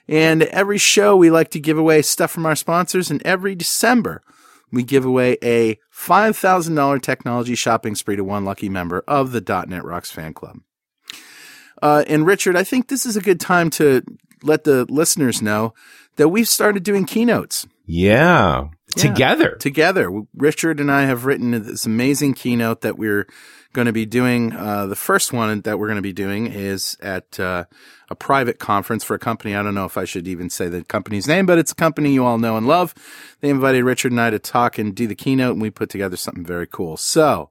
And 0.09 0.43
every 0.45 0.79
show 0.79 1.17
we 1.17 1.31
like 1.31 1.51
to 1.51 1.61
give 1.61 1.79
away 1.79 2.03
stuff 2.03 2.31
from 2.31 2.47
our 2.47 2.57
sponsors. 2.57 3.11
And 3.11 3.23
every 3.25 3.55
December 3.55 4.23
we 4.73 4.83
give 4.83 5.05
away 5.05 5.37
a 5.43 5.79
$5,000 5.95 7.03
technology 7.03 7.55
shopping 7.55 7.95
spree 7.95 8.17
to 8.17 8.25
one 8.25 8.45
lucky 8.45 8.69
member 8.69 9.05
of 9.07 9.33
the 9.33 9.65
.NET 9.69 9.85
Rocks 9.85 10.11
fan 10.11 10.35
club. 10.35 10.59
Uh, 11.81 12.05
and 12.07 12.27
Richard, 12.27 12.57
I 12.57 12.65
think 12.65 12.89
this 12.89 13.05
is 13.05 13.17
a 13.17 13.21
good 13.21 13.41
time 13.41 13.69
to 13.71 14.03
let 14.43 14.65
the 14.65 14.85
listeners 14.87 15.43
know 15.43 15.75
that 16.17 16.29
we've 16.29 16.49
started 16.49 16.83
doing 16.83 17.05
keynotes 17.05 17.67
Yeah. 17.85 18.69
Yeah. 18.97 19.03
Together. 19.03 19.57
together. 19.57 20.11
Richard 20.35 20.79
and 20.79 20.91
I 20.91 21.03
have 21.03 21.25
written 21.25 21.51
this 21.51 21.87
amazing 21.87 22.35
keynote 22.35 22.83
that 22.83 22.99
we're 22.99 23.27
going 23.73 23.87
to 23.87 23.93
be 23.93 24.05
doing. 24.05 24.53
Uh, 24.53 24.87
the 24.87 24.97
first 24.97 25.33
one 25.33 25.63
that 25.63 25.79
we're 25.79 25.87
going 25.87 25.97
to 25.97 26.03
be 26.03 26.13
doing 26.13 26.47
is 26.47 26.97
at 27.01 27.41
uh, 27.41 27.65
a 28.11 28.15
private 28.15 28.59
conference 28.59 29.03
for 29.03 29.15
a 29.15 29.19
company. 29.19 29.57
I 29.57 29.63
don't 29.63 29.75
know 29.75 29.87
if 29.87 29.97
I 29.97 30.05
should 30.05 30.29
even 30.29 30.51
say 30.51 30.69
the 30.69 30.85
company's 30.85 31.27
name, 31.27 31.47
but 31.47 31.59
it's 31.59 31.73
a 31.73 31.77
company 31.77 32.13
you 32.13 32.25
all 32.25 32.39
know 32.39 32.57
and 32.57 32.67
love. 32.67 32.95
They 33.41 33.49
invited 33.49 33.85
Richard 33.85 34.13
and 34.13 34.21
I 34.21 34.31
to 34.31 34.39
talk 34.39 34.79
and 34.79 34.95
do 34.95 35.07
the 35.07 35.15
keynote, 35.15 35.55
and 35.55 35.63
we 35.63 35.71
put 35.71 35.89
together 35.89 36.17
something 36.17 36.45
very 36.45 36.67
cool. 36.67 36.97
So, 36.97 37.51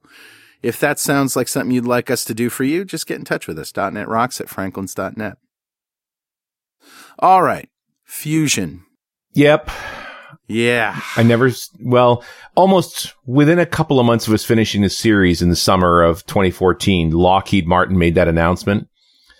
if 0.62 0.78
that 0.78 1.00
sounds 1.00 1.34
like 1.34 1.48
something 1.48 1.72
you'd 1.72 1.86
like 1.86 2.08
us 2.08 2.24
to 2.26 2.34
do 2.34 2.48
for 2.48 2.62
you, 2.62 2.84
just 2.84 3.08
get 3.08 3.18
in 3.18 3.24
touch 3.24 3.48
with 3.48 3.58
us. 3.58 3.72
.NET 3.76 4.08
Rocks 4.08 4.40
at 4.40 4.46
franklins.net. 4.46 5.38
All 7.18 7.42
right. 7.42 7.68
Fusion. 8.04 8.84
Yep. 9.34 9.70
Yeah. 10.48 11.00
I 11.16 11.22
never, 11.22 11.50
well, 11.80 12.24
almost 12.56 13.14
within 13.26 13.58
a 13.58 13.66
couple 13.66 13.98
of 14.00 14.06
months 14.06 14.26
of 14.28 14.34
us 14.34 14.44
finishing 14.44 14.82
the 14.82 14.90
series 14.90 15.40
in 15.42 15.48
the 15.50 15.56
summer 15.56 16.02
of 16.02 16.26
2014, 16.26 17.10
Lockheed 17.10 17.66
Martin 17.66 17.98
made 17.98 18.14
that 18.16 18.28
announcement. 18.28 18.88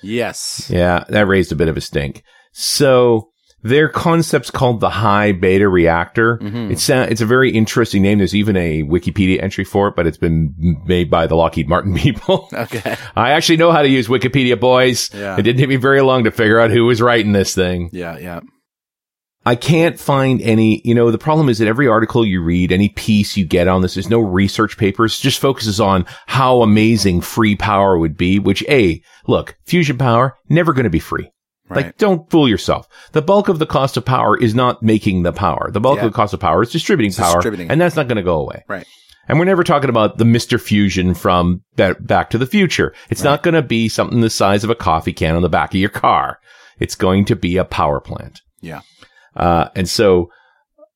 Yes. 0.02 0.68
Yeah, 0.70 1.04
that 1.08 1.26
raised 1.26 1.52
a 1.52 1.56
bit 1.56 1.68
of 1.68 1.76
a 1.76 1.80
stink. 1.80 2.22
So 2.52 3.28
their 3.62 3.88
concept's 3.88 4.50
called 4.50 4.80
the 4.80 4.90
high 4.90 5.30
beta 5.32 5.68
reactor. 5.68 6.38
Mhm. 6.38 6.72
It's 6.72 6.88
a, 6.88 7.02
it's 7.10 7.20
a 7.20 7.26
very 7.26 7.50
interesting 7.52 8.02
name. 8.02 8.18
There's 8.18 8.34
even 8.34 8.56
a 8.56 8.82
Wikipedia 8.82 9.40
entry 9.42 9.62
for 9.64 9.88
it, 9.88 9.94
but 9.96 10.06
it's 10.06 10.18
been 10.18 10.54
made 10.86 11.08
by 11.10 11.26
the 11.28 11.36
Lockheed 11.36 11.68
Martin 11.68 11.94
people. 11.96 12.48
Okay. 12.52 12.96
I 13.14 13.30
actually 13.32 13.58
know 13.58 13.70
how 13.70 13.82
to 13.82 13.88
use 13.88 14.08
Wikipedia, 14.08 14.58
boys. 14.58 15.10
Yeah. 15.14 15.36
It 15.38 15.42
didn't 15.42 15.60
take 15.60 15.68
me 15.68 15.76
very 15.76 16.00
long 16.00 16.24
to 16.24 16.30
figure 16.32 16.58
out 16.58 16.70
who 16.72 16.84
was 16.86 17.00
writing 17.00 17.32
this 17.32 17.54
thing. 17.54 17.90
Yeah. 17.92 18.18
Yeah. 18.18 18.40
I 19.44 19.56
can't 19.56 19.98
find 19.98 20.40
any, 20.40 20.80
you 20.84 20.94
know, 20.94 21.10
the 21.10 21.18
problem 21.18 21.48
is 21.48 21.58
that 21.58 21.66
every 21.68 21.88
article 21.88 22.24
you 22.24 22.42
read, 22.42 22.70
any 22.70 22.88
piece 22.90 23.36
you 23.36 23.44
get 23.44 23.66
on 23.66 23.82
this, 23.82 23.94
there's 23.94 24.08
no 24.10 24.20
research 24.20 24.76
papers, 24.78 25.18
just 25.18 25.40
focuses 25.40 25.80
on 25.80 26.06
how 26.26 26.62
amazing 26.62 27.22
free 27.22 27.56
power 27.56 27.98
would 27.98 28.16
be, 28.16 28.38
which 28.38 28.62
A, 28.68 29.02
look, 29.26 29.56
fusion 29.66 29.98
power, 29.98 30.36
never 30.48 30.72
going 30.72 30.84
to 30.84 30.90
be 30.90 31.00
free. 31.00 31.28
Right. 31.68 31.86
Like, 31.86 31.96
don't 31.98 32.30
fool 32.30 32.48
yourself. 32.48 32.86
The 33.12 33.22
bulk 33.22 33.48
of 33.48 33.58
the 33.58 33.66
cost 33.66 33.96
of 33.96 34.04
power 34.04 34.36
is 34.36 34.54
not 34.54 34.82
making 34.82 35.22
the 35.22 35.32
power. 35.32 35.70
The 35.72 35.80
bulk 35.80 35.96
Yeah. 35.98 36.04
of 36.06 36.12
the 36.12 36.16
cost 36.16 36.34
of 36.34 36.40
power 36.40 36.62
is 36.62 36.70
distributing 36.70 37.08
It's 37.10 37.18
power, 37.18 37.36
distributing. 37.36 37.70
and 37.70 37.80
that's 37.80 37.96
not 37.96 38.06
going 38.08 38.16
to 38.16 38.22
go 38.22 38.38
away. 38.40 38.62
Right. 38.68 38.86
And 39.28 39.38
we're 39.38 39.44
never 39.46 39.64
talking 39.64 39.88
about 39.88 40.18
the 40.18 40.24
Mr. 40.24 40.60
Fusion 40.60 41.14
from 41.14 41.62
Back 41.76 42.30
to 42.30 42.38
the 42.38 42.46
Future. 42.46 42.92
It's 43.08 43.22
not 43.22 43.42
going 43.42 43.54
to 43.54 43.62
be 43.62 43.88
something 43.88 44.20
the 44.20 44.28
size 44.30 44.62
of 44.64 44.70
a 44.70 44.74
coffee 44.74 45.12
can 45.12 45.34
on 45.34 45.42
the 45.42 45.48
back 45.48 45.70
of 45.72 45.80
your 45.80 45.90
car. 45.90 46.38
It's 46.78 46.94
going 46.96 47.24
to 47.26 47.36
be 47.36 47.56
a 47.56 47.64
power 47.64 48.00
plant. 48.00 48.40
Yeah. 48.60 48.80
Uh, 49.36 49.68
and 49.74 49.88
so 49.88 50.30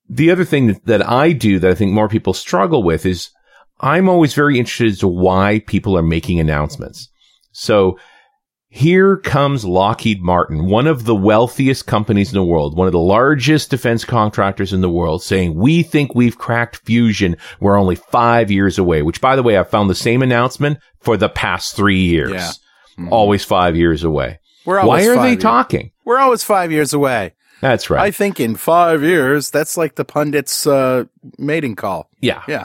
the 0.08 0.30
other 0.30 0.44
thing 0.44 0.68
that, 0.68 0.84
that 0.86 1.08
I 1.08 1.32
do 1.32 1.58
that 1.58 1.70
I 1.70 1.74
think 1.74 1.92
more 1.92 2.08
people 2.08 2.32
struggle 2.34 2.82
with 2.82 3.06
is 3.06 3.30
I'm 3.80 4.08
always 4.08 4.34
very 4.34 4.58
interested 4.58 4.88
as 4.88 4.98
to 5.00 5.08
why 5.08 5.62
people 5.66 5.96
are 5.96 6.02
making 6.02 6.40
announcements. 6.40 7.10
So 7.52 7.98
here 8.68 9.16
comes 9.16 9.64
Lockheed 9.64 10.20
Martin, 10.22 10.66
one 10.66 10.86
of 10.86 11.04
the 11.04 11.14
wealthiest 11.14 11.86
companies 11.86 12.28
in 12.30 12.34
the 12.34 12.44
world, 12.44 12.76
one 12.76 12.86
of 12.86 12.92
the 12.92 12.98
largest 12.98 13.70
defense 13.70 14.04
contractors 14.04 14.72
in 14.72 14.80
the 14.82 14.90
world 14.90 15.22
saying, 15.22 15.54
we 15.54 15.82
think 15.82 16.14
we've 16.14 16.36
cracked 16.36 16.76
fusion. 16.84 17.36
We're 17.60 17.78
only 17.78 17.94
five 17.94 18.50
years 18.50 18.78
away, 18.78 19.00
which 19.02 19.20
by 19.20 19.34
the 19.36 19.42
way, 19.42 19.56
I've 19.56 19.70
found 19.70 19.88
the 19.88 19.94
same 19.94 20.22
announcement 20.22 20.78
for 21.00 21.16
the 21.16 21.28
past 21.30 21.74
three 21.74 22.00
years. 22.00 22.32
Yeah. 22.32 22.50
Mhm. 22.98 23.12
Always 23.12 23.44
five 23.44 23.76
years 23.76 24.04
away. 24.04 24.40
Why 24.64 25.06
are 25.06 25.16
they 25.22 25.30
years- 25.32 25.42
talking? 25.42 25.92
We're 26.04 26.18
always 26.18 26.42
five 26.44 26.70
years 26.72 26.92
away. 26.92 27.32
That's 27.60 27.88
right. 27.90 28.02
I 28.02 28.10
think 28.10 28.38
in 28.40 28.54
five 28.56 29.02
years, 29.02 29.50
that's 29.50 29.76
like 29.76 29.94
the 29.94 30.04
pundit's 30.04 30.66
uh, 30.66 31.04
mating 31.38 31.76
call. 31.76 32.10
Yeah. 32.20 32.42
Yeah. 32.46 32.64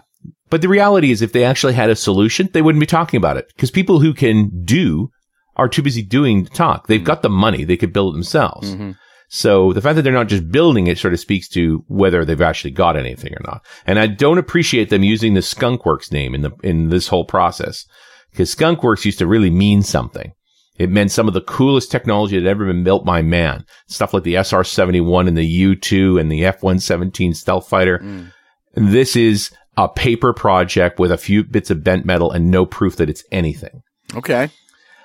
But 0.50 0.62
the 0.62 0.68
reality 0.70 1.12
is 1.12 1.22
if 1.22 1.32
they 1.32 1.46
actually 1.46 1.74
had 1.74 1.90
a 1.90 1.96
solution, 1.96 2.50
they 2.52 2.62
wouldn't 2.62 2.82
be 2.82 2.86
talking 2.86 3.18
about 3.18 3.38
it 3.38 3.48
because 3.56 3.72
people 3.72 4.00
who 4.00 4.14
can 4.14 4.64
do 4.66 5.10
are 5.56 5.70
too 5.70 5.82
busy 5.82 6.02
doing 6.02 6.46
to 6.46 6.52
talk. 6.52 6.88
They've 6.88 7.04
got 7.04 7.22
the 7.22 7.30
money. 7.30 7.64
They 7.64 7.78
could 7.78 7.94
build 7.94 8.14
it 8.14 8.18
themselves. 8.18 8.76
Mhm. 8.76 8.98
So 9.30 9.72
the 9.72 9.82
fact 9.82 9.96
that 9.96 10.02
they're 10.02 10.12
not 10.12 10.28
just 10.28 10.52
building 10.52 10.88
it 10.88 10.98
sort 10.98 11.14
of 11.14 11.20
speaks 11.22 11.48
to 11.50 11.86
whether 11.88 12.26
they've 12.26 12.42
actually 12.42 12.72
got 12.72 12.98
anything 12.98 13.32
or 13.34 13.42
not. 13.46 13.66
And 13.88 13.98
I 13.98 14.08
don't 14.08 14.38
appreciate 14.38 14.90
them 14.90 15.04
using 15.04 15.36
the 15.36 15.40
Skunkworks 15.40 16.12
name 16.12 16.36
in 16.36 16.42
the, 16.42 16.52
in 16.64 16.90
this 16.90 17.08
whole 17.08 17.24
process 17.24 17.86
because 18.32 18.54
Skunkworks 18.54 19.06
used 19.06 19.20
to 19.20 19.28
really 19.28 19.50
mean 19.50 19.84
something. 19.84 20.34
It 20.82 20.90
meant 20.90 21.12
some 21.12 21.28
of 21.28 21.36
the 21.36 21.42
coolest 21.42 21.92
technology 21.92 22.36
that 22.36 22.46
had 22.46 22.50
ever 22.50 22.66
been 22.66 22.84
built 22.84 23.06
by 23.06 23.22
man. 23.22 23.66
Stuff 23.88 24.16
like 24.16 24.24
the 24.24 24.36
SR-71 24.36 25.28
and 25.28 25.38
the 25.38 25.46
U-2 25.46 26.20
and 26.20 26.32
the 26.32 26.44
F-117 26.46 27.36
stealth 27.36 27.70
fighter. 27.70 28.00
Mm. 28.00 28.34
This 28.74 29.16
is 29.16 29.52
a 29.78 29.88
paper 29.88 30.34
project 30.34 30.98
with 30.98 31.12
a 31.12 31.20
few 31.20 31.44
bits 31.44 31.70
of 31.70 31.84
bent 31.84 32.04
metal 32.04 32.32
and 32.32 32.50
no 32.50 32.66
proof 32.66 32.96
that 32.96 33.12
it's 33.12 33.24
anything. 33.32 33.84
Okay. 34.16 34.50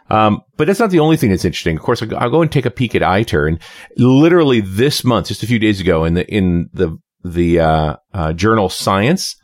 Um, 0.08 0.40
but 0.56 0.66
that's 0.66 0.80
not 0.80 0.88
the 0.90 1.00
only 1.00 1.18
thing 1.18 1.28
that's 1.28 1.44
interesting. 1.44 1.76
Of 1.76 1.82
course, 1.82 2.00
I'll 2.00 2.08
go- 2.08 2.16
I'll 2.16 2.30
go 2.30 2.40
and 2.40 2.50
take 2.50 2.64
a 2.64 2.70
peek 2.70 2.94
at 2.94 3.02
ITER 3.02 3.46
and 3.46 3.58
literally 3.98 4.62
this 4.62 5.04
month, 5.04 5.28
just 5.28 5.42
a 5.42 5.46
few 5.46 5.58
days 5.58 5.78
ago 5.78 6.04
in 6.04 6.14
the, 6.14 6.26
in 6.26 6.70
the, 6.72 6.96
the, 7.22 7.60
uh, 7.60 7.96
uh, 8.14 8.32
journal 8.32 8.70
Science, 8.70 9.36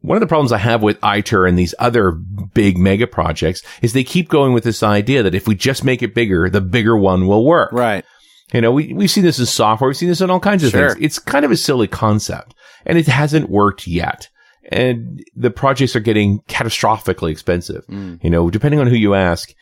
one 0.00 0.16
of 0.16 0.20
the 0.20 0.26
problems 0.26 0.52
I 0.52 0.58
have 0.58 0.82
with 0.82 0.98
ITER 1.02 1.46
and 1.46 1.58
these 1.58 1.74
other 1.78 2.12
big 2.12 2.78
mega 2.78 3.06
projects 3.06 3.62
is 3.82 3.92
they 3.92 4.04
keep 4.04 4.28
going 4.28 4.52
with 4.52 4.64
this 4.64 4.82
idea 4.82 5.22
that 5.22 5.34
if 5.34 5.48
we 5.48 5.54
just 5.54 5.84
make 5.84 6.02
it 6.02 6.14
bigger, 6.14 6.48
the 6.48 6.60
bigger 6.60 6.96
one 6.96 7.26
will 7.26 7.44
work. 7.44 7.72
Right. 7.72 8.04
You 8.52 8.60
know, 8.60 8.72
we, 8.72 8.92
we've 8.94 9.10
seen 9.10 9.24
this 9.24 9.38
in 9.38 9.46
software. 9.46 9.88
We've 9.88 9.96
seen 9.96 10.08
this 10.08 10.20
in 10.20 10.30
all 10.30 10.40
kinds 10.40 10.64
of 10.64 10.70
Sure. 10.70 10.90
things. 10.90 11.04
It's 11.04 11.18
kind 11.18 11.44
of 11.44 11.50
a 11.50 11.56
silly 11.56 11.86
concept 11.88 12.54
and 12.86 12.96
it 12.96 13.06
hasn't 13.06 13.50
worked 13.50 13.86
yet. 13.86 14.28
And 14.70 15.24
the 15.34 15.50
projects 15.50 15.96
are 15.96 16.00
getting 16.00 16.40
catastrophically 16.48 17.30
expensive. 17.30 17.86
Mm. 17.86 18.22
You 18.22 18.30
know, 18.30 18.50
depending 18.50 18.80
on 18.80 18.86
who 18.86 18.96
you 18.96 19.14
ask, 19.14 19.52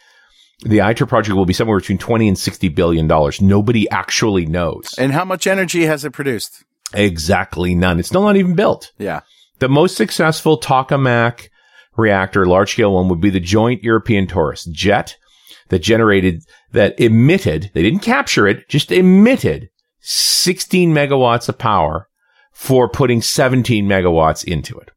the 0.65 0.81
ITER 0.83 1.07
project 1.07 1.37
will 1.37 1.47
be 1.47 1.53
somewhere 1.53 1.79
between 1.79 1.99
20 1.99 2.29
and 2.29 2.39
60 2.39 2.69
billion 2.71 3.07
dollars. 3.07 3.41
Nobody 3.41 3.89
actually 3.91 4.47
knows. 4.47 4.95
And 4.99 5.13
how 5.13 5.25
much 5.25 5.47
energy 5.47 5.85
has 5.87 6.05
it 6.05 6.13
produced? 6.13 6.65
exactly 6.95 7.75
none. 7.75 7.99
It's 7.99 8.09
still 8.09 8.23
not 8.23 8.37
even 8.37 8.55
built. 8.55 8.93
Yeah. 8.99 9.21
The 9.59 9.69
most 9.69 9.97
successful 9.97 10.59
tokamak 10.61 11.49
reactor, 11.97 12.45
large 12.47 12.73
scale 12.73 12.95
one, 12.95 13.09
would 13.09 13.21
be 13.21 13.31
the 13.31 13.41
joint 13.41 13.83
European 13.83 14.27
Torus 14.27 14.69
JET 14.71 15.17
that 15.69 15.81
generated, 15.81 16.43
that 16.73 16.99
emitted, 17.01 17.71
they 17.75 17.83
didn't 17.83 18.01
capture 18.03 18.47
it, 18.47 18.69
just 18.69 18.93
emitted 18.93 19.69
16 20.01 20.93
megawatts 20.93 21.49
of 21.49 21.59
power 21.59 22.09
for 22.53 22.89
putting 22.89 23.21
17 23.23 23.87
megawatts 23.87 24.45
into 24.45 24.79
it. 24.79 24.91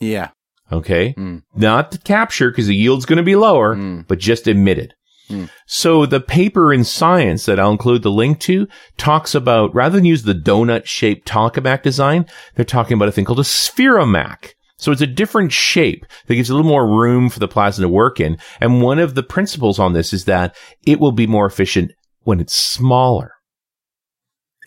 Yeah. 0.00 0.30
Okay. 0.70 1.14
Mm. 1.14 1.42
Not 1.56 1.92
to 1.92 1.98
capture 1.98 2.50
because 2.50 2.66
the 2.66 2.76
yield's 2.76 3.06
going 3.06 3.16
to 3.16 3.22
be 3.22 3.36
lower, 3.36 3.74
Mm. 3.74 4.06
but 4.06 4.18
just 4.18 4.46
emitted. 4.46 4.94
Mm. 5.28 5.50
So 5.66 6.06
the 6.06 6.20
paper 6.20 6.72
in 6.72 6.84
science 6.84 7.46
that 7.46 7.60
I'll 7.60 7.70
include 7.70 8.02
the 8.02 8.10
link 8.10 8.40
to 8.40 8.66
talks 8.96 9.34
about 9.34 9.74
rather 9.74 9.96
than 9.96 10.04
use 10.04 10.22
the 10.22 10.34
donut 10.34 10.86
shaped 10.86 11.28
tokamak 11.28 11.82
design, 11.82 12.26
they're 12.54 12.64
talking 12.64 12.94
about 12.94 13.08
a 13.08 13.12
thing 13.12 13.24
called 13.24 13.40
a 13.40 13.42
spheromak. 13.42 14.52
So 14.78 14.92
it's 14.92 15.02
a 15.02 15.06
different 15.06 15.52
shape 15.52 16.06
that 16.26 16.34
gives 16.36 16.50
a 16.50 16.54
little 16.54 16.68
more 16.68 16.86
room 16.86 17.28
for 17.30 17.40
the 17.40 17.48
plasma 17.48 17.82
to 17.82 17.88
work 17.88 18.20
in. 18.20 18.38
And 18.60 18.80
one 18.80 19.00
of 19.00 19.14
the 19.14 19.24
principles 19.24 19.78
on 19.78 19.92
this 19.92 20.12
is 20.12 20.24
that 20.26 20.56
it 20.86 21.00
will 21.00 21.12
be 21.12 21.26
more 21.26 21.46
efficient 21.46 21.92
when 22.22 22.38
it's 22.38 22.54
smaller. 22.54 23.32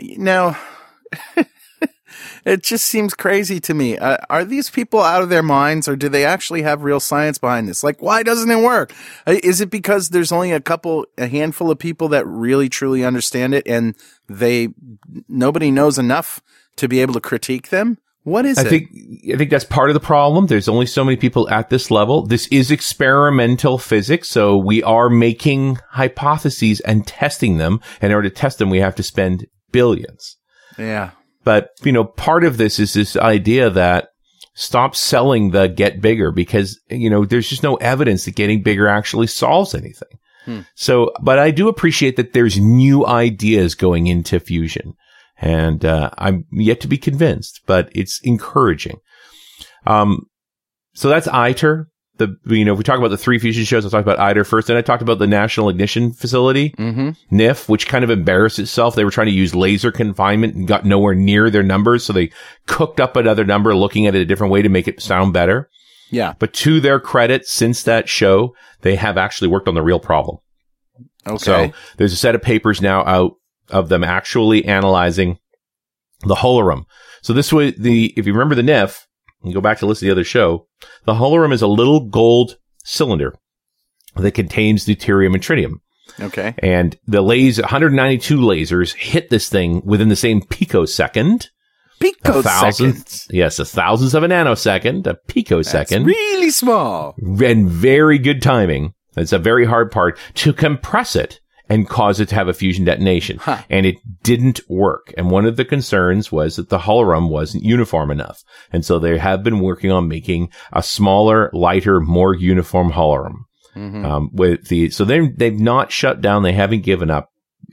Now, 0.01 0.59
it 2.46 2.64
just 2.64 2.86
seems 2.86 3.14
crazy 3.14 3.60
to 3.62 3.74
me. 3.74 3.98
Uh, 3.98 4.18
are 4.30 4.44
these 4.46 4.70
people 4.70 5.00
out 5.02 5.22
of 5.22 5.30
their 5.30 5.44
minds 5.44 5.88
or 5.88 5.96
do 5.96 6.10
they 6.10 6.26
actually 6.26 6.62
have 6.64 6.84
real 6.84 7.00
science 7.00 7.38
behind 7.38 7.68
this? 7.68 7.84
Like, 7.84 8.02
why 8.02 8.24
doesn't 8.24 8.50
it 8.50 8.64
work? 8.64 8.94
Uh, 9.28 9.36
Is 9.44 9.62
it 9.62 9.70
because 9.70 10.10
there's 10.10 10.32
only 10.32 10.52
a 10.52 10.60
couple, 10.62 11.06
a 11.18 11.28
handful 11.28 11.70
of 11.72 11.80
people 11.80 12.08
that 12.10 12.26
really 12.28 12.70
truly 12.70 13.04
understand 13.04 13.54
it 13.54 13.68
and 13.68 13.96
they, 14.28 14.70
nobody 15.28 15.72
knows 15.72 15.98
enough 16.00 16.42
to 16.78 16.88
be 16.88 17.02
able 17.02 17.14
to 17.14 17.22
critique 17.22 17.70
them? 17.70 17.98
What 18.24 18.46
is 18.46 18.60
I 18.60 18.62
it? 18.62 18.70
think 18.70 18.89
I 19.34 19.38
think 19.38 19.50
that's 19.50 19.66
part 19.66 19.89
of 19.89 19.96
the 19.96 20.00
problem. 20.00 20.46
There's 20.46 20.68
only 20.68 20.86
so 20.86 21.04
many 21.04 21.18
people 21.18 21.50
at 21.50 21.72
this 21.72 21.89
level. 21.89 22.24
This 22.28 22.46
is 22.52 22.70
experimental 22.70 23.80
physics, 23.80 24.30
so 24.30 24.58
we 24.58 24.84
are 24.84 25.10
making 25.10 25.80
hypotheses 25.89 26.82
and 26.82 27.08
testing 27.08 27.58
them. 27.58 27.80
And 28.00 28.12
in 28.12 28.16
order 28.16 28.30
to 28.30 28.36
test 28.36 28.60
them, 28.60 28.70
we 28.70 28.80
have 28.80 28.94
to 28.96 29.04
spend 29.04 29.48
billions. 29.72 30.38
yeah. 30.78 31.12
But 31.44 31.70
you 31.84 31.92
know, 31.92 32.04
part 32.04 32.44
of 32.44 32.58
this 32.58 32.80
is 32.80 32.94
this 32.94 33.16
idea 33.16 33.70
that 33.70 34.10
stop 34.54 34.96
selling 34.96 35.52
the 35.52 35.68
get 35.68 36.02
bigger 36.02 36.32
because 36.32 36.80
you 36.89 37.10
know 37.10 37.26
there's 37.26 37.50
just 37.50 37.64
no 37.64 37.76
evidence 37.76 38.26
that 38.26 38.36
getting 38.36 38.62
bigger 38.62 38.88
actually 38.88 39.28
solves 39.28 39.74
anything. 39.74 40.20
Hmm. 40.46 40.62
So, 40.76 41.12
but 41.22 41.39
I 41.39 41.52
do 41.52 41.68
appreciate 41.68 42.16
that 42.16 42.34
there's 42.34 42.60
new 42.60 43.06
ideas 43.06 43.76
going 43.76 44.08
into 44.08 44.39
fusion, 44.39 44.94
and 45.39 45.86
uh, 45.86 46.12
I'm 46.18 46.46
yet 46.52 46.82
to 46.82 46.88
be 46.88 46.98
convinced, 46.98 47.62
but 47.66 47.89
it's 47.94 48.20
encouraging. 48.24 48.98
Um, 49.86 50.28
so 50.94 51.10
that's 51.10 51.28
ITER. 51.28 51.88
The 52.22 52.55
you 52.55 52.65
know 52.65 52.74
if 52.74 52.78
we 52.78 52.84
talk 52.84 52.99
about 52.99 53.09
the 53.09 53.17
three 53.17 53.39
fusion 53.39 53.65
shows. 53.65 53.86
I 53.86 53.89
talked 53.89 54.07
about 54.07 54.19
ITER 54.19 54.43
first. 54.43 54.67
Then 54.67 54.78
I 54.78 54.82
talked 54.82 55.01
about 55.01 55.19
the 55.19 55.28
National 55.28 55.69
Ignition 55.69 56.13
Facility. 56.13 56.72
Mm-hmm. 56.72 57.36
NIF, 57.36 57.67
which 57.67 57.88
kind 57.88 58.03
of 58.03 58.09
embarrassed 58.09 58.59
itself. 58.59 58.95
They 58.95 59.03
were 59.03 59.11
trying 59.11 59.28
to 59.28 59.34
use 59.34 59.55
laser 59.55 59.91
confinement 59.91 60.55
and 60.55 60.67
got 60.67 60.86
nowhere 60.86 61.15
near 61.15 61.49
their 61.49 61.63
numbers. 61.63 62.03
So 62.03 62.13
they 62.13 62.32
cooked 62.67 62.99
up 62.99 63.15
another 63.15 63.43
number, 63.43 63.76
looking 63.76 64.07
at 64.07 64.15
it 64.15 64.22
a 64.22 64.26
different 64.26 64.53
way 64.53 64.61
to 64.61 64.69
make 64.69 64.88
it 64.88 65.01
sound 65.01 65.34
better. 65.34 65.69
Yeah. 66.11 66.34
But 66.38 66.53
to 66.53 66.80
their 66.80 66.99
credit, 66.99 67.47
since 67.47 67.84
that 67.84 68.07
show, 68.07 68.53
they 68.82 68.95
have 68.95 69.17
actually 69.17 69.47
worked 69.47 69.67
on 69.67 69.76
the 69.76 69.82
real 69.82 69.99
problem. 69.99 70.38
Okay. 71.26 71.38
So 71.38 71.74
there's 71.97 72.13
a 72.13 72.17
set 72.17 72.36
of 72.36 72.41
papers 72.41 72.82
now 72.82 73.03
out 73.05 73.34
of 73.69 73.89
them 73.89 74.03
actually 74.03 74.65
analyzing 74.65 75.39
the 76.22 76.36
hohlraum. 76.36 76.84
So 77.22 77.34
this 77.34 77.53
way, 77.53 77.72
the, 77.72 78.13
if 78.17 78.28
you 78.28 78.34
remember 78.34 78.55
the 78.55 78.61
NIF, 78.61 79.05
you 79.44 79.54
go 79.54 79.62
back 79.62 79.80
to 79.80 79.86
listen 79.86 80.08
to 80.08 80.14
the 80.14 80.20
other 80.20 80.24
show, 80.24 80.68
the 81.06 81.14
hohlraum 81.14 81.54
is 81.54 81.62
a 81.62 81.68
little 81.68 82.08
gold 82.08 82.58
cylinder 82.84 83.34
that 84.16 84.32
contains 84.32 84.86
deuterium 84.86 85.34
and 85.34 85.44
tritium. 85.44 85.76
okay. 86.20 86.54
And 86.60 86.98
the 87.08 87.22
laser, 87.22 87.62
192 87.64 88.38
lasers 88.38 88.94
hit 88.94 89.30
this 89.30 89.50
thing 89.50 89.82
within 89.86 90.10
the 90.10 90.16
same 90.16 90.42
picosecond. 90.42 91.50
A 91.96 92.00
Pico 92.00 92.42
yes, 93.30 93.60
a 93.60 93.66
thousandth 93.66 94.14
of 94.16 94.24
a 94.24 94.28
nanosecond, 94.28 95.06
a 95.08 95.16
picosecond. 95.28 95.28
That's 95.28 95.89
picosecond, 95.92 96.06
really 96.08 96.50
small. 96.50 97.16
and 97.20 97.70
very 97.70 98.18
good 98.18 98.42
timing. 98.42 98.94
That's 99.14 99.34
a 99.34 99.39
very 99.39 99.66
hard 99.66 99.92
part 99.92 100.18
to 100.36 100.54
compress 100.54 101.16
it 101.16 101.39
and 101.72 101.88
cause 101.88 102.19
it 102.19 102.28
to 102.30 102.36
have 102.36 102.49
a 102.49 102.53
fusion 102.53 102.84
detonation. 102.84 103.38
Huh. 103.38 103.63
And 103.69 103.86
it 103.86 103.95
didn't 104.24 104.59
work. 104.67 105.13
And 105.17 105.32
one 105.32 105.45
of 105.45 105.55
the 105.55 105.63
concerns 105.63 106.32
was 106.32 106.57
that 106.57 106.69
the 106.69 106.80
hohlraum 106.80 107.30
wasn't 107.30 107.63
uniform 107.63 108.11
enough. 108.11 108.43
And 108.74 108.86
so 108.86 108.99
they 108.99 109.17
have 109.17 109.41
been 109.41 109.61
working 109.61 109.89
on 109.89 110.09
making 110.09 110.51
a 110.74 110.84
smaller, 110.84 111.49
lighter, 111.53 112.01
more 112.01 112.36
uniform 112.36 112.91
hohlraum. 112.91 113.45
Mhm. 113.76 114.05
Um, 114.05 114.30
with 114.34 114.67
the, 114.67 114.89
so 114.89 115.05
they 115.05 115.30
they've 115.30 115.57
not 115.57 115.93
shut 115.93 116.19
down. 116.19 116.43
They 116.43 116.51
haven't 116.51 116.84
given 116.84 117.09
up. 117.09 117.30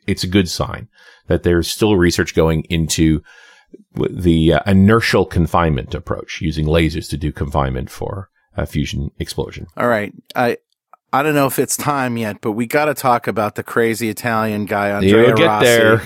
It's 0.06 0.22
a 0.22 0.28
good 0.28 0.48
sign 0.48 0.86
that 1.26 1.42
there's 1.42 1.68
still 1.68 1.96
research 1.96 2.36
going 2.36 2.62
into 2.70 3.20
the 3.94 4.54
uh, 4.54 4.60
inertial 4.64 5.26
confinement 5.26 5.96
approach 5.96 6.38
using 6.40 6.66
lasers 6.66 7.10
to 7.10 7.16
do 7.16 7.32
confinement 7.32 7.90
for 7.90 8.28
a 8.56 8.64
fusion 8.64 9.10
explosion. 9.18 9.66
All 9.76 9.88
right. 9.88 10.12
I 10.36 10.58
I 11.12 11.22
don't 11.22 11.34
know 11.34 11.46
if 11.46 11.58
it's 11.58 11.76
time 11.76 12.16
yet, 12.16 12.40
but 12.40 12.52
we 12.52 12.66
got 12.66 12.86
to 12.86 12.94
talk 12.94 13.26
about 13.26 13.54
the 13.54 13.62
crazy 13.62 14.08
Italian 14.08 14.66
guy 14.66 14.90
Andrea 14.90 15.28
You'll 15.28 15.36
get 15.36 15.46
Rossi. 15.46 15.64
there. 15.66 16.02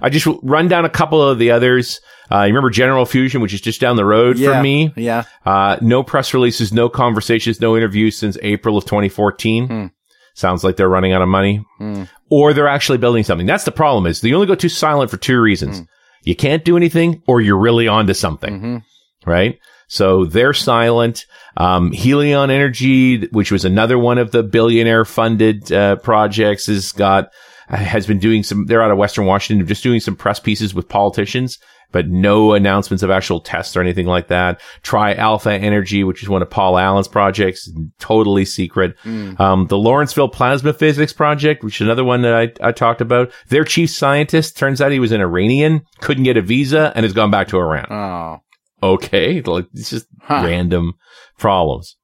I 0.00 0.10
just 0.10 0.26
run 0.42 0.68
down 0.68 0.84
a 0.84 0.90
couple 0.90 1.22
of 1.22 1.38
the 1.38 1.50
others. 1.50 2.00
Uh, 2.30 2.40
you 2.42 2.48
remember 2.48 2.70
General 2.70 3.06
Fusion, 3.06 3.40
which 3.40 3.54
is 3.54 3.60
just 3.60 3.80
down 3.80 3.96
the 3.96 4.04
road 4.04 4.38
Yeah. 4.38 4.52
from 4.52 4.62
me? 4.62 4.92
Yeah. 4.96 5.24
Uh, 5.46 5.78
no 5.80 6.02
press 6.02 6.34
releases, 6.34 6.72
no 6.72 6.88
conversations, 6.88 7.60
no 7.60 7.76
interviews 7.76 8.16
since 8.18 8.36
April 8.42 8.76
of 8.76 8.84
2014. 8.84 9.66
Hmm. 9.66 9.86
Sounds 10.34 10.62
like 10.62 10.76
they're 10.76 10.88
running 10.90 11.12
out 11.12 11.22
of 11.22 11.28
money. 11.28 11.64
Hmm. 11.78 12.04
Or 12.30 12.52
they're 12.52 12.68
actually 12.68 12.98
building 12.98 13.24
something. 13.24 13.46
That's 13.46 13.64
the 13.64 13.72
problem 13.72 14.06
is 14.06 14.20
they 14.20 14.32
only 14.34 14.46
go 14.46 14.54
too 14.54 14.68
silent 14.68 15.10
for 15.10 15.16
two 15.16 15.40
reasons. 15.40 15.78
Hmm. 15.78 15.84
You 16.24 16.36
can't 16.36 16.64
do 16.64 16.76
anything 16.76 17.22
or 17.26 17.40
you're 17.40 17.58
really 17.58 17.88
onto 17.88 18.12
something, 18.12 18.60
Mhm. 18.60 18.82
right? 19.26 19.58
So 19.88 20.26
they're 20.26 20.52
silent. 20.52 21.26
Um, 21.56 21.90
Helion 21.92 22.50
Energy, 22.50 23.26
which 23.28 23.50
was 23.50 23.64
another 23.64 23.98
one 23.98 24.18
of 24.18 24.30
the 24.30 24.42
billionaire 24.42 25.04
funded, 25.04 25.72
uh, 25.72 25.96
projects 25.96 26.66
has 26.66 26.92
got, 26.92 27.32
has 27.68 28.06
been 28.06 28.18
doing 28.18 28.42
some, 28.42 28.66
they're 28.66 28.82
out 28.82 28.90
of 28.90 28.98
Western 28.98 29.26
Washington, 29.26 29.66
just 29.66 29.82
doing 29.82 30.00
some 30.00 30.14
press 30.14 30.38
pieces 30.38 30.74
with 30.74 30.88
politicians, 30.88 31.58
but 31.90 32.06
no 32.06 32.52
announcements 32.52 33.02
of 33.02 33.10
actual 33.10 33.40
tests 33.40 33.76
or 33.76 33.80
anything 33.80 34.06
like 34.06 34.28
that. 34.28 34.60
Tri 34.82 35.14
Alpha 35.14 35.52
Energy, 35.52 36.04
which 36.04 36.22
is 36.22 36.28
one 36.28 36.42
of 36.42 36.50
Paul 36.50 36.76
Allen's 36.76 37.08
projects, 37.08 37.70
totally 37.98 38.44
secret. 38.44 38.94
Mm. 39.04 39.40
Um, 39.40 39.66
the 39.68 39.78
Lawrenceville 39.78 40.28
Plasma 40.28 40.74
Physics 40.74 41.14
Project, 41.14 41.64
which 41.64 41.80
is 41.80 41.86
another 41.86 42.04
one 42.04 42.22
that 42.22 42.34
I, 42.34 42.68
I 42.68 42.72
talked 42.72 43.00
about. 43.00 43.32
Their 43.48 43.64
chief 43.64 43.88
scientist 43.88 44.58
turns 44.58 44.82
out 44.82 44.92
he 44.92 45.00
was 45.00 45.12
an 45.12 45.22
Iranian, 45.22 45.86
couldn't 46.00 46.24
get 46.24 46.36
a 46.36 46.42
visa, 46.42 46.92
and 46.94 47.04
has 47.04 47.14
gone 47.14 47.30
back 47.30 47.48
to 47.48 47.58
Iran. 47.58 47.86
Oh. 47.90 48.42
Okay, 48.82 49.42
like 49.42 49.66
it's 49.74 49.90
just 49.90 50.06
Huh. 50.22 50.42
random 50.44 50.94
problems. 51.38 51.96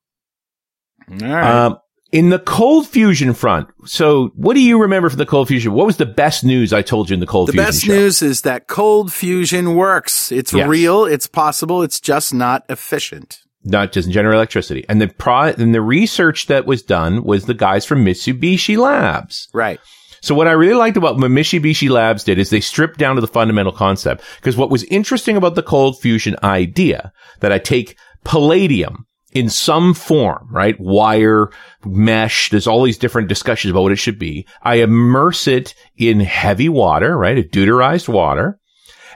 All 1.10 1.16
right. 1.28 1.64
Um, 1.66 1.78
in 2.12 2.30
the 2.30 2.38
cold 2.38 2.86
fusion 2.86 3.34
front, 3.34 3.68
so 3.86 4.30
what 4.36 4.54
do 4.54 4.60
you 4.60 4.80
remember 4.80 5.08
from 5.10 5.18
the 5.18 5.26
cold 5.26 5.48
fusion? 5.48 5.72
What 5.72 5.84
was 5.86 5.96
the 5.96 6.06
best 6.06 6.44
news 6.44 6.72
I 6.72 6.80
told 6.80 7.10
you 7.10 7.14
in 7.14 7.20
the 7.20 7.26
cold 7.26 7.48
the 7.48 7.52
fusion? 7.52 7.64
The 7.64 7.68
best 7.72 7.84
show? 7.84 7.92
news 7.92 8.22
is 8.22 8.42
that 8.42 8.68
cold 8.68 9.12
fusion 9.12 9.74
works. 9.74 10.30
It's 10.30 10.52
Yes. 10.52 10.68
real. 10.68 11.04
It's 11.04 11.26
possible. 11.26 11.82
It's 11.82 12.00
just 12.00 12.32
not 12.32 12.64
efficient. 12.68 13.38
not 13.66 13.92
just 13.92 14.10
generate 14.10 14.34
electricity. 14.34 14.84
And 14.90 15.00
the 15.00 15.08
pro 15.08 15.44
and 15.44 15.74
the 15.74 15.80
research 15.80 16.48
that 16.48 16.66
was 16.66 16.82
done 16.82 17.24
was 17.24 17.46
the 17.46 17.54
guys 17.54 17.86
from 17.86 18.04
Mitsubishi 18.04 18.76
Labs. 18.76 19.48
Right. 19.54 19.80
So 20.24 20.34
what 20.34 20.48
I 20.48 20.52
really 20.52 20.72
liked 20.72 20.96
about 20.96 21.18
what 21.18 21.30
Mitsubishi 21.30 21.90
Labs 21.90 22.24
did 22.24 22.38
is 22.38 22.48
they 22.48 22.62
stripped 22.62 22.98
down 22.98 23.16
to 23.16 23.20
the 23.20 23.26
fundamental 23.26 23.72
concept. 23.72 24.24
Because 24.36 24.56
what 24.56 24.70
was 24.70 24.82
interesting 24.84 25.36
about 25.36 25.54
the 25.54 25.62
cold 25.62 26.00
fusion 26.00 26.34
idea 26.42 27.12
that 27.40 27.52
I 27.52 27.58
take 27.58 27.98
palladium 28.24 29.04
in 29.32 29.50
some 29.50 29.92
form, 29.92 30.48
right? 30.50 30.76
Wire, 30.80 31.50
mesh, 31.84 32.48
there's 32.48 32.66
all 32.66 32.82
these 32.84 32.96
different 32.96 33.28
discussions 33.28 33.70
about 33.70 33.82
what 33.82 33.92
it 33.92 33.96
should 33.98 34.18
be. 34.18 34.46
I 34.62 34.76
immerse 34.76 35.46
it 35.46 35.74
in 35.94 36.20
heavy 36.20 36.70
water, 36.70 37.18
right? 37.18 37.36
A 37.36 37.42
deuterized 37.42 38.08
water. 38.08 38.58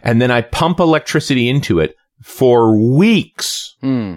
And 0.02 0.20
then 0.20 0.30
I 0.30 0.42
pump 0.42 0.78
electricity 0.78 1.48
into 1.48 1.80
it 1.80 1.94
for 2.22 2.78
weeks. 2.78 3.76
Hmm. 3.80 4.16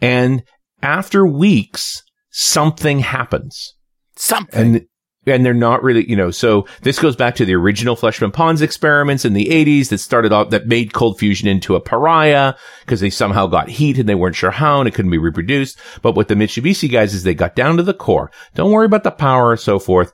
And 0.00 0.42
after 0.82 1.24
weeks, 1.24 2.02
something 2.30 2.98
happens 2.98 3.74
Something. 4.16 4.74
and 4.74 4.86
and 5.26 5.44
they're 5.44 5.52
not 5.52 5.82
really, 5.82 6.08
you 6.08 6.16
know, 6.16 6.30
so 6.30 6.66
this 6.82 6.98
goes 6.98 7.14
back 7.14 7.34
to 7.36 7.44
the 7.44 7.54
original 7.54 7.94
Fleischmann 7.96 8.30
Pons 8.30 8.62
experiments 8.62 9.24
in 9.24 9.34
the 9.34 9.46
80s 9.46 9.90
that 9.90 9.98
started 9.98 10.32
off, 10.32 10.50
that 10.50 10.66
made 10.66 10.94
cold 10.94 11.18
fusion 11.18 11.46
into 11.46 11.76
a 11.76 11.80
pariah 11.80 12.54
because 12.80 13.00
they 13.00 13.10
somehow 13.10 13.46
got 13.46 13.68
heat 13.68 13.98
and 13.98 14.08
they 14.08 14.14
weren't 14.14 14.36
sure 14.36 14.50
how 14.50 14.80
and 14.80 14.88
it 14.88 14.94
couldn't 14.94 15.10
be 15.10 15.18
reproduced. 15.18 15.78
But 16.00 16.14
what 16.14 16.28
the 16.28 16.34
Mitsubishi 16.34 16.90
guys 16.90 17.12
is 17.12 17.22
they 17.22 17.34
got 17.34 17.54
down 17.54 17.76
to 17.76 17.82
the 17.82 17.94
core. 17.94 18.30
Don't 18.54 18.72
worry 18.72 18.86
about 18.86 19.04
the 19.04 19.10
power 19.10 19.52
and 19.52 19.60
so 19.60 19.78
forth. 19.78 20.12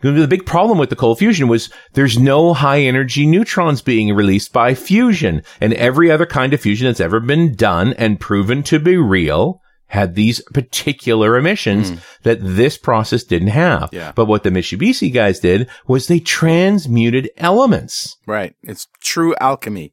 The 0.00 0.26
big 0.26 0.46
problem 0.46 0.78
with 0.78 0.90
the 0.90 0.96
cold 0.96 1.18
fusion 1.18 1.46
was 1.46 1.70
there's 1.92 2.18
no 2.18 2.52
high 2.52 2.80
energy 2.80 3.26
neutrons 3.26 3.80
being 3.80 4.12
released 4.12 4.52
by 4.52 4.74
fusion 4.74 5.42
and 5.60 5.72
every 5.74 6.10
other 6.10 6.26
kind 6.26 6.52
of 6.52 6.60
fusion 6.60 6.86
that's 6.86 7.00
ever 7.00 7.20
been 7.20 7.54
done 7.54 7.92
and 7.94 8.18
proven 8.18 8.64
to 8.64 8.80
be 8.80 8.96
real 8.96 9.60
had 9.92 10.14
these 10.14 10.40
particular 10.54 11.36
emissions 11.36 11.90
hmm. 11.90 11.96
that 12.22 12.38
this 12.40 12.78
process 12.78 13.24
didn't 13.24 13.48
have. 13.48 13.90
Yeah. 13.92 14.12
But 14.14 14.24
what 14.24 14.42
the 14.42 14.48
Mitsubishi 14.48 15.12
guys 15.12 15.38
did 15.38 15.68
was 15.86 16.06
they 16.06 16.18
transmuted 16.18 17.30
elements. 17.36 18.16
right. 18.26 18.56
It's 18.62 18.88
true 19.00 19.34
alchemy. 19.38 19.92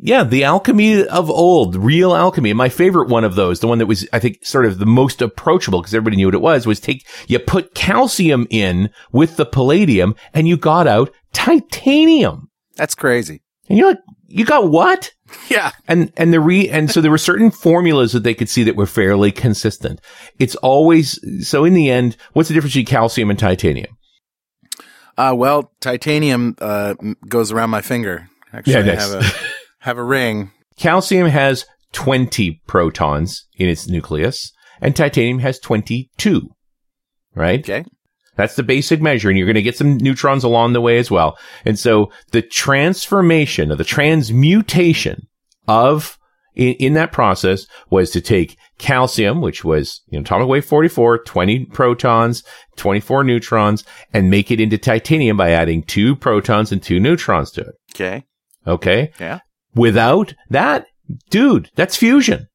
Yeah, 0.00 0.24
the 0.24 0.42
alchemy 0.42 1.06
of 1.06 1.30
old, 1.30 1.76
real 1.76 2.14
alchemy. 2.14 2.50
And 2.50 2.58
my 2.58 2.68
favorite 2.68 3.08
one 3.08 3.24
of 3.24 3.36
those, 3.36 3.60
the 3.60 3.68
one 3.68 3.78
that 3.78 3.86
was, 3.86 4.08
I 4.12 4.18
think, 4.18 4.44
sort 4.44 4.66
of 4.66 4.78
the 4.78 4.86
most 4.86 5.22
approachable 5.22 5.80
because 5.80 5.94
everybody 5.94 6.16
knew 6.16 6.26
what 6.26 6.34
it 6.34 6.40
was, 6.40 6.66
was 6.66 6.80
take, 6.80 7.06
you 7.28 7.38
put 7.38 7.74
calcium 7.74 8.48
in 8.50 8.90
with 9.12 9.36
the 9.36 9.46
palladium 9.46 10.16
and 10.34 10.48
you 10.48 10.56
got 10.56 10.88
out 10.88 11.12
titanium. 11.32 12.50
That's 12.74 12.96
crazy. 12.96 13.42
And 13.68 13.78
you're 13.78 13.90
like, 13.90 14.00
you 14.26 14.44
got 14.44 14.70
what? 14.70 15.12
Yeah. 15.50 15.72
And, 15.86 16.12
and 16.16 16.32
the 16.32 16.40
re, 16.40 16.68
and 16.68 16.90
so 16.90 17.00
there 17.00 17.10
were 17.10 17.18
certain 17.18 17.50
formulas 17.50 18.12
that 18.12 18.22
they 18.22 18.34
could 18.34 18.48
see 18.48 18.62
that 18.64 18.76
were 18.76 18.86
fairly 18.86 19.32
consistent. 19.32 20.00
It's 20.38 20.54
always, 20.56 21.18
so 21.46 21.64
in 21.64 21.74
the 21.74 21.90
end, 21.90 22.16
what's 22.34 22.48
the 22.48 22.54
difference 22.54 22.74
between 22.74 22.86
calcium 22.86 23.30
and 23.30 23.38
titanium? 23.38 23.96
Uh, 25.16 25.34
well, 25.36 25.72
titanium 25.80 26.54
uh, 26.60 26.94
goes 27.28 27.50
around 27.50 27.70
my 27.70 27.80
finger. 27.80 28.28
Actually, 28.52 28.72
Yeah, 28.74 28.78
I 28.80 28.82
nice. 28.84 29.12
have 29.12 29.22
a 29.22 29.32
have 29.80 29.98
a 29.98 30.04
ring. 30.04 30.52
Calcium 30.76 31.26
has 31.28 31.64
20 31.92 32.60
protons 32.66 33.46
in 33.56 33.68
its 33.68 33.88
nucleus 33.88 34.52
and 34.80 34.94
titanium 34.94 35.40
has 35.40 35.58
22. 35.58 36.48
Right? 37.34 37.60
Okay. 37.60 37.84
That's 38.38 38.54
the 38.54 38.62
basic 38.62 39.02
measure, 39.02 39.28
and 39.28 39.36
you're 39.36 39.48
going 39.48 39.56
to 39.56 39.62
get 39.62 39.76
some 39.76 39.96
neutrons 39.98 40.44
along 40.44 40.72
the 40.72 40.80
way 40.80 40.98
as 40.98 41.10
well. 41.10 41.36
And 41.64 41.76
so 41.76 42.12
the 42.30 42.40
transformation 42.40 43.72
or 43.72 43.74
the 43.74 43.82
transmutation 43.82 45.26
of 45.66 46.16
in, 46.54 46.74
in 46.74 46.92
that 46.94 47.10
process 47.10 47.66
was 47.90 48.12
to 48.12 48.20
take 48.20 48.56
calcium, 48.78 49.40
which 49.40 49.64
was 49.64 50.02
you 50.08 50.18
know, 50.18 50.22
atomic 50.22 50.46
weight 50.46 50.64
44, 50.64 51.24
20 51.24 51.64
protons, 51.66 52.44
24 52.76 53.24
neutrons, 53.24 53.84
and 54.14 54.30
make 54.30 54.52
it 54.52 54.60
into 54.60 54.78
titanium 54.78 55.36
by 55.36 55.50
adding 55.50 55.82
two 55.82 56.14
protons 56.14 56.70
and 56.70 56.80
two 56.80 57.00
neutrons 57.00 57.50
to 57.50 57.62
it. 57.62 57.74
Okay. 57.92 58.24
Okay. 58.68 59.10
Yeah. 59.18 59.40
Without 59.74 60.32
that, 60.48 60.86
dude, 61.28 61.72
that's 61.74 61.96
fusion. 61.96 62.46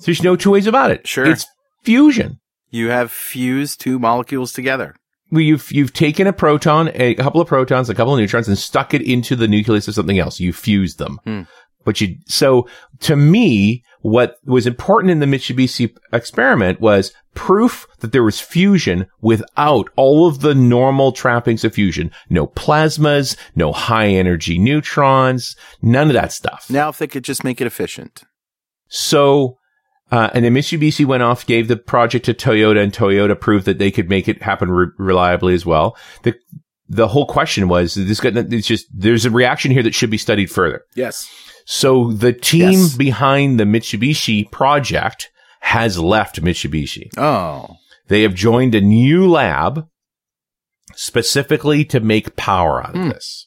There's 0.00 0.22
no 0.22 0.36
two 0.36 0.52
ways 0.52 0.66
about 0.66 0.90
it. 0.90 1.06
Sure. 1.06 1.26
It's 1.26 1.46
fusion. 1.84 2.40
You 2.70 2.88
have 2.88 3.12
fused 3.12 3.80
two 3.80 3.98
molecules 3.98 4.54
together. 4.54 4.94
Well, 5.30 5.42
you've 5.42 5.70
you've 5.70 5.92
taken 5.92 6.26
a 6.26 6.32
proton, 6.32 6.90
a 6.94 7.14
couple 7.14 7.40
of 7.40 7.48
protons, 7.48 7.90
a 7.90 7.94
couple 7.94 8.14
of 8.14 8.20
neutrons, 8.20 8.48
and 8.48 8.58
stuck 8.58 8.94
it 8.94 9.02
into 9.02 9.36
the 9.36 9.48
nucleus 9.48 9.88
of 9.88 9.94
something 9.94 10.18
else. 10.18 10.40
You 10.40 10.52
fused 10.52 10.98
them. 10.98 11.20
Hmm. 11.24 11.42
But 11.84 12.00
you 12.00 12.16
so 12.26 12.68
to 13.00 13.16
me, 13.16 13.84
what 14.00 14.36
was 14.44 14.66
important 14.66 15.10
in 15.10 15.20
the 15.20 15.26
Mitsubishi 15.26 15.94
experiment 16.12 16.80
was 16.80 17.12
proof 17.34 17.86
that 18.00 18.12
there 18.12 18.22
was 18.22 18.40
fusion 18.40 19.06
without 19.20 19.88
all 19.96 20.26
of 20.26 20.40
the 20.40 20.54
normal 20.54 21.12
trappings 21.12 21.64
of 21.64 21.74
fusion. 21.74 22.10
No 22.28 22.46
plasmas, 22.46 23.36
no 23.54 23.72
high 23.72 24.08
energy 24.08 24.58
neutrons, 24.58 25.56
none 25.82 26.08
of 26.08 26.14
that 26.14 26.32
stuff. 26.32 26.66
Now, 26.68 26.88
if 26.88 26.98
they 26.98 27.06
could 27.06 27.24
just 27.24 27.44
make 27.44 27.60
it 27.60 27.66
efficient. 27.66 28.24
So, 28.88 29.57
uh, 30.10 30.30
and 30.34 30.44
then 30.44 30.54
Mitsubishi 30.54 31.04
went 31.04 31.22
off, 31.22 31.46
gave 31.46 31.68
the 31.68 31.76
project 31.76 32.24
to 32.26 32.34
Toyota, 32.34 32.82
and 32.82 32.92
Toyota 32.92 33.38
proved 33.38 33.66
that 33.66 33.78
they 33.78 33.90
could 33.90 34.08
make 34.08 34.28
it 34.28 34.42
happen 34.42 34.70
re- 34.70 34.86
reliably 34.98 35.54
as 35.54 35.64
well. 35.66 35.96
The 36.22 36.34
the 36.88 37.08
whole 37.08 37.26
question 37.26 37.68
was 37.68 37.94
this 37.94 38.18
got 38.20 38.34
it's 38.36 38.66
just 38.66 38.86
there's 38.94 39.26
a 39.26 39.30
reaction 39.30 39.70
here 39.70 39.82
that 39.82 39.94
should 39.94 40.10
be 40.10 40.16
studied 40.18 40.50
further. 40.50 40.82
Yes. 40.94 41.28
So 41.66 42.12
the 42.12 42.32
team 42.32 42.72
Yes. 42.72 42.96
behind 42.96 43.60
the 43.60 43.64
Mitsubishi 43.64 44.50
project 44.50 45.28
has 45.60 45.98
left 45.98 46.40
Mitsubishi. 46.42 47.10
Oh. 47.18 47.76
They 48.08 48.22
have 48.22 48.34
joined 48.34 48.74
a 48.74 48.80
new 48.80 49.28
lab 49.30 49.86
specifically 50.94 51.84
to 51.86 52.00
make 52.00 52.36
power 52.36 52.82
out 52.82 52.94
of 52.96 53.02
Hmm. 53.02 53.08
this. 53.10 53.46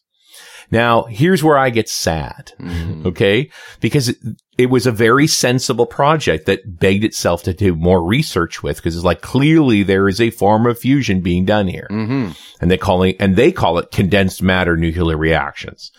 Now, 0.70 1.03
here's 1.03 1.43
where 1.43 1.57
I 1.57 1.70
get 1.70 1.89
sad 1.89 2.53
Mm. 2.59 3.05
okay? 3.07 3.49
Because 3.82 4.14
it, 4.62 4.70
was 4.70 4.86
a 4.86 4.91
very 4.91 5.28
sensible 5.28 5.86
project 5.86 6.45
that 6.45 6.80
begged 6.80 7.03
itself 7.03 7.43
to 7.43 7.53
do 7.53 7.76
more 7.76 8.03
research 8.03 8.64
with 8.64 8.78
because 8.78 8.95
it's 8.95 9.05
like 9.05 9.22
clearly 9.22 9.84
there 9.84 10.07
is 10.07 10.22
a 10.22 10.30
form 10.30 10.66
of 10.66 10.80
fusion 10.80 11.22
being 11.22 11.45
done 11.45 11.68
here. 11.68 11.88
Mm-hmm. 11.89 12.32
And 12.62 12.72
they 12.72 12.78
call 12.78 13.03
it, 13.03 13.16
and 13.20 13.36
they 13.36 13.51
call 13.51 13.78
it 13.78 13.91
condensed 13.91 14.41
matter 14.41 14.78
nuclear 14.78 15.18
reactions. 15.18 15.91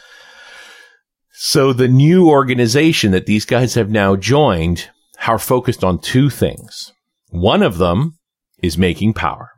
So 1.32 1.72
the 1.72 1.88
new 1.88 2.28
organization 2.28 3.10
that 3.12 3.26
these 3.26 3.44
guys 3.44 3.74
have 3.74 3.90
now 3.90 4.14
joined 4.16 4.88
are 5.26 5.38
focused 5.38 5.82
on 5.82 6.00
two 6.00 6.30
things. 6.30 6.92
One 7.30 7.62
of 7.62 7.78
them 7.78 8.18
is 8.62 8.78
making 8.78 9.14
power. 9.14 9.50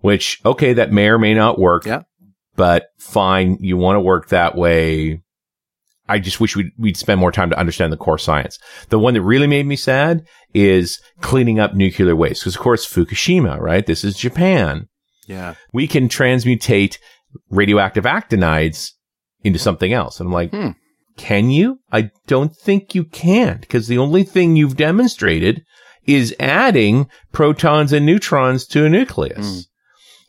Which, 0.00 0.40
okay, 0.44 0.74
that 0.74 0.92
may 0.92 1.08
or 1.08 1.18
may 1.18 1.32
not 1.32 1.58
work. 1.58 1.86
Yeah. 1.86 2.02
But 2.56 2.88
fine, 2.98 3.56
you 3.60 3.76
want 3.76 3.96
to 3.96 4.00
work 4.00 4.28
that 4.28 4.54
way. 4.54 5.22
I 6.08 6.18
just 6.18 6.40
wish 6.40 6.54
we'd, 6.54 6.70
we'd 6.78 6.96
spend 6.96 7.20
more 7.20 7.32
time 7.32 7.50
to 7.50 7.58
understand 7.58 7.92
the 7.92 7.96
core 7.96 8.18
science. 8.18 8.58
The 8.90 8.98
one 8.98 9.14
that 9.14 9.22
really 9.22 9.46
made 9.46 9.66
me 9.66 9.76
sad 9.76 10.26
is 10.52 11.00
cleaning 11.20 11.58
up 11.58 11.74
nuclear 11.74 12.14
waste. 12.14 12.42
Because 12.42 12.56
of 12.56 12.60
course, 12.60 12.86
Fukushima, 12.86 13.58
right? 13.58 13.86
This 13.86 14.04
is 14.04 14.16
Japan. 14.16 14.88
Yeah. 15.26 15.54
We 15.72 15.86
can 15.86 16.08
transmutate 16.08 16.98
radioactive 17.50 18.04
actinides 18.04 18.90
into 19.42 19.58
something 19.58 19.92
else. 19.92 20.20
And 20.20 20.26
I'm 20.28 20.32
like, 20.32 20.50
Hmm. 20.50 20.70
can 21.16 21.50
you? 21.50 21.78
I 21.90 22.10
don't 22.26 22.54
think 22.54 22.94
you 22.94 23.04
can 23.04 23.58
because 23.60 23.88
the 23.88 23.98
only 23.98 24.24
thing 24.24 24.56
you've 24.56 24.76
demonstrated 24.76 25.62
is 26.06 26.34
adding 26.38 27.08
protons 27.32 27.92
and 27.92 28.04
neutrons 28.04 28.66
to 28.66 28.84
a 28.84 28.90
nucleus. 28.90 29.38
Mm. 29.46 29.66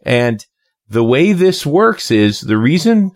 And 0.05 0.45
the 0.87 1.03
way 1.03 1.33
this 1.33 1.65
works 1.65 2.11
is 2.11 2.39
the 2.41 2.57
reason 2.57 3.11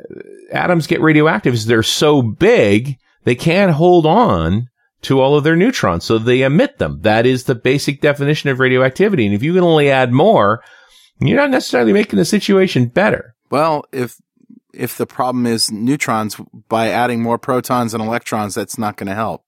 uh, 0.00 0.20
atoms 0.50 0.86
get 0.86 1.00
radioactive 1.00 1.54
is 1.54 1.66
they're 1.66 1.82
so 1.82 2.22
big, 2.22 2.98
they 3.24 3.34
can't 3.34 3.72
hold 3.72 4.06
on 4.06 4.68
to 5.02 5.20
all 5.20 5.36
of 5.36 5.44
their 5.44 5.56
neutrons. 5.56 6.04
So 6.04 6.18
they 6.18 6.42
emit 6.42 6.78
them. 6.78 7.00
That 7.02 7.26
is 7.26 7.44
the 7.44 7.54
basic 7.54 8.00
definition 8.00 8.50
of 8.50 8.60
radioactivity. 8.60 9.26
And 9.26 9.34
if 9.34 9.42
you 9.42 9.54
can 9.54 9.62
only 9.62 9.90
add 9.90 10.12
more, 10.12 10.62
you're 11.20 11.36
not 11.36 11.50
necessarily 11.50 11.92
making 11.92 12.18
the 12.18 12.24
situation 12.24 12.86
better. 12.86 13.34
Well, 13.50 13.84
if 13.92 14.16
if 14.74 14.96
the 14.96 15.06
problem 15.06 15.46
is 15.46 15.72
neutrons, 15.72 16.36
by 16.68 16.88
adding 16.88 17.22
more 17.22 17.38
protons 17.38 17.94
and 17.94 18.02
electrons, 18.02 18.54
that's 18.54 18.78
not 18.78 18.96
going 18.96 19.08
to 19.08 19.14
help. 19.14 19.42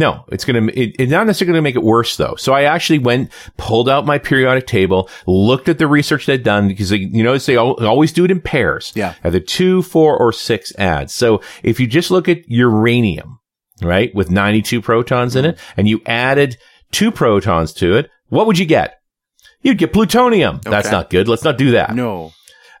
No, 0.00 0.24
it's 0.28 0.46
going 0.46 0.66
to, 0.66 0.80
it, 0.80 0.96
it's 0.98 1.12
not 1.12 1.26
necessarily 1.26 1.52
going 1.52 1.58
to 1.58 1.62
make 1.62 1.76
it 1.76 1.82
worse 1.82 2.16
though. 2.16 2.34
So 2.36 2.54
I 2.54 2.62
actually 2.62 3.00
went, 3.00 3.30
pulled 3.58 3.86
out 3.86 4.06
my 4.06 4.16
periodic 4.16 4.66
table, 4.66 5.10
looked 5.26 5.68
at 5.68 5.76
the 5.76 5.86
research 5.86 6.24
they'd 6.24 6.42
done 6.42 6.68
because 6.68 6.88
they, 6.88 6.96
you 6.96 7.22
notice 7.22 7.44
they 7.44 7.58
al- 7.58 7.74
always 7.86 8.10
do 8.10 8.24
it 8.24 8.30
in 8.30 8.40
pairs. 8.40 8.94
Yeah. 8.96 9.12
Either 9.22 9.40
two, 9.40 9.82
four, 9.82 10.16
or 10.16 10.32
six 10.32 10.74
ads. 10.78 11.12
So 11.12 11.42
if 11.62 11.78
you 11.78 11.86
just 11.86 12.10
look 12.10 12.30
at 12.30 12.48
uranium, 12.48 13.40
right, 13.82 14.10
with 14.14 14.30
92 14.30 14.80
protons 14.80 15.36
in 15.36 15.44
it, 15.44 15.58
and 15.76 15.86
you 15.86 16.00
added 16.06 16.56
two 16.92 17.10
protons 17.10 17.74
to 17.74 17.94
it, 17.96 18.08
what 18.30 18.46
would 18.46 18.58
you 18.58 18.64
get? 18.64 19.02
You'd 19.60 19.76
get 19.76 19.92
plutonium. 19.92 20.60
That's 20.62 20.90
not 20.90 21.10
good. 21.10 21.28
Let's 21.28 21.44
not 21.44 21.58
do 21.58 21.72
that. 21.72 21.94
No. 21.94 22.32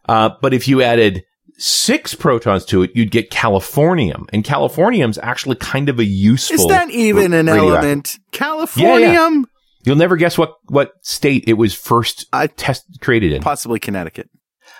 Uh, 0.08 0.30
but 0.40 0.54
if 0.54 0.68
you 0.68 0.80
added 0.80 1.24
six 1.60 2.14
protons 2.14 2.64
to 2.66 2.82
it, 2.82 2.90
you'd 2.94 3.10
get 3.10 3.30
californium. 3.30 4.26
And 4.32 4.42
californium's 4.44 5.18
actually 5.18 5.56
kind 5.56 5.88
of 5.88 5.98
a 5.98 6.04
useful. 6.04 6.56
Is 6.56 6.66
that 6.68 6.90
even 6.90 7.32
an 7.32 7.48
element? 7.48 8.18
Californium? 8.32 9.44
You'll 9.84 9.96
never 9.96 10.16
guess 10.16 10.36
what, 10.36 10.54
what 10.68 10.92
state 11.02 11.44
it 11.46 11.54
was 11.54 11.74
first 11.74 12.26
I- 12.32 12.48
test 12.48 12.84
created 13.00 13.32
in. 13.32 13.42
Possibly 13.42 13.78
Connecticut. 13.78 14.28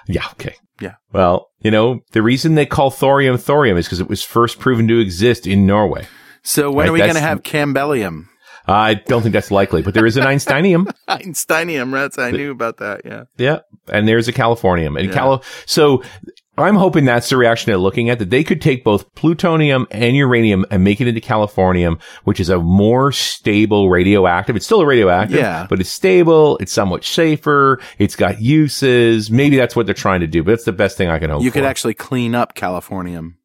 Yeah. 0.07 0.27
Okay. 0.33 0.57
Yeah. 0.81 0.95
Well, 1.13 1.49
you 1.61 1.71
know, 1.71 2.01
the 2.13 2.23
reason 2.23 2.55
they 2.55 2.67
call 2.67 2.91
thorium 2.91 3.37
thorium 3.37 3.77
is 3.77 3.87
because 3.87 4.01
it 4.01 4.09
was 4.09 4.23
first 4.23 4.59
proven 4.59 4.89
to 4.89 4.99
exist 4.99 5.47
in 5.47 5.67
Norway. 5.67 6.07
So 6.43 6.71
when 6.71 6.85
Right, 6.85 6.89
are 6.89 6.93
we 6.93 6.99
going 7.01 7.15
to 7.15 7.21
have 7.21 7.43
Campbellium? 7.43 8.29
I 8.71 8.95
don't 8.95 9.23
think 9.23 9.33
that's 9.33 9.51
likely, 9.51 9.83
but 9.83 9.95
there 9.95 10.07
is 10.07 10.17
an 10.17 10.25
Einsteinium. 10.25 10.91
Einsteinium, 11.09 11.93
that's, 11.93 12.19
I 12.19 12.31
knew 12.31 12.51
about 12.51 12.79
that, 12.79 13.03
yeah. 13.05 13.25
Yeah. 13.37 13.61
And 13.93 14.07
there's 14.09 14.29
a 14.29 14.33
Californium. 14.33 14.99
And 14.99 15.09
Yeah. 15.09 15.15
Cali- 15.15 15.41
so 15.67 16.03
I'm 16.59 16.77
hoping 16.77 17.07
that's 17.07 17.31
the 17.31 17.37
reaction 17.39 17.71
they're 17.71 17.79
looking 17.79 18.11
at, 18.11 18.19
that 18.19 18.29
they 18.29 18.45
could 18.45 18.61
take 18.61 18.85
both 18.85 19.15
plutonium 19.15 19.87
and 19.91 20.15
uranium 20.15 20.67
and 20.71 20.85
make 20.85 21.01
it 21.01 21.09
into 21.09 21.21
californium, 21.21 22.01
which 22.25 22.39
is 22.39 22.51
a 22.51 22.59
more 22.59 23.13
stable 23.13 23.89
radioactive. 23.89 24.57
It's 24.57 24.67
still 24.67 24.83
a 24.83 24.87
radioactive, 24.87 25.39
Yeah. 25.39 25.67
but 25.71 25.81
it's 25.81 25.89
stable. 25.91 26.59
It's 26.59 26.73
somewhat 26.73 27.03
safer. 27.05 27.81
It's 27.99 28.15
got 28.15 28.43
uses. 28.43 29.31
Maybe 29.31 29.57
that's 29.57 29.75
what 29.75 29.87
they're 29.87 29.95
trying 29.95 30.21
to 30.21 30.27
do, 30.27 30.43
but 30.45 30.51
that's 30.53 30.65
the 30.65 30.73
best 30.73 30.99
thing 30.99 31.09
I 31.09 31.19
can 31.19 31.31
hope 31.31 31.43
You 31.43 31.51
for. 31.51 31.55
could 31.55 31.65
actually 31.65 31.95
clean 31.95 32.35
up 32.35 32.55
Californium. 32.55 33.37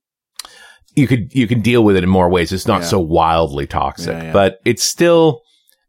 You 0.95 1.07
could, 1.07 1.33
you 1.33 1.47
can 1.47 1.61
deal 1.61 1.83
with 1.83 1.95
it 1.95 2.03
in 2.03 2.09
more 2.09 2.29
ways. 2.29 2.51
It's 2.53 2.67
not 2.67 2.81
Yeah. 2.81 2.87
so 2.87 2.99
wildly 2.99 3.67
toxic, 3.67 4.13
Yeah, 4.13 4.23
yeah. 4.25 4.33
but 4.33 4.59
it's 4.65 4.83
still, 4.83 5.41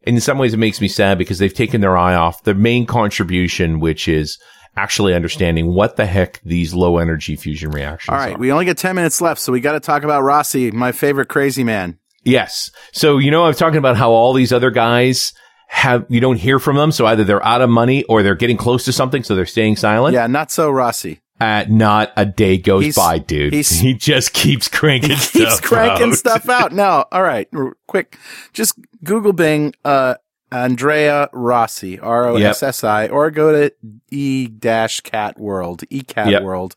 in 0.03 0.21
some 0.21 0.39
ways, 0.39 0.55
it 0.55 0.59
makes 0.59 0.81
me 0.81 0.89
sad 0.89 1.19
because 1.19 1.39
they've 1.39 1.53
taken 1.55 1.81
their 1.81 1.97
eye 1.97 2.15
off 2.15 2.43
the 2.45 2.55
main 2.55 2.87
contribution, 2.87 3.81
which 3.81 4.09
is 4.09 4.39
actually 4.77 5.15
understanding 5.15 5.73
what 5.75 5.97
the 5.97 6.05
heck 6.07 6.41
these 6.45 6.75
low 6.75 6.99
energy 6.99 7.35
fusion 7.37 7.71
reactions 7.71 8.13
All 8.13 8.19
right, 8.19 8.35
are. 8.35 8.39
we 8.39 8.53
only 8.53 8.65
got 8.67 8.77
10 8.77 8.95
minutes 8.95 9.21
left, 9.21 9.41
so 9.41 9.51
we 9.53 9.61
got 9.61 9.73
to 9.73 9.81
talk 9.81 10.03
about 10.03 10.23
Rossi, 10.23 10.71
my 10.71 10.93
favorite 10.93 11.29
crazy 11.29 11.65
man. 11.65 11.99
Yes. 12.25 12.71
So, 12.93 13.19
you 13.19 13.31
know, 13.31 13.45
I 13.45 13.49
was 13.49 13.57
talking 13.57 13.79
about 13.79 13.97
how 13.97 14.11
all 14.11 14.33
these 14.33 14.53
other 14.53 14.71
guys 14.71 15.33
have, 15.69 16.05
you 16.09 16.21
don't 16.21 16.37
hear 16.37 16.59
from 16.59 16.77
them. 16.77 16.93
So 16.93 17.07
either 17.07 17.25
they're 17.25 17.45
out 17.45 17.63
of 17.63 17.71
money 17.71 18.05
or 18.05 18.23
they're 18.23 18.35
getting 18.35 18.57
close 18.57 18.85
to 18.85 18.93
something. 18.93 19.23
So 19.23 19.35
they're 19.35 19.47
staying 19.47 19.77
silent. 19.77 20.15
Yeah, 20.15 20.27
not 20.27 20.51
so 20.51 20.71
Rossi. 20.71 21.21
Uh, 21.39 21.65
not 21.69 22.13
a 22.17 22.25
day 22.25 22.57
goes 22.57 22.85
He's- 22.85 22.97
by, 22.97 23.19
dude. 23.19 23.53
he 23.67 23.93
just 23.95 24.33
keeps 24.33 24.69
cranking 24.69 25.11
He 25.11 25.17
stuff 25.21 25.33
keeps 25.33 25.61
cranking 25.61 26.11
out. 26.11 26.15
stuff 26.17 26.49
out. 26.49 26.73
No, 26.73 27.05
all 27.13 27.23
right, 27.23 27.47
r- 27.55 27.77
quick. 27.87 28.19
Just 28.55 28.79
Google 29.05 29.33
Bing, 29.35 29.75
uh, 29.85 30.15
Andrea 30.51 31.29
Rossi, 31.33 31.99
R 31.99 32.27
O 32.29 32.37
S 32.37 32.63
S 32.63 32.83
I, 32.85 33.09
or 33.09 33.31
go 33.31 33.53
to 33.53 33.75
E 34.11 34.47
dash 34.47 35.01
cat 35.01 35.39
world, 35.39 35.83
E 35.91 36.01
cat 36.03 36.29
Yep. 36.31 36.43
world, 36.43 36.75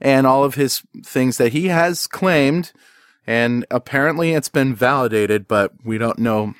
and 0.00 0.26
all 0.26 0.42
of 0.42 0.54
his 0.56 0.82
things 1.04 1.36
that 1.38 1.52
he 1.52 1.68
has 1.68 2.06
claimed. 2.06 2.72
And 3.26 3.64
apparently 3.70 4.32
it's 4.32 4.48
been 4.48 4.74
validated, 4.74 5.46
but 5.48 5.72
we 5.84 5.96
don't 5.98 6.18
know. 6.18 6.54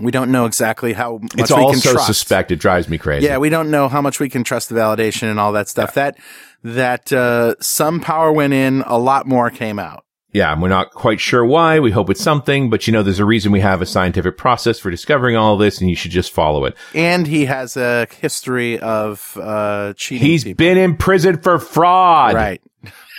We 0.00 0.10
don't 0.10 0.30
know 0.32 0.46
exactly 0.46 0.92
how 0.94 1.18
much 1.18 1.32
It's 1.36 1.50
we 1.50 1.56
all 1.62 1.70
can 1.72 1.80
so 1.80 1.92
trust. 1.92 2.06
suspect. 2.06 2.50
It 2.50 2.56
drives 2.56 2.88
me 2.88 2.96
crazy. 2.98 3.26
Yeah, 3.26 3.38
we 3.38 3.50
don't 3.50 3.70
know 3.70 3.88
how 3.88 4.00
much 4.00 4.20
we 4.20 4.28
can 4.28 4.42
trust 4.44 4.68
the 4.70 4.74
validation 4.74 5.30
and 5.30 5.38
all 5.38 5.52
that 5.52 5.68
stuff. 5.68 5.94
That 5.94 6.16
that 6.64 7.12
uh, 7.12 7.56
some 7.60 8.00
power 8.00 8.32
went 8.32 8.52
in, 8.54 8.82
a 8.86 8.98
lot 8.98 9.26
more 9.26 9.50
came 9.50 9.78
out. 9.78 10.04
Yeah, 10.32 10.50
and 10.50 10.62
we're 10.62 10.68
not 10.70 10.92
quite 10.92 11.20
sure 11.20 11.44
why. 11.44 11.78
We 11.78 11.90
hope 11.90 12.08
it's 12.08 12.22
something, 12.22 12.70
but 12.70 12.86
you 12.86 12.92
know, 12.94 13.02
there's 13.02 13.18
a 13.18 13.24
reason 13.26 13.52
we 13.52 13.60
have 13.60 13.82
a 13.82 13.86
scientific 13.86 14.38
process 14.38 14.78
for 14.78 14.90
discovering 14.90 15.36
all 15.36 15.58
this, 15.58 15.78
and 15.78 15.90
you 15.90 15.96
should 15.96 16.10
just 16.10 16.32
follow 16.32 16.64
it. 16.64 16.74
And 16.94 17.26
he 17.26 17.44
has 17.44 17.76
a 17.76 18.06
history 18.18 18.78
of 18.80 19.36
uh, 19.38 19.92
cheating. 19.94 20.26
He's 20.26 20.44
people. 20.44 20.56
been 20.64 20.78
in 20.78 20.96
prison 20.96 21.36
for 21.42 21.58
fraud. 21.58 22.34
right. 22.34 22.62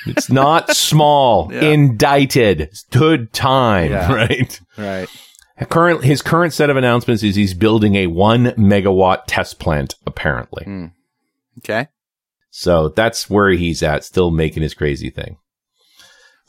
It's 0.08 0.30
not 0.32 0.72
small. 0.76 1.54
Yeah. 1.54 1.62
Indicted. 1.66 2.70
Stood 2.76 3.32
time. 3.32 3.92
Yeah. 3.92 4.12
Right. 4.12 4.60
Right. 4.78 5.08
Current, 5.70 6.04
his 6.04 6.22
current 6.22 6.54
set 6.54 6.70
of 6.70 6.78
announcements 6.78 7.24
is 7.24 7.36
he's 7.36 7.54
building 7.54 7.96
a 7.96 8.08
one 8.08 8.46
megawatt 8.58 9.24
test 9.28 9.60
plant, 9.60 9.96
apparently. 10.06 10.64
Hmm. 10.66 10.86
Okay. 11.60 11.88
So 12.50 12.90
that's 12.90 13.30
where 13.30 13.50
he's 13.52 13.82
at, 13.84 14.04
still 14.04 14.32
making 14.32 14.64
his 14.64 14.74
crazy 14.74 15.10
thing. 15.10 15.38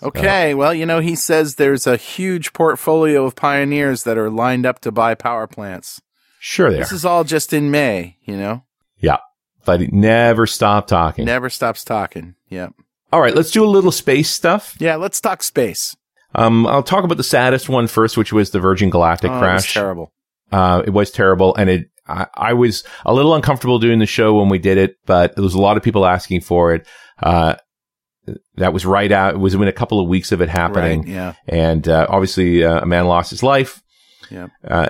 Okay. 0.02 0.54
Well, 0.54 0.74
you 0.74 0.84
know, 0.86 1.00
he 1.00 1.14
says 1.14 1.54
there's 1.54 1.86
a 1.86 1.96
huge 1.96 2.52
portfolio 2.52 3.24
of 3.24 3.36
pioneers 3.36 4.02
that 4.04 4.18
are 4.18 4.30
lined 4.30 4.66
up 4.66 4.80
to 4.80 4.92
buy 4.92 5.14
power 5.14 5.46
plants. 5.46 6.00
Sure, 6.40 6.70
they 6.70 6.78
This 6.78 6.92
are. 6.92 6.96
is 6.96 7.04
all 7.06 7.24
just 7.24 7.52
in 7.54 7.70
May. 7.70 8.18
You 8.24 8.36
know, 8.36 8.64
Yeah. 8.98 9.18
But 9.64 9.80
he 9.80 9.86
never 9.86 10.46
stopped 10.46 10.90
talking. 10.90 11.24
never 11.24 11.48
stops 11.48 11.84
talking. 11.84 12.34
Yep. 12.50 12.74
All 13.12 13.20
right, 13.22 13.34
let's 13.34 13.50
do 13.50 13.64
a 13.64 13.66
little 13.66 13.92
space 13.92 14.28
stuff. 14.28 14.76
Yeah. 14.78 14.96
Let's 14.96 15.20
talk 15.22 15.42
space. 15.42 15.96
Um, 16.34 16.66
I'll 16.66 16.82
talk 16.82 17.04
about 17.04 17.16
the 17.16 17.22
saddest 17.24 17.68
one 17.68 17.86
first, 17.86 18.16
which 18.16 18.32
was 18.32 18.50
the 18.50 18.60
Virgin 18.60 18.90
Galactic 18.90 19.30
Oh, 19.30 19.34
it 19.34 19.40
was 19.40 19.42
crash. 19.62 19.74
terrible. 19.74 20.12
Uh, 20.52 20.82
it 20.86 20.90
was 20.90 21.10
terrible, 21.10 21.54
and 21.56 21.70
it. 21.70 21.86
I, 22.06 22.26
I 22.34 22.52
was 22.52 22.84
a 23.06 23.14
little 23.14 23.34
uncomfortable 23.34 23.78
doing 23.78 23.98
the 23.98 24.04
show 24.06 24.34
when 24.34 24.50
we 24.50 24.58
did 24.58 24.76
it, 24.76 24.96
but 25.06 25.34
there 25.36 25.42
was 25.44 25.54
a 25.54 25.60
lot 25.60 25.76
of 25.78 25.82
people 25.82 26.04
asking 26.04 26.42
for 26.42 26.74
it. 26.74 26.86
Uh, 27.22 27.54
that 28.56 28.72
was 28.72 28.84
right 28.84 29.10
out. 29.10 29.34
It 29.34 29.38
was 29.38 29.56
within 29.56 29.68
a 29.68 29.72
couple 29.72 30.00
of 30.00 30.08
weeks 30.08 30.30
of 30.32 30.40
it 30.42 30.48
happening, 30.50 31.00
Right. 31.00 31.08
Yeah. 31.08 31.34
and 31.46 31.86
uh, 31.88 32.06
obviously 32.08 32.62
uh, 32.64 32.80
a 32.80 32.86
man 32.86 33.06
lost 33.06 33.30
his 33.30 33.42
life. 33.42 33.82
Yeah. 34.30 34.48
Uh, 34.66 34.88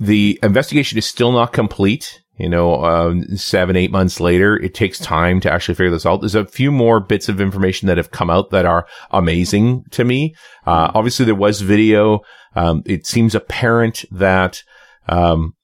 the 0.00 0.38
investigation 0.42 0.98
is 0.98 1.06
still 1.06 1.32
not 1.32 1.52
complete. 1.52 2.20
You 2.38 2.48
know, 2.48 2.84
um, 2.84 3.36
seven, 3.36 3.76
eight 3.76 3.90
months 3.90 4.20
later, 4.20 4.56
it 4.56 4.72
takes 4.72 4.98
time 4.98 5.40
to 5.40 5.52
actually 5.52 5.74
figure 5.74 5.90
this 5.90 6.06
out. 6.06 6.20
There's 6.20 6.36
a 6.36 6.46
few 6.46 6.70
more 6.70 7.00
bits 7.00 7.28
of 7.28 7.40
information 7.40 7.88
that 7.88 7.96
have 7.96 8.12
come 8.12 8.30
out 8.30 8.50
that 8.50 8.64
are 8.64 8.86
amazing 9.10 9.84
to 9.90 10.04
me. 10.04 10.34
Uh, 10.64 10.92
obviously 10.94 11.24
there 11.24 11.34
was 11.34 11.60
video. 11.60 12.20
Um, 12.54 12.82
it 12.86 13.06
seems 13.06 13.34
apparent 13.34 14.04
that, 14.12 14.62
um, 15.08 15.54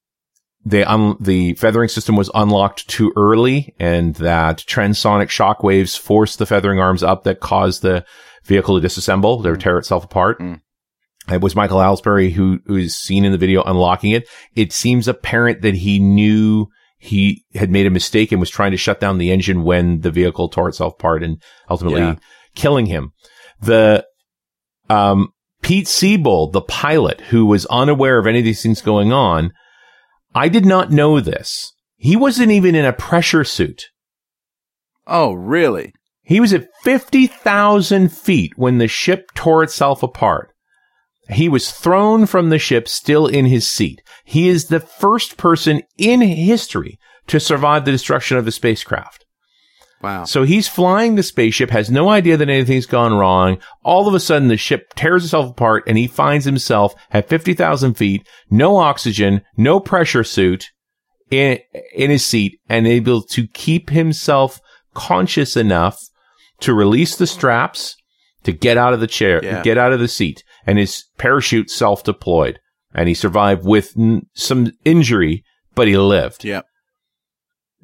they 0.65 0.83
un- 0.83 1.17
the 1.21 1.55
feathering 1.55 1.89
system 1.89 2.17
was 2.17 2.31
unlocked 2.35 2.89
too 2.89 3.13
early 3.17 3.75
and 3.79 4.15
that 4.17 4.59
transonic 4.59 5.29
shockwaves 5.29 5.99
forced 5.99 6.39
the 6.39 6.47
feathering 6.47 6.81
arms 6.81 7.03
up 7.03 7.25
that 7.25 7.41
caused 7.41 7.83
the 7.83 8.05
vehicle 8.45 8.81
to 8.81 8.87
disassemble 8.87 9.45
or 9.45 9.57
tear 9.57 9.79
itself 9.79 10.05
apart. 10.05 10.41
Mm. 10.41 10.61
It 11.31 11.41
was 11.41 11.57
Michael 11.57 11.81
Alsbury 11.81 12.31
who, 12.31 12.61
who 12.67 12.77
is 12.77 12.97
seen 12.97 13.25
in 13.25 13.33
the 13.33 13.39
video 13.39 13.63
unlocking 13.63 14.11
it. 14.11 14.29
It 14.55 14.73
seems 14.73 15.09
apparent 15.09 15.63
that 15.63 15.75
he 15.75 15.99
knew 15.99 16.67
he 16.99 17.45
had 17.55 17.71
made 17.71 17.87
a 17.87 17.91
mistake 17.91 18.31
and 18.31 18.41
was 18.41 18.51
trying 18.51 18.71
to 18.73 18.77
shut 18.77 19.01
down 19.01 19.19
the 19.19 19.31
engine 19.31 19.63
when 19.63 20.01
the 20.01 20.11
vehicle 20.11 20.49
tore 20.49 20.69
itself 20.69 20.95
apart 20.95 21.23
and 21.23 21.43
ultimately 21.71 22.01
Yeah. 22.01 22.17
killing 22.55 22.87
him. 22.87 23.13
The, 23.61 24.07
um, 24.91 25.29
Pete 25.63 25.89
Siebold, 25.89 26.53
the 26.53 26.61
pilot 26.61 27.23
who 27.23 27.47
was 27.47 27.65
unaware 27.67 28.19
of 28.19 28.27
any 28.27 28.41
of 28.41 28.45
these 28.45 28.63
things 28.63 28.83
going 28.83 29.13
on, 29.13 29.51
I 30.35 30.49
did 30.49 30.67
not 30.67 30.91
know 30.91 31.21
this. 31.21 31.73
He 31.97 32.17
wasn't 32.17 32.51
even 32.51 32.75
in 32.75 32.85
a 32.85 32.93
pressure 32.93 33.45
suit. 33.45 33.85
Oh, 35.07 35.33
really? 35.33 35.93
He 36.23 36.41
was 36.41 36.53
at 36.53 36.69
50,000 36.83 38.11
feet 38.13 38.53
when 38.57 38.79
the 38.79 38.89
ship 38.89 39.31
tore 39.35 39.63
itself 39.63 40.03
apart. 40.03 40.51
He 41.31 41.49
was 41.49 41.71
thrown 41.73 42.27
from 42.27 42.51
the 42.51 42.59
ship 42.59 42.89
still 42.89 43.27
in 43.27 43.47
his 43.47 43.71
seat. 43.71 44.03
He 44.25 44.49
is 44.49 44.67
the 44.67 44.81
first 44.81 45.37
person 45.37 45.83
in 45.97 46.21
history 46.21 46.99
to 47.29 47.41
survive 47.41 47.85
the 47.85 47.93
destruction 47.93 48.37
of 48.37 48.45
the 48.45 48.53
spacecraft. 48.53 49.25
Wow. 50.03 50.25
So 50.25 50.43
he's 50.43 50.69
flying 50.69 51.15
the 51.15 51.23
spaceship, 51.23 51.71
has 51.71 51.91
no 51.91 52.11
idea 52.11 52.37
that 52.37 52.51
anything's 52.51 52.85
gone 52.85 53.15
wrong. 53.15 53.59
All 53.83 54.07
of 54.07 54.13
a 54.13 54.21
sudden, 54.21 54.49
the 54.49 54.59
ship 54.59 54.93
tears 54.95 55.25
itself 55.25 55.51
apart 55.53 55.85
and 55.87 55.97
he 55.97 56.07
finds 56.07 56.45
himself 56.45 56.95
at 57.11 57.31
50,000 57.31 57.95
feet, 57.95 58.29
no 58.51 58.77
oxygen, 58.77 59.41
no 59.57 59.81
pressure 59.81 60.23
suit 60.25 60.73
in, 61.31 61.59
in 61.95 62.11
his 62.11 62.25
seat 62.27 62.61
and 62.69 62.87
able 62.87 63.23
to 63.23 63.47
keep 63.47 63.89
himself 63.89 64.61
conscious 64.93 65.57
enough 65.57 65.99
to 66.61 66.75
release 66.75 67.17
the 67.17 67.27
straps 67.27 67.97
to 68.43 68.53
get 68.53 68.77
out 68.77 68.93
of 68.93 69.01
the 69.01 69.07
chair, 69.07 69.43
Yeah. 69.43 69.63
get 69.63 69.79
out 69.79 69.95
of 69.95 70.01
the 70.01 70.09
seat 70.09 70.44
and 70.67 70.79
his 70.79 71.05
parachute 71.19 71.71
self 71.71 72.03
deployed 72.05 72.59
and 72.95 73.09
he 73.09 73.15
survived 73.15 73.65
with 73.67 73.93
n- 73.99 74.27
some 74.35 74.73
injury, 74.85 75.45
but 75.75 75.89
he 75.89 75.97
lived. 75.97 76.45
Yep. 76.45 76.65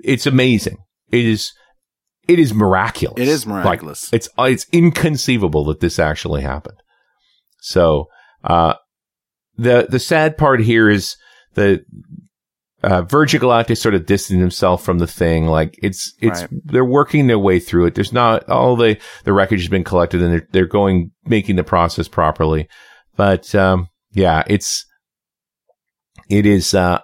It's 0.02 0.26
amazing. 0.26 0.78
It 1.10 1.24
is, 1.26 1.52
it 2.28 2.38
is 2.38 2.54
miraculous. 2.54 3.20
It 3.20 3.28
is 3.28 3.46
Like, 3.46 3.64
miraculous. 3.64 4.12
it's 4.12 4.28
it's 4.38 4.66
inconceivable 4.72 5.64
that 5.64 5.80
this 5.80 5.98
actually 5.98 6.42
happened. 6.42 6.78
So 7.60 8.06
uh, 8.44 8.74
the 9.56 9.86
the 9.90 9.98
sad 9.98 10.38
part 10.38 10.60
here 10.60 10.88
is 10.88 11.16
the 11.54 11.84
uh, 12.82 13.02
Virgin 13.02 13.40
Galactic 13.40 13.76
sort 13.76 13.94
of 13.94 14.06
distancing 14.06 14.40
himself 14.40 14.82
from 14.84 14.98
the 14.98 15.06
thing. 15.06 15.46
Like 15.46 15.78
it's 15.82 16.14
it's 16.20 16.42
Right. 16.42 16.50
they're 16.64 16.84
working 16.84 17.26
their 17.26 17.38
way 17.38 17.58
through 17.58 17.86
it. 17.86 17.94
There's 17.94 18.12
not 18.12 18.48
all 18.48 18.76
the 18.76 18.98
the 19.24 19.32
wreckage 19.32 19.60
has 19.60 19.68
been 19.68 19.84
collected 19.84 20.22
and 20.22 20.32
they're 20.32 20.48
they're 20.52 20.66
going 20.66 21.10
making 21.24 21.56
the 21.56 21.64
process 21.64 22.08
properly. 22.08 22.68
But 23.16 23.54
um, 23.54 23.88
yeah, 24.12 24.44
it's 24.46 24.86
it 26.28 26.46
is 26.46 26.74
uh, 26.74 27.00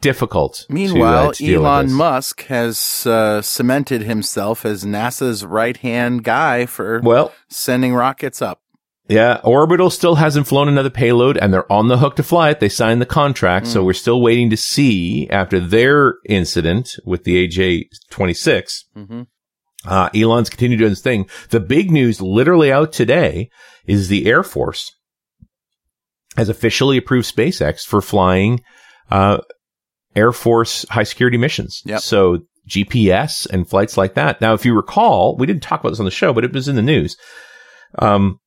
difficult. 0.00 0.54
to, 0.54 0.72
uh, 0.72 0.74
Meanwhile, 0.74 1.32
to 1.34 1.54
Elon. 1.54 1.92
Musk 1.92 2.44
has 2.46 3.06
uh, 3.06 3.40
cemented 3.40 4.02
himself 4.02 4.66
as 4.66 4.84
NASA's 4.84 5.44
right 5.44 5.76
hand 5.76 6.24
guy 6.24 6.66
for 6.66 7.00
well, 7.02 7.32
sending 7.48 7.94
rockets 7.94 8.42
up. 8.42 8.61
Yeah, 9.08 9.40
Orbital 9.42 9.90
still 9.90 10.14
hasn't 10.14 10.46
flown 10.46 10.68
another 10.68 10.90
payload 10.90 11.36
and 11.36 11.52
they're 11.52 11.70
on 11.70 11.88
the 11.88 11.98
hook 11.98 12.16
to 12.16 12.22
fly 12.22 12.50
it. 12.50 12.60
They 12.60 12.68
signed 12.68 13.00
the 13.00 13.06
contract. 13.06 13.66
So 13.66 13.82
we're 13.84 13.92
still 13.94 14.22
waiting 14.22 14.48
to 14.50 14.56
see 14.56 15.28
after 15.28 15.58
their 15.58 16.14
incident 16.28 16.96
with 17.04 17.24
the 17.24 17.46
AJ-26. 17.48 18.84
Mm-hmm. 18.96 19.22
Uh, 19.84 20.08
Elon's 20.14 20.50
continued 20.50 20.78
doing 20.78 20.90
his 20.90 21.00
thing. 21.00 21.28
The 21.50 21.60
big 21.60 21.90
news 21.90 22.22
literally 22.22 22.70
out 22.70 22.92
today 22.92 23.50
is 23.86 24.08
the 24.08 24.26
Air 24.26 24.44
Force 24.44 24.92
has 26.36 26.48
officially 26.48 26.96
approved 26.96 27.34
SpaceX 27.34 27.84
for 27.84 28.00
flying, 28.00 28.62
uh, 29.10 29.38
Air 30.14 30.32
Force 30.32 30.86
high 30.88 31.02
security 31.02 31.36
missions. 31.36 31.82
Yep. 31.84 32.00
So 32.00 32.38
GPS 32.68 33.46
and 33.50 33.68
flights 33.68 33.96
like 33.96 34.14
that. 34.14 34.40
Now, 34.40 34.54
if 34.54 34.64
you 34.64 34.74
recall, 34.74 35.36
we 35.36 35.46
didn't 35.46 35.62
talk 35.62 35.80
about 35.80 35.90
this 35.90 35.98
on 35.98 36.04
the 36.04 36.10
show, 36.10 36.32
but 36.32 36.44
it 36.44 36.52
was 36.52 36.68
in 36.68 36.76
the 36.76 36.82
news. 36.82 37.16
Um, 37.98 38.38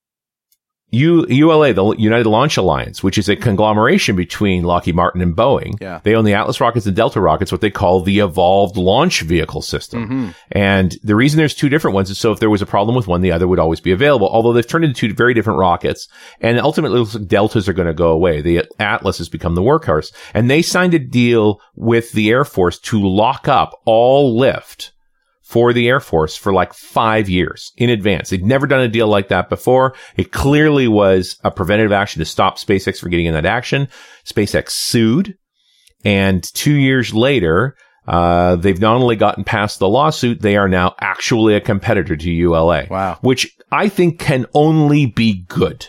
U- 0.91 1.25
ULA, 1.27 1.73
the 1.73 1.95
United 1.97 2.27
Launch 2.29 2.57
Alliance, 2.57 3.03
which 3.03 3.17
is 3.17 3.27
a 3.27 3.35
conglomeration 3.35 4.15
between 4.15 4.63
Lockheed 4.63 4.95
Martin 4.95 5.21
and 5.21 5.35
Boeing. 5.35 5.81
Yeah. 5.81 5.99
They 6.03 6.15
own 6.15 6.25
the 6.25 6.33
Atlas 6.33 6.61
rockets 6.61 6.85
and 6.85 6.95
Delta 6.95 7.19
rockets, 7.19 7.51
what 7.51 7.61
they 7.61 7.71
call 7.71 8.01
the 8.01 8.19
Evolved 8.19 8.77
Launch 8.77 9.21
Vehicle 9.21 9.61
System. 9.61 10.05
Mm-hmm. 10.05 10.29
And 10.51 10.95
the 11.03 11.15
reason 11.15 11.37
there's 11.37 11.55
two 11.55 11.69
different 11.69 11.95
ones 11.95 12.09
is 12.09 12.17
so 12.17 12.31
if 12.31 12.39
there 12.39 12.49
was 12.49 12.61
a 12.61 12.67
problem 12.67 12.95
with 12.95 13.07
one, 13.07 13.21
the 13.21 13.31
other 13.31 13.47
would 13.47 13.59
always 13.59 13.81
be 13.81 13.91
available. 13.91 14.29
Although 14.29 14.53
they've 14.53 14.65
turned 14.65 14.85
into 14.85 15.07
two 15.07 15.13
very 15.13 15.33
different 15.33 15.59
rockets, 15.59 16.07
and 16.39 16.59
ultimately 16.59 16.99
like 16.99 17.27
deltas 17.27 17.67
are 17.67 17.73
going 17.73 17.87
to 17.87 17.93
go 17.93 18.09
away. 18.09 18.41
The 18.41 18.65
Atlas 18.79 19.17
has 19.17 19.27
become 19.27 19.55
the 19.55 19.61
workhorse, 19.61 20.13
and 20.33 20.49
they 20.49 20.61
signed 20.61 20.93
a 20.93 20.99
deal 20.99 21.61
with 21.75 22.11
the 22.13 22.29
Air 22.29 22.45
Force 22.45 22.79
to 22.79 23.01
lock 23.01 23.47
up 23.47 23.79
all 23.85 24.37
lift 24.37 24.91
for 25.45 25.73
the 25.73 25.87
Air 25.87 25.99
Force 25.99 26.35
for 26.35 26.51
like 26.51 26.73
five 26.73 27.29
years 27.29 27.71
in 27.77 27.91
advance. 27.91 28.31
They'd 28.31 28.43
never 28.43 28.65
done 28.65 28.81
a 28.81 28.87
deal 28.87 29.07
like 29.07 29.27
that 29.27 29.47
before. 29.47 29.93
It 30.17 30.31
clearly 30.31 30.87
was 30.87 31.37
a 31.43 31.51
preventative 31.51 31.91
action 31.91 32.19
to 32.19 32.25
stop 32.25 32.57
SpaceX 32.57 32.99
from 32.99 33.11
getting 33.11 33.27
in 33.27 33.35
that 33.35 33.45
action. 33.45 33.87
SpaceX 34.25 34.71
sued. 34.71 35.37
And 36.03 36.43
two 36.55 36.73
years 36.73 37.13
later, 37.13 37.75
uh, 38.07 38.55
they've 38.55 38.81
not 38.81 38.95
only 38.95 39.15
gotten 39.15 39.43
past 39.43 39.77
the 39.77 39.87
lawsuit, 39.87 40.41
they 40.41 40.57
are 40.57 40.67
now 40.67 40.95
actually 40.99 41.55
a 41.55 41.61
competitor 41.61 42.15
to 42.15 42.31
ULA. 42.31 42.87
Wow. 42.89 43.19
Which 43.21 43.55
I 43.71 43.87
think 43.87 44.19
can 44.19 44.47
only 44.55 45.05
be 45.05 45.45
good. 45.47 45.85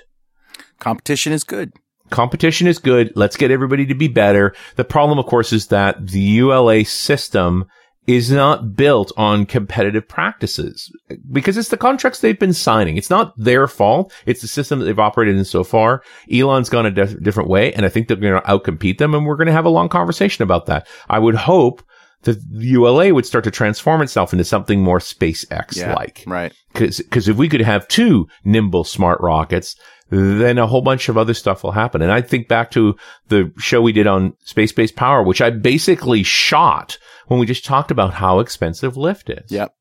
Competition 0.80 1.32
is 1.32 1.44
good. 1.44 1.72
Competition 2.11 2.66
is 2.66 2.78
good. 2.78 3.11
Let's 3.16 3.38
get 3.38 3.50
everybody 3.50 3.86
to 3.86 3.94
be 3.94 4.09
better. 4.09 4.54
The 4.76 4.84
problem, 4.84 5.18
of 5.18 5.24
course, 5.24 5.54
is 5.54 5.68
that 5.68 6.07
the 6.07 6.20
ULA 6.20 6.84
system 6.84 7.64
is 8.07 8.30
not 8.30 8.76
built 8.76 9.11
on 9.16 9.46
competitive 9.46 10.07
practices 10.07 10.90
because 11.32 11.57
it's 11.57 11.70
the 11.70 11.76
contracts 11.76 12.20
they've 12.20 12.38
been 12.38 12.52
signing. 12.52 12.96
It's 12.96 13.11
not 13.11 13.32
their 13.36 13.66
fault. 13.66 14.12
It's 14.26 14.42
the 14.42 14.48
system 14.48 14.78
that 14.78 14.84
they've 14.84 14.98
operated 14.98 15.36
in 15.36 15.44
so 15.44 15.64
far. 15.64 16.02
Elon's 16.32 16.68
gone 16.68 16.86
a 16.86 16.90
dif- 16.90 17.20
different 17.22 17.48
way 17.48 17.72
and 17.72 17.84
I 17.84 17.88
think 17.88 18.07
they're 18.07 18.16
going 18.16 18.40
to 18.40 18.46
outcompete 18.48 18.98
them 18.98 19.14
and 19.14 19.26
we're 19.26 19.36
going 19.36 19.48
to 19.48 19.52
have 19.52 19.64
a 19.64 19.70
long 19.70 19.88
conversation 19.88 20.42
about 20.44 20.66
that. 20.66 20.86
I 21.09 21.18
would 21.18 21.34
hope 21.34 21.82
that 22.22 22.38
the 22.50 22.66
ULA 22.66 23.12
would 23.12 23.26
start 23.26 23.44
to 23.44 23.50
transform 23.50 24.02
itself 24.02 24.32
into 24.32 24.44
something 24.44 24.80
more 24.82 24.98
SpaceX 24.98 25.76
Yeah. 25.76 25.94
like. 25.94 26.22
Right. 26.26 26.52
Because 26.72 26.98
because 26.98 27.28
if 27.28 27.36
we 27.36 27.48
could 27.48 27.61
have 27.61 27.88
two 27.88 28.26
nimble 28.44 28.84
smart 28.84 29.20
rockets, 29.20 29.76
then 30.11 30.59
a 30.59 30.66
whole 30.66 30.82
bunch 30.82 31.09
of 31.09 31.16
other 31.18 31.34
stuff 31.34 31.64
will 31.64 31.72
happen. 31.72 32.02
And 32.02 32.12
I 32.12 32.20
think 32.20 32.46
back 32.48 32.70
to 32.72 32.94
the 33.28 33.52
show 33.59 33.82
we 33.82 33.92
did 33.92 34.07
on 34.07 34.34
space 34.44 34.72
based 34.72 34.94
power, 34.96 35.22
which 35.22 35.40
I 35.40 35.50
basically 35.50 36.22
shot 36.22 36.98
when 37.27 37.41
we 37.41 37.47
just 37.47 37.64
talked 37.64 37.91
about 37.91 38.14
how 38.14 38.41
expensive 38.41 38.97
lift 38.97 39.31
is. 39.31 39.51
Yep. 39.51 39.72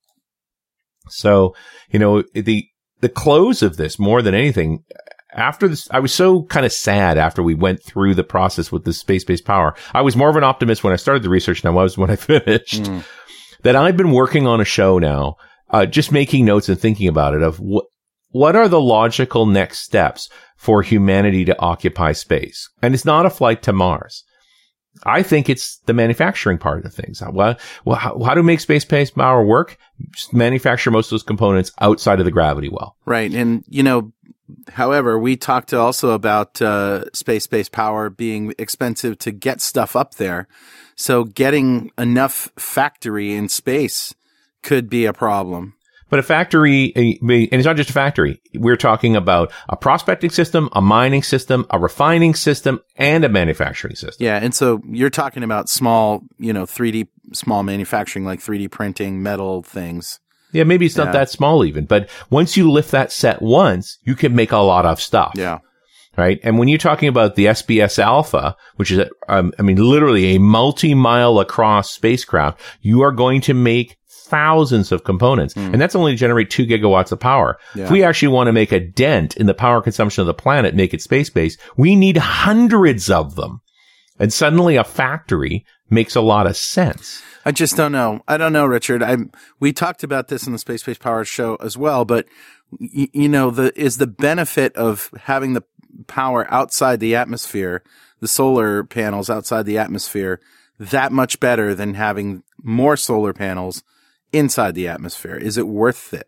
So, 1.10 1.56
you 1.91 2.00
know, 2.00 2.24
the, 2.34 2.68
the 3.02 3.10
close 3.10 3.62
of 3.62 3.78
this 3.78 4.00
more 4.00 4.22
than 4.22 4.34
anything, 4.34 4.84
after 5.34 5.68
this, 5.68 5.88
I 5.91 6.00
was 6.00 6.14
so 6.14 6.43
kind 6.43 6.66
of 6.66 6.72
sad 6.74 7.18
after 7.18 7.43
we 7.43 7.54
went 7.54 7.84
through 7.84 8.16
the 8.16 8.24
process 8.24 8.72
with 8.72 8.86
the 8.86 8.93
space 8.93 9.24
based 9.24 9.46
power. 9.46 9.76
I 9.93 10.02
was 10.02 10.16
more 10.16 10.30
of 10.30 10.36
an 10.36 10.43
optimist 10.43 10.84
when 10.84 10.93
I 10.93 10.98
started 10.98 11.24
the 11.24 11.30
research 11.30 11.62
than 11.62 11.72
I 11.72 11.76
was 11.76 11.98
when 11.98 12.10
I 12.10 12.16
finished 12.18 12.84
Mm. 12.84 13.04
that 13.64 13.76
I've 13.76 13.98
been 13.98 14.12
working 14.12 14.48
on 14.48 14.62
a 14.62 14.66
show 14.66 14.98
now, 14.98 15.36
uh, 15.70 15.86
just 15.86 16.12
making 16.12 16.46
notes 16.46 16.70
and 16.70 16.80
thinking 16.80 17.08
about 17.08 17.34
it 17.34 17.41
of 17.43 17.58
what, 17.60 17.86
what 18.30 18.56
are 18.56 18.68
the 18.68 18.82
logical 18.82 19.46
next 19.46 19.80
steps 19.80 20.30
for 20.58 20.82
humanity 20.82 21.46
to 21.46 21.60
occupy 21.60 22.12
space? 22.14 22.68
And 22.82 22.93
it's 22.93 23.06
not 23.06 23.26
a 23.26 23.30
flight 23.30 23.62
to 23.64 23.74
Mars. 23.74 24.24
I 25.04 25.24
think 25.24 25.50
it's 25.50 25.78
the 25.86 25.93
manufacturing 25.93 26.58
part 26.58 26.86
of 26.86 26.93
things. 26.93 27.22
Well, 27.22 27.58
well 27.84 27.98
how, 27.98 28.22
how 28.24 28.34
to 28.34 28.43
make 28.43 28.60
space-based 28.60 29.16
power 29.16 29.46
work? 29.46 29.78
Just 30.12 30.34
manufacture 30.34 30.91
most 30.91 31.08
of 31.08 31.12
those 31.12 31.24
components 31.24 31.72
outside 31.80 32.20
of 32.20 32.26
the 32.26 32.32
gravity 32.32 32.70
well. 32.70 32.96
Right. 33.06 33.34
And, 33.34 33.64
you 33.68 33.84
know, 33.84 34.14
however, 34.70 35.20
we 35.20 35.36
talked 35.36 35.74
also 35.74 36.12
about 36.12 36.62
uh, 36.62 37.06
space 37.14 37.48
based 37.48 37.72
power 37.72 38.10
being 38.10 38.54
expensive 38.58 39.18
to 39.20 39.32
get 39.32 39.62
stuff 39.62 39.96
up 39.96 40.16
there. 40.16 40.48
So 40.96 41.26
getting 41.26 41.91
enough 41.98 42.50
factory 42.56 43.34
in 43.34 43.50
space 43.50 44.16
could 44.64 44.89
be 44.89 45.06
a 45.06 45.14
problem. 45.14 45.76
But 46.10 46.20
a 46.20 46.24
factory, 46.24 46.93
and 46.95 47.18
it's 47.51 47.66
not 47.66 47.78
just 47.78 47.89
a 47.89 47.93
factory. 47.93 48.39
We're 48.53 48.76
talking 48.76 49.16
about 49.16 49.51
a 49.70 49.76
prospecting 49.76 50.30
system, 50.30 50.70
a 50.74 50.82
mining 50.82 51.24
system, 51.24 51.66
a 51.72 51.80
refining 51.80 52.36
system, 52.36 52.80
and 52.95 53.24
a 53.26 53.30
manufacturing 53.30 53.95
system. 53.95 54.24
Yeah. 54.24 54.38
And 54.38 54.53
so 54.53 54.82
you're 54.88 55.10
talking 55.10 55.41
about 55.43 55.68
small, 55.68 56.22
you 56.38 56.53
know, 56.53 56.66
3D, 56.66 57.08
small 57.34 57.64
manufacturing, 57.64 58.24
like 58.24 58.39
3D 58.39 58.70
printing, 58.70 59.24
metal 59.24 59.64
things. 59.64 60.20
Yeah, 60.51 60.64
maybe 60.64 60.86
it's 60.86 60.95
not 60.95 61.08
Yeah. 61.08 61.14
that 61.14 61.30
small 61.32 61.66
even, 61.66 61.86
but 61.86 62.08
once 62.30 62.56
you 62.56 62.72
lift 62.72 62.91
that 62.91 63.12
set 63.12 63.41
once, 63.41 63.97
you 64.03 64.16
can 64.16 64.36
make 64.36 64.51
a 64.51 64.58
lot 64.58 64.86
of 64.86 65.01
stuff. 65.01 65.34
Yeah. 65.36 65.58
Right. 66.16 66.39
And 66.43 66.58
when 66.58 66.70
you're 66.70 66.78
talking 66.78 67.10
about 67.10 67.36
the 67.36 67.47
SPS-ALPHA, 67.47 68.53
which 68.78 68.89
is, 68.91 69.06
um, 69.28 69.51
I 69.60 69.64
mean, 69.64 69.76
literally 69.78 70.36
a 70.36 70.39
multi-mile 70.39 71.39
across 71.39 71.91
spacecraft, 71.91 72.62
you 72.82 73.01
are 73.01 73.12
going 73.12 73.41
to 73.41 73.53
make 73.53 73.97
thousands 74.26 74.91
of 74.91 75.03
components. 75.03 75.53
Hmm. 75.53 75.73
And 75.73 75.82
that's 75.82 75.95
only 75.95 76.13
to 76.13 76.17
generate 76.17 76.49
two 76.49 76.65
gigawatts 76.65 77.11
of 77.11 77.19
power. 77.19 77.57
Yeah. 77.76 77.86
If 77.86 77.91
we 77.91 78.03
actually 78.03 78.30
want 78.30 78.47
to 78.47 78.53
make 78.53 78.71
a 78.71 78.80
dent 78.80 79.38
in 79.38 79.45
the 79.45 79.53
power 79.53 79.82
consumption 79.82 80.21
of 80.21 80.28
the 80.28 80.34
planet, 80.34 80.76
make 80.76 80.93
it 80.93 81.01
space 81.01 81.30
based, 81.30 81.59
we 81.78 81.95
need 81.95 82.17
hundreds 82.17 83.09
of 83.09 83.36
them. 83.36 83.61
And 84.19 84.32
suddenly 84.32 84.76
a 84.76 84.84
factory 84.84 85.65
makes 85.89 86.15
a 86.15 86.21
lot 86.21 86.47
of 86.47 86.57
sense. 86.57 87.21
I 87.45 87.51
just 87.51 87.78
don't 87.78 87.91
know. 87.91 88.21
I 88.28 88.38
don't 88.38 88.53
know, 88.53 88.65
Richard. 88.65 89.03
I 89.03 89.17
we 89.59 89.71
talked 89.71 90.03
about 90.03 90.30
this 90.30 90.47
in 90.47 90.53
the 90.53 90.59
Space 90.59 90.84
Based 90.84 90.99
Power 91.01 91.23
show 91.26 91.55
as 91.57 91.78
well, 91.78 92.05
but 92.05 92.26
y- 92.71 93.09
you 93.13 93.30
know, 93.30 93.51
the 93.51 93.78
is 93.80 93.97
the 93.97 94.07
benefit 94.07 94.76
of 94.76 95.11
having 95.23 95.53
the 95.53 95.63
power 96.07 96.51
outside 96.51 96.99
the 96.99 97.15
atmosphere, 97.15 97.84
the 98.19 98.28
solar 98.28 98.84
panels 98.84 99.30
outside 99.30 99.65
the 99.65 99.78
atmosphere, 99.78 100.39
that 100.80 101.11
much 101.11 101.39
better 101.39 101.76
than 101.76 101.93
having 101.93 102.43
more 102.63 102.97
solar 102.97 103.34
panels 103.34 103.84
inside 104.36 104.75
the 104.75 104.88
atmosphere? 104.88 105.36
Is 105.36 105.57
it 105.57 105.67
worth 105.67 106.13
it? 106.13 106.27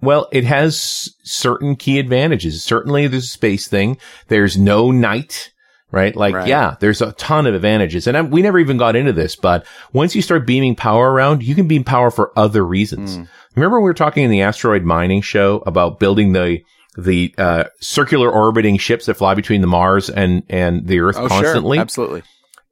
Well, 0.00 0.28
it 0.32 0.44
has 0.44 1.08
certain 1.24 1.74
key 1.76 1.98
advantages. 1.98 2.62
Certainly 2.62 3.06
there's 3.08 3.24
a 3.24 3.28
space 3.28 3.66
thing. 3.66 3.96
There's 4.28 4.58
no 4.58 4.90
night, 4.90 5.52
right? 5.90 6.14
Like, 6.14 6.34
Right. 6.34 6.48
yeah, 6.48 6.76
there's 6.80 7.00
a 7.00 7.12
ton 7.12 7.46
of 7.46 7.54
advantages. 7.54 8.06
And 8.06 8.16
I, 8.16 8.20
we 8.22 8.42
never 8.42 8.58
even 8.58 8.76
got 8.76 8.94
into 8.94 9.14
this, 9.14 9.36
but 9.36 9.64
once 9.94 10.14
you 10.14 10.20
start 10.20 10.46
beaming 10.46 10.76
power 10.76 11.10
around, 11.10 11.42
you 11.42 11.54
can 11.54 11.66
beam 11.66 11.82
power 11.82 12.10
for 12.10 12.30
other 12.38 12.64
reasons. 12.64 13.18
Remember 13.54 13.80
we 13.80 13.84
were 13.84 13.94
talking 13.94 14.22
in 14.24 14.30
the 14.30 14.42
asteroid 14.42 14.82
mining 14.82 15.22
show 15.22 15.62
about 15.66 15.98
building 15.98 16.32
the 16.32 16.62
the 16.98 17.34
uh, 17.38 17.64
circular 17.80 18.30
orbiting 18.30 18.78
ships 18.78 19.04
that 19.06 19.14
fly 19.14 19.34
between 19.34 19.60
the 19.62 19.66
Mars 19.66 20.08
and 20.10 20.42
and 20.50 20.86
the 20.86 21.00
Earth 21.00 21.16
constantly. 21.16 21.76
sure, 21.76 21.82
absolutely, 21.82 22.22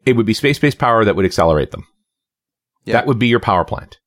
It 0.07 0.15
would 0.17 0.25
be 0.27 0.33
space 0.35 0.59
based 0.59 0.79
power 0.79 1.05
that 1.05 1.17
would 1.17 1.25
accelerate 1.27 1.71
them. 1.73 1.87
Yeah. 2.85 2.95
That 2.95 3.07
would 3.07 3.19
be 3.19 3.29
your 3.29 3.41
power 3.41 3.65
plant 3.65 3.99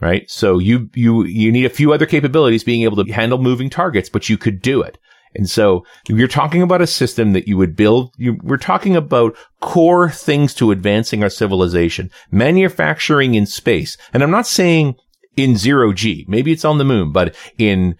right. 0.00 0.30
So 0.30 0.58
you, 0.58 0.90
you, 0.94 1.24
you 1.24 1.52
need 1.52 1.64
a 1.64 1.70
few 1.70 1.92
other 1.92 2.06
capabilities 2.06 2.64
being 2.64 2.82
able 2.82 3.04
to 3.04 3.12
handle 3.12 3.38
moving 3.38 3.70
targets, 3.70 4.08
but 4.08 4.28
you 4.28 4.36
could 4.38 4.60
do 4.60 4.82
it. 4.82 4.98
And 5.34 5.50
so 5.50 5.84
you're 6.08 6.28
talking 6.28 6.62
about 6.62 6.80
a 6.80 6.86
system 6.86 7.32
that 7.32 7.46
you 7.46 7.58
would 7.58 7.76
build. 7.76 8.14
You, 8.16 8.38
we're 8.42 8.56
talking 8.56 8.96
about 8.96 9.36
core 9.60 10.08
things 10.10 10.54
to 10.54 10.70
advancing 10.70 11.22
our 11.22 11.28
civilization, 11.28 12.10
manufacturing 12.30 13.34
in 13.34 13.44
space. 13.44 13.98
And 14.14 14.22
I'm 14.22 14.30
not 14.30 14.46
saying 14.46 14.94
in 15.36 15.56
zero 15.56 15.92
G, 15.92 16.24
maybe 16.26 16.52
it's 16.52 16.64
on 16.64 16.78
the 16.78 16.84
moon, 16.84 17.12
but 17.12 17.34
in 17.58 17.96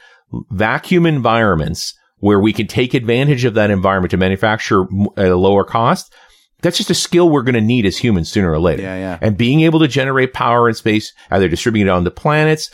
vacuum 0.51 1.05
environments 1.05 1.95
where 2.19 2.41
we 2.41 2.53
can 2.53 2.67
take 2.67 2.95
advantage 2.95 3.45
of 3.45 3.55
that 3.55 3.71
environment 3.71 4.11
to 4.13 4.17
manufacture 4.17 4.87
at 5.19 5.31
a 5.31 5.37
lower 5.37 5.65
cost. 5.65 6.15
That's 6.63 6.79
just 6.79 6.91
a 6.91 6.95
skill 6.95 7.29
we're 7.29 7.43
going 7.43 7.55
to 7.55 7.61
need 7.61 7.85
as 7.85 7.99
humans 7.99 8.31
sooner 8.31 8.51
or 8.51 8.59
later. 8.59 8.83
Yeah, 8.83 8.97
yeah. 8.97 9.19
And 9.21 9.37
being 9.37 9.61
able 9.61 9.79
to 9.81 9.89
generate 9.89 10.33
power 10.33 10.69
in 10.69 10.75
space, 10.75 11.13
either 11.31 11.49
distribute 11.49 11.87
it 11.87 11.91
on 11.91 12.05
the 12.05 12.11
planets, 12.11 12.71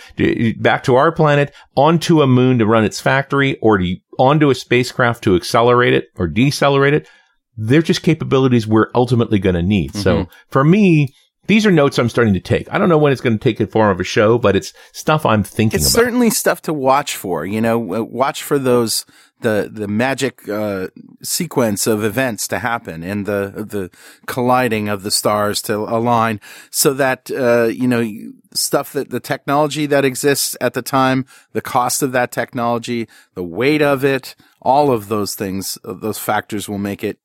back 0.59 0.85
to 0.85 0.95
our 0.95 1.11
planet, 1.11 1.53
onto 1.77 2.23
a 2.23 2.27
moon 2.27 2.59
to 2.59 2.67
run 2.67 2.85
its 2.85 3.01
factory, 3.01 3.59
or 3.61 3.79
to, 3.79 3.97
onto 4.19 4.51
a 4.51 4.55
spacecraft 4.55 5.25
to 5.25 5.35
accelerate 5.35 5.95
it 5.95 6.07
or 6.17 6.29
decelerate 6.29 6.95
it, 6.95 7.09
they're 7.57 7.83
just 7.83 8.03
capabilities 8.03 8.67
we're 8.67 8.91
ultimately 8.95 9.39
going 9.39 9.57
to 9.57 9.63
need. 9.63 9.95
So 9.95 10.17
mm-hmm. 10.17 10.33
for 10.49 10.65
me, 10.65 11.13
these 11.49 11.67
are 11.67 11.73
notes 11.73 11.99
I'm 11.99 12.09
starting 12.09 12.35
to 12.35 12.41
take. 12.41 12.73
I 12.73 12.79
don't 12.79 12.89
know 12.89 12.99
when 12.99 13.13
it's 13.13 13.21
going 13.21 13.37
to 13.39 13.43
take 13.43 13.59
the 13.59 13.67
form 13.67 13.91
of 13.91 13.99
a 13.99 14.05
show, 14.05 14.39
but 14.39 14.55
it's 14.55 14.73
stuff 14.93 15.27
I'm 15.27 15.43
thinking 15.43 15.79
It's 15.79 15.93
about. 15.93 16.03
certainly 16.05 16.31
stuff 16.31 16.63
to 16.63 16.73
watch 16.73 17.17
for. 17.17 17.45
You 17.45 17.61
know, 17.61 17.95
uh, 17.95 18.03
watch 18.03 18.43
for 18.43 18.59
those 18.59 19.05
the 19.41 19.69
the 19.73 19.89
magic 19.89 20.49
uh, 20.49 20.87
sequence 21.23 21.89
of 21.89 22.05
events 22.05 22.47
to 22.47 22.61
happen 22.61 23.03
and 23.03 23.27
the 23.27 23.67
the 23.69 23.91
colliding 24.27 24.89
of 24.89 25.03
the 25.03 25.11
stars 25.11 25.61
to 25.63 25.77
align, 25.79 26.41
so 26.71 26.95
that 26.95 27.29
uh, 27.33 27.65
you 27.65 27.89
know 27.89 28.09
stuff 28.55 28.93
that 28.93 29.11
the 29.11 29.19
technology 29.19 29.85
that 29.87 30.05
exists 30.05 30.57
at 30.61 30.75
the 30.75 30.83
time, 30.83 31.27
the 31.55 31.61
cost 31.61 32.03
of 32.03 32.13
that 32.13 32.31
technology, 32.31 33.09
the 33.35 33.43
weight 33.43 33.83
of 33.83 34.05
it, 34.05 34.37
all 34.61 34.93
of 34.93 35.09
those 35.09 35.35
things, 35.35 35.77
uh, 35.85 35.93
those 35.93 36.19
factors 36.19 36.69
will 36.69 36.79
make 36.79 37.03
it 37.03 37.19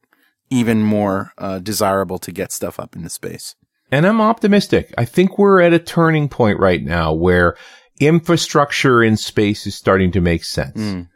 even 0.50 0.82
more 0.82 1.34
uh, 1.38 1.60
desirable 1.60 2.18
to 2.18 2.32
get 2.32 2.52
stuff 2.52 2.80
up 2.80 2.96
into 2.96 3.10
space. 3.10 3.54
And 3.92 4.06
I'm 4.06 4.22
optimistic. 4.22 4.94
I 4.98 5.06
think 5.06 5.38
we're 5.38 5.62
at 5.62 5.74
a 5.74 5.80
turning 5.80 6.30
point 6.30 6.60
right 6.60 6.84
now 6.84 7.14
where 7.14 7.56
infrastructure 8.00 9.02
in 9.02 9.18
space 9.18 9.66
is 9.66 9.76
starting 9.76 10.12
to 10.12 10.22
make 10.22 10.44
sense. 10.44 10.78
Mm. 10.78 11.10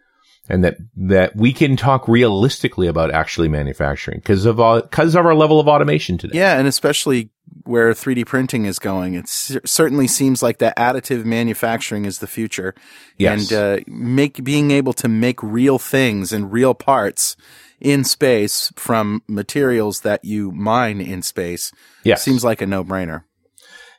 And 0.49 0.63
that, 0.63 0.78
that 0.97 1.36
we 1.36 1.53
can 1.53 1.78
talk 1.78 2.07
realistically 2.07 2.88
about 2.88 3.11
actually 3.11 3.47
manufacturing 3.47 4.19
because 4.19 4.45
of, 4.45 4.59
all 4.59 4.82
because 4.82 5.15
of 5.15 5.26
our 5.26 5.36
level 5.36 5.59
of 5.59 5.67
automation 5.67 6.17
today. 6.17 6.38
Yeah, 6.38 6.57
and 6.57 6.67
especially 6.67 7.30
where 7.63 7.91
3D 7.93 8.26
printing 8.26 8.65
is 8.65 8.80
going, 8.80 9.13
it 9.13 9.28
certainly 9.30 10.07
seems 10.07 10.41
like 10.41 10.57
that 10.57 10.76
additive 10.78 11.26
manufacturing 11.26 12.05
is 12.05 12.19
the 12.19 12.28
future. 12.28 12.74
Yes. 13.17 13.51
And 13.51 13.82
uh, 13.82 13.84
make 13.88 14.43
being 14.43 14.72
able 14.72 14.93
to 14.93 15.07
make 15.07 15.41
real 15.41 15.78
things 15.78 16.34
and 16.34 16.51
real 16.51 16.74
parts 16.74 17.38
in 17.82 18.03
space 18.03 18.71
from 18.75 19.21
materials 19.27 20.01
that 20.01 20.23
you 20.23 20.51
mine 20.51 21.01
in 21.01 21.21
space 21.21 21.71
Yes. 22.03 22.23
seems 22.23 22.43
like 22.43 22.61
a 22.61 22.65
no-brainer. 22.67 23.23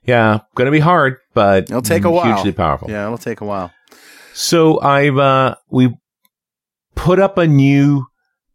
Yeah. 0.04 0.40
Going 0.54 0.66
to 0.66 0.72
be 0.72 0.80
hard, 0.80 1.16
but 1.34 1.64
It'll 1.64 1.82
take 1.82 2.04
a 2.04 2.10
while. 2.10 2.34
hugely 2.34 2.52
powerful. 2.52 2.90
Yeah, 2.90 3.04
it'll 3.06 3.18
take 3.18 3.40
a 3.40 3.44
while. 3.44 3.72
So 4.34 4.80
I've, 4.80 5.18
uh, 5.18 5.56
we 5.70 5.94
put 6.94 7.18
up 7.20 7.38
a 7.38 7.46
new 7.46 8.06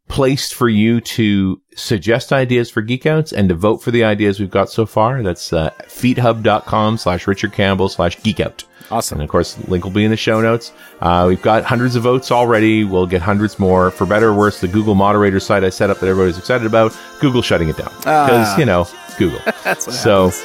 place 0.07 0.51
for 0.51 0.69
you 0.69 1.01
to 1.01 1.61
suggest 1.75 2.31
ideas 2.31 2.69
for 2.69 2.81
geekouts 2.81 3.33
and 3.33 3.49
to 3.49 3.55
vote 3.55 3.77
for 3.83 3.91
the 3.91 4.03
ideas 4.03 4.39
we've 4.39 4.49
got 4.49 4.69
so 4.69 4.85
far. 4.85 5.21
That's, 5.21 5.51
uh, 5.51 5.71
feathub.com 5.83 6.97
slash 6.97 7.27
Richard 7.27 7.53
Campbell 7.53 7.89
slash 7.89 8.17
geekout. 8.19 8.63
Awesome. 8.89 9.17
And 9.19 9.25
of 9.25 9.29
course, 9.29 9.57
link 9.67 9.83
will 9.83 9.91
be 9.91 10.05
in 10.05 10.11
the 10.11 10.15
show 10.17 10.39
notes. 10.39 10.71
Uh, 11.01 11.25
we've 11.27 11.41
got 11.41 11.65
hundreds 11.65 11.97
of 11.97 12.03
votes 12.03 12.31
already. 12.31 12.85
We'll 12.85 13.05
get 13.05 13.21
hundreds 13.21 13.59
more. 13.59 13.91
For 13.91 14.05
better 14.05 14.29
or 14.29 14.33
worse, 14.33 14.61
the 14.61 14.67
Google 14.69 14.95
moderator 14.95 15.41
site 15.41 15.65
I 15.65 15.69
set 15.69 15.89
up 15.89 15.99
that 15.99 16.07
everybody's 16.07 16.37
excited 16.37 16.65
about, 16.65 16.97
Google 17.19 17.41
shutting 17.41 17.67
it 17.67 17.75
down. 17.75 17.91
Because, 17.97 18.47
Ah. 18.47 18.57
you 18.57 18.65
know, 18.65 18.87
Google. 19.17 19.39
That's 19.63 19.87
what 19.87 19.95
so. 19.95 20.31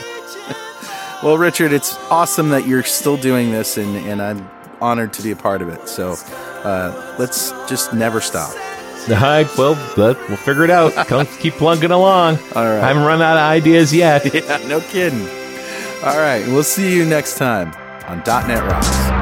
Well, 1.22 1.38
Richard, 1.38 1.72
it's 1.72 1.96
awesome 2.10 2.48
that 2.48 2.66
you're 2.66 2.82
still 2.82 3.16
doing 3.16 3.52
this, 3.52 3.78
and, 3.78 3.94
and 4.08 4.20
I'm 4.20 4.50
honored 4.80 5.12
to 5.12 5.22
be 5.22 5.30
a 5.30 5.36
part 5.36 5.62
of 5.62 5.68
it. 5.68 5.88
So 5.88 6.14
uh, 6.64 7.14
let's 7.16 7.52
just 7.68 7.94
never 7.94 8.20
stop. 8.20 8.52
all 9.10 9.16
right, 9.16 9.48
well, 9.58 9.72
let, 9.96 10.16
we'll 10.28 10.36
figure 10.36 10.64
it 10.64 10.70
out. 10.70 10.92
Come, 11.06 11.26
keep 11.38 11.54
plunking 11.54 11.90
along. 11.90 12.38
All 12.54 12.64
right. 12.64 12.80
I 12.80 12.88
haven't 12.88 13.04
run 13.04 13.20
out 13.22 13.36
of 13.36 13.42
ideas 13.42 13.92
yet. 13.92 14.22
Yeah, 14.34 14.58
no 14.68 14.80
kidding. 14.80 15.22
All 16.04 16.18
right, 16.18 16.44
we'll 16.48 16.62
see 16.64 16.94
you 16.94 17.04
next 17.04 17.36
time 17.36 17.72
on 18.08 18.18
.NET 18.26 18.62
Rocks. 18.64 19.21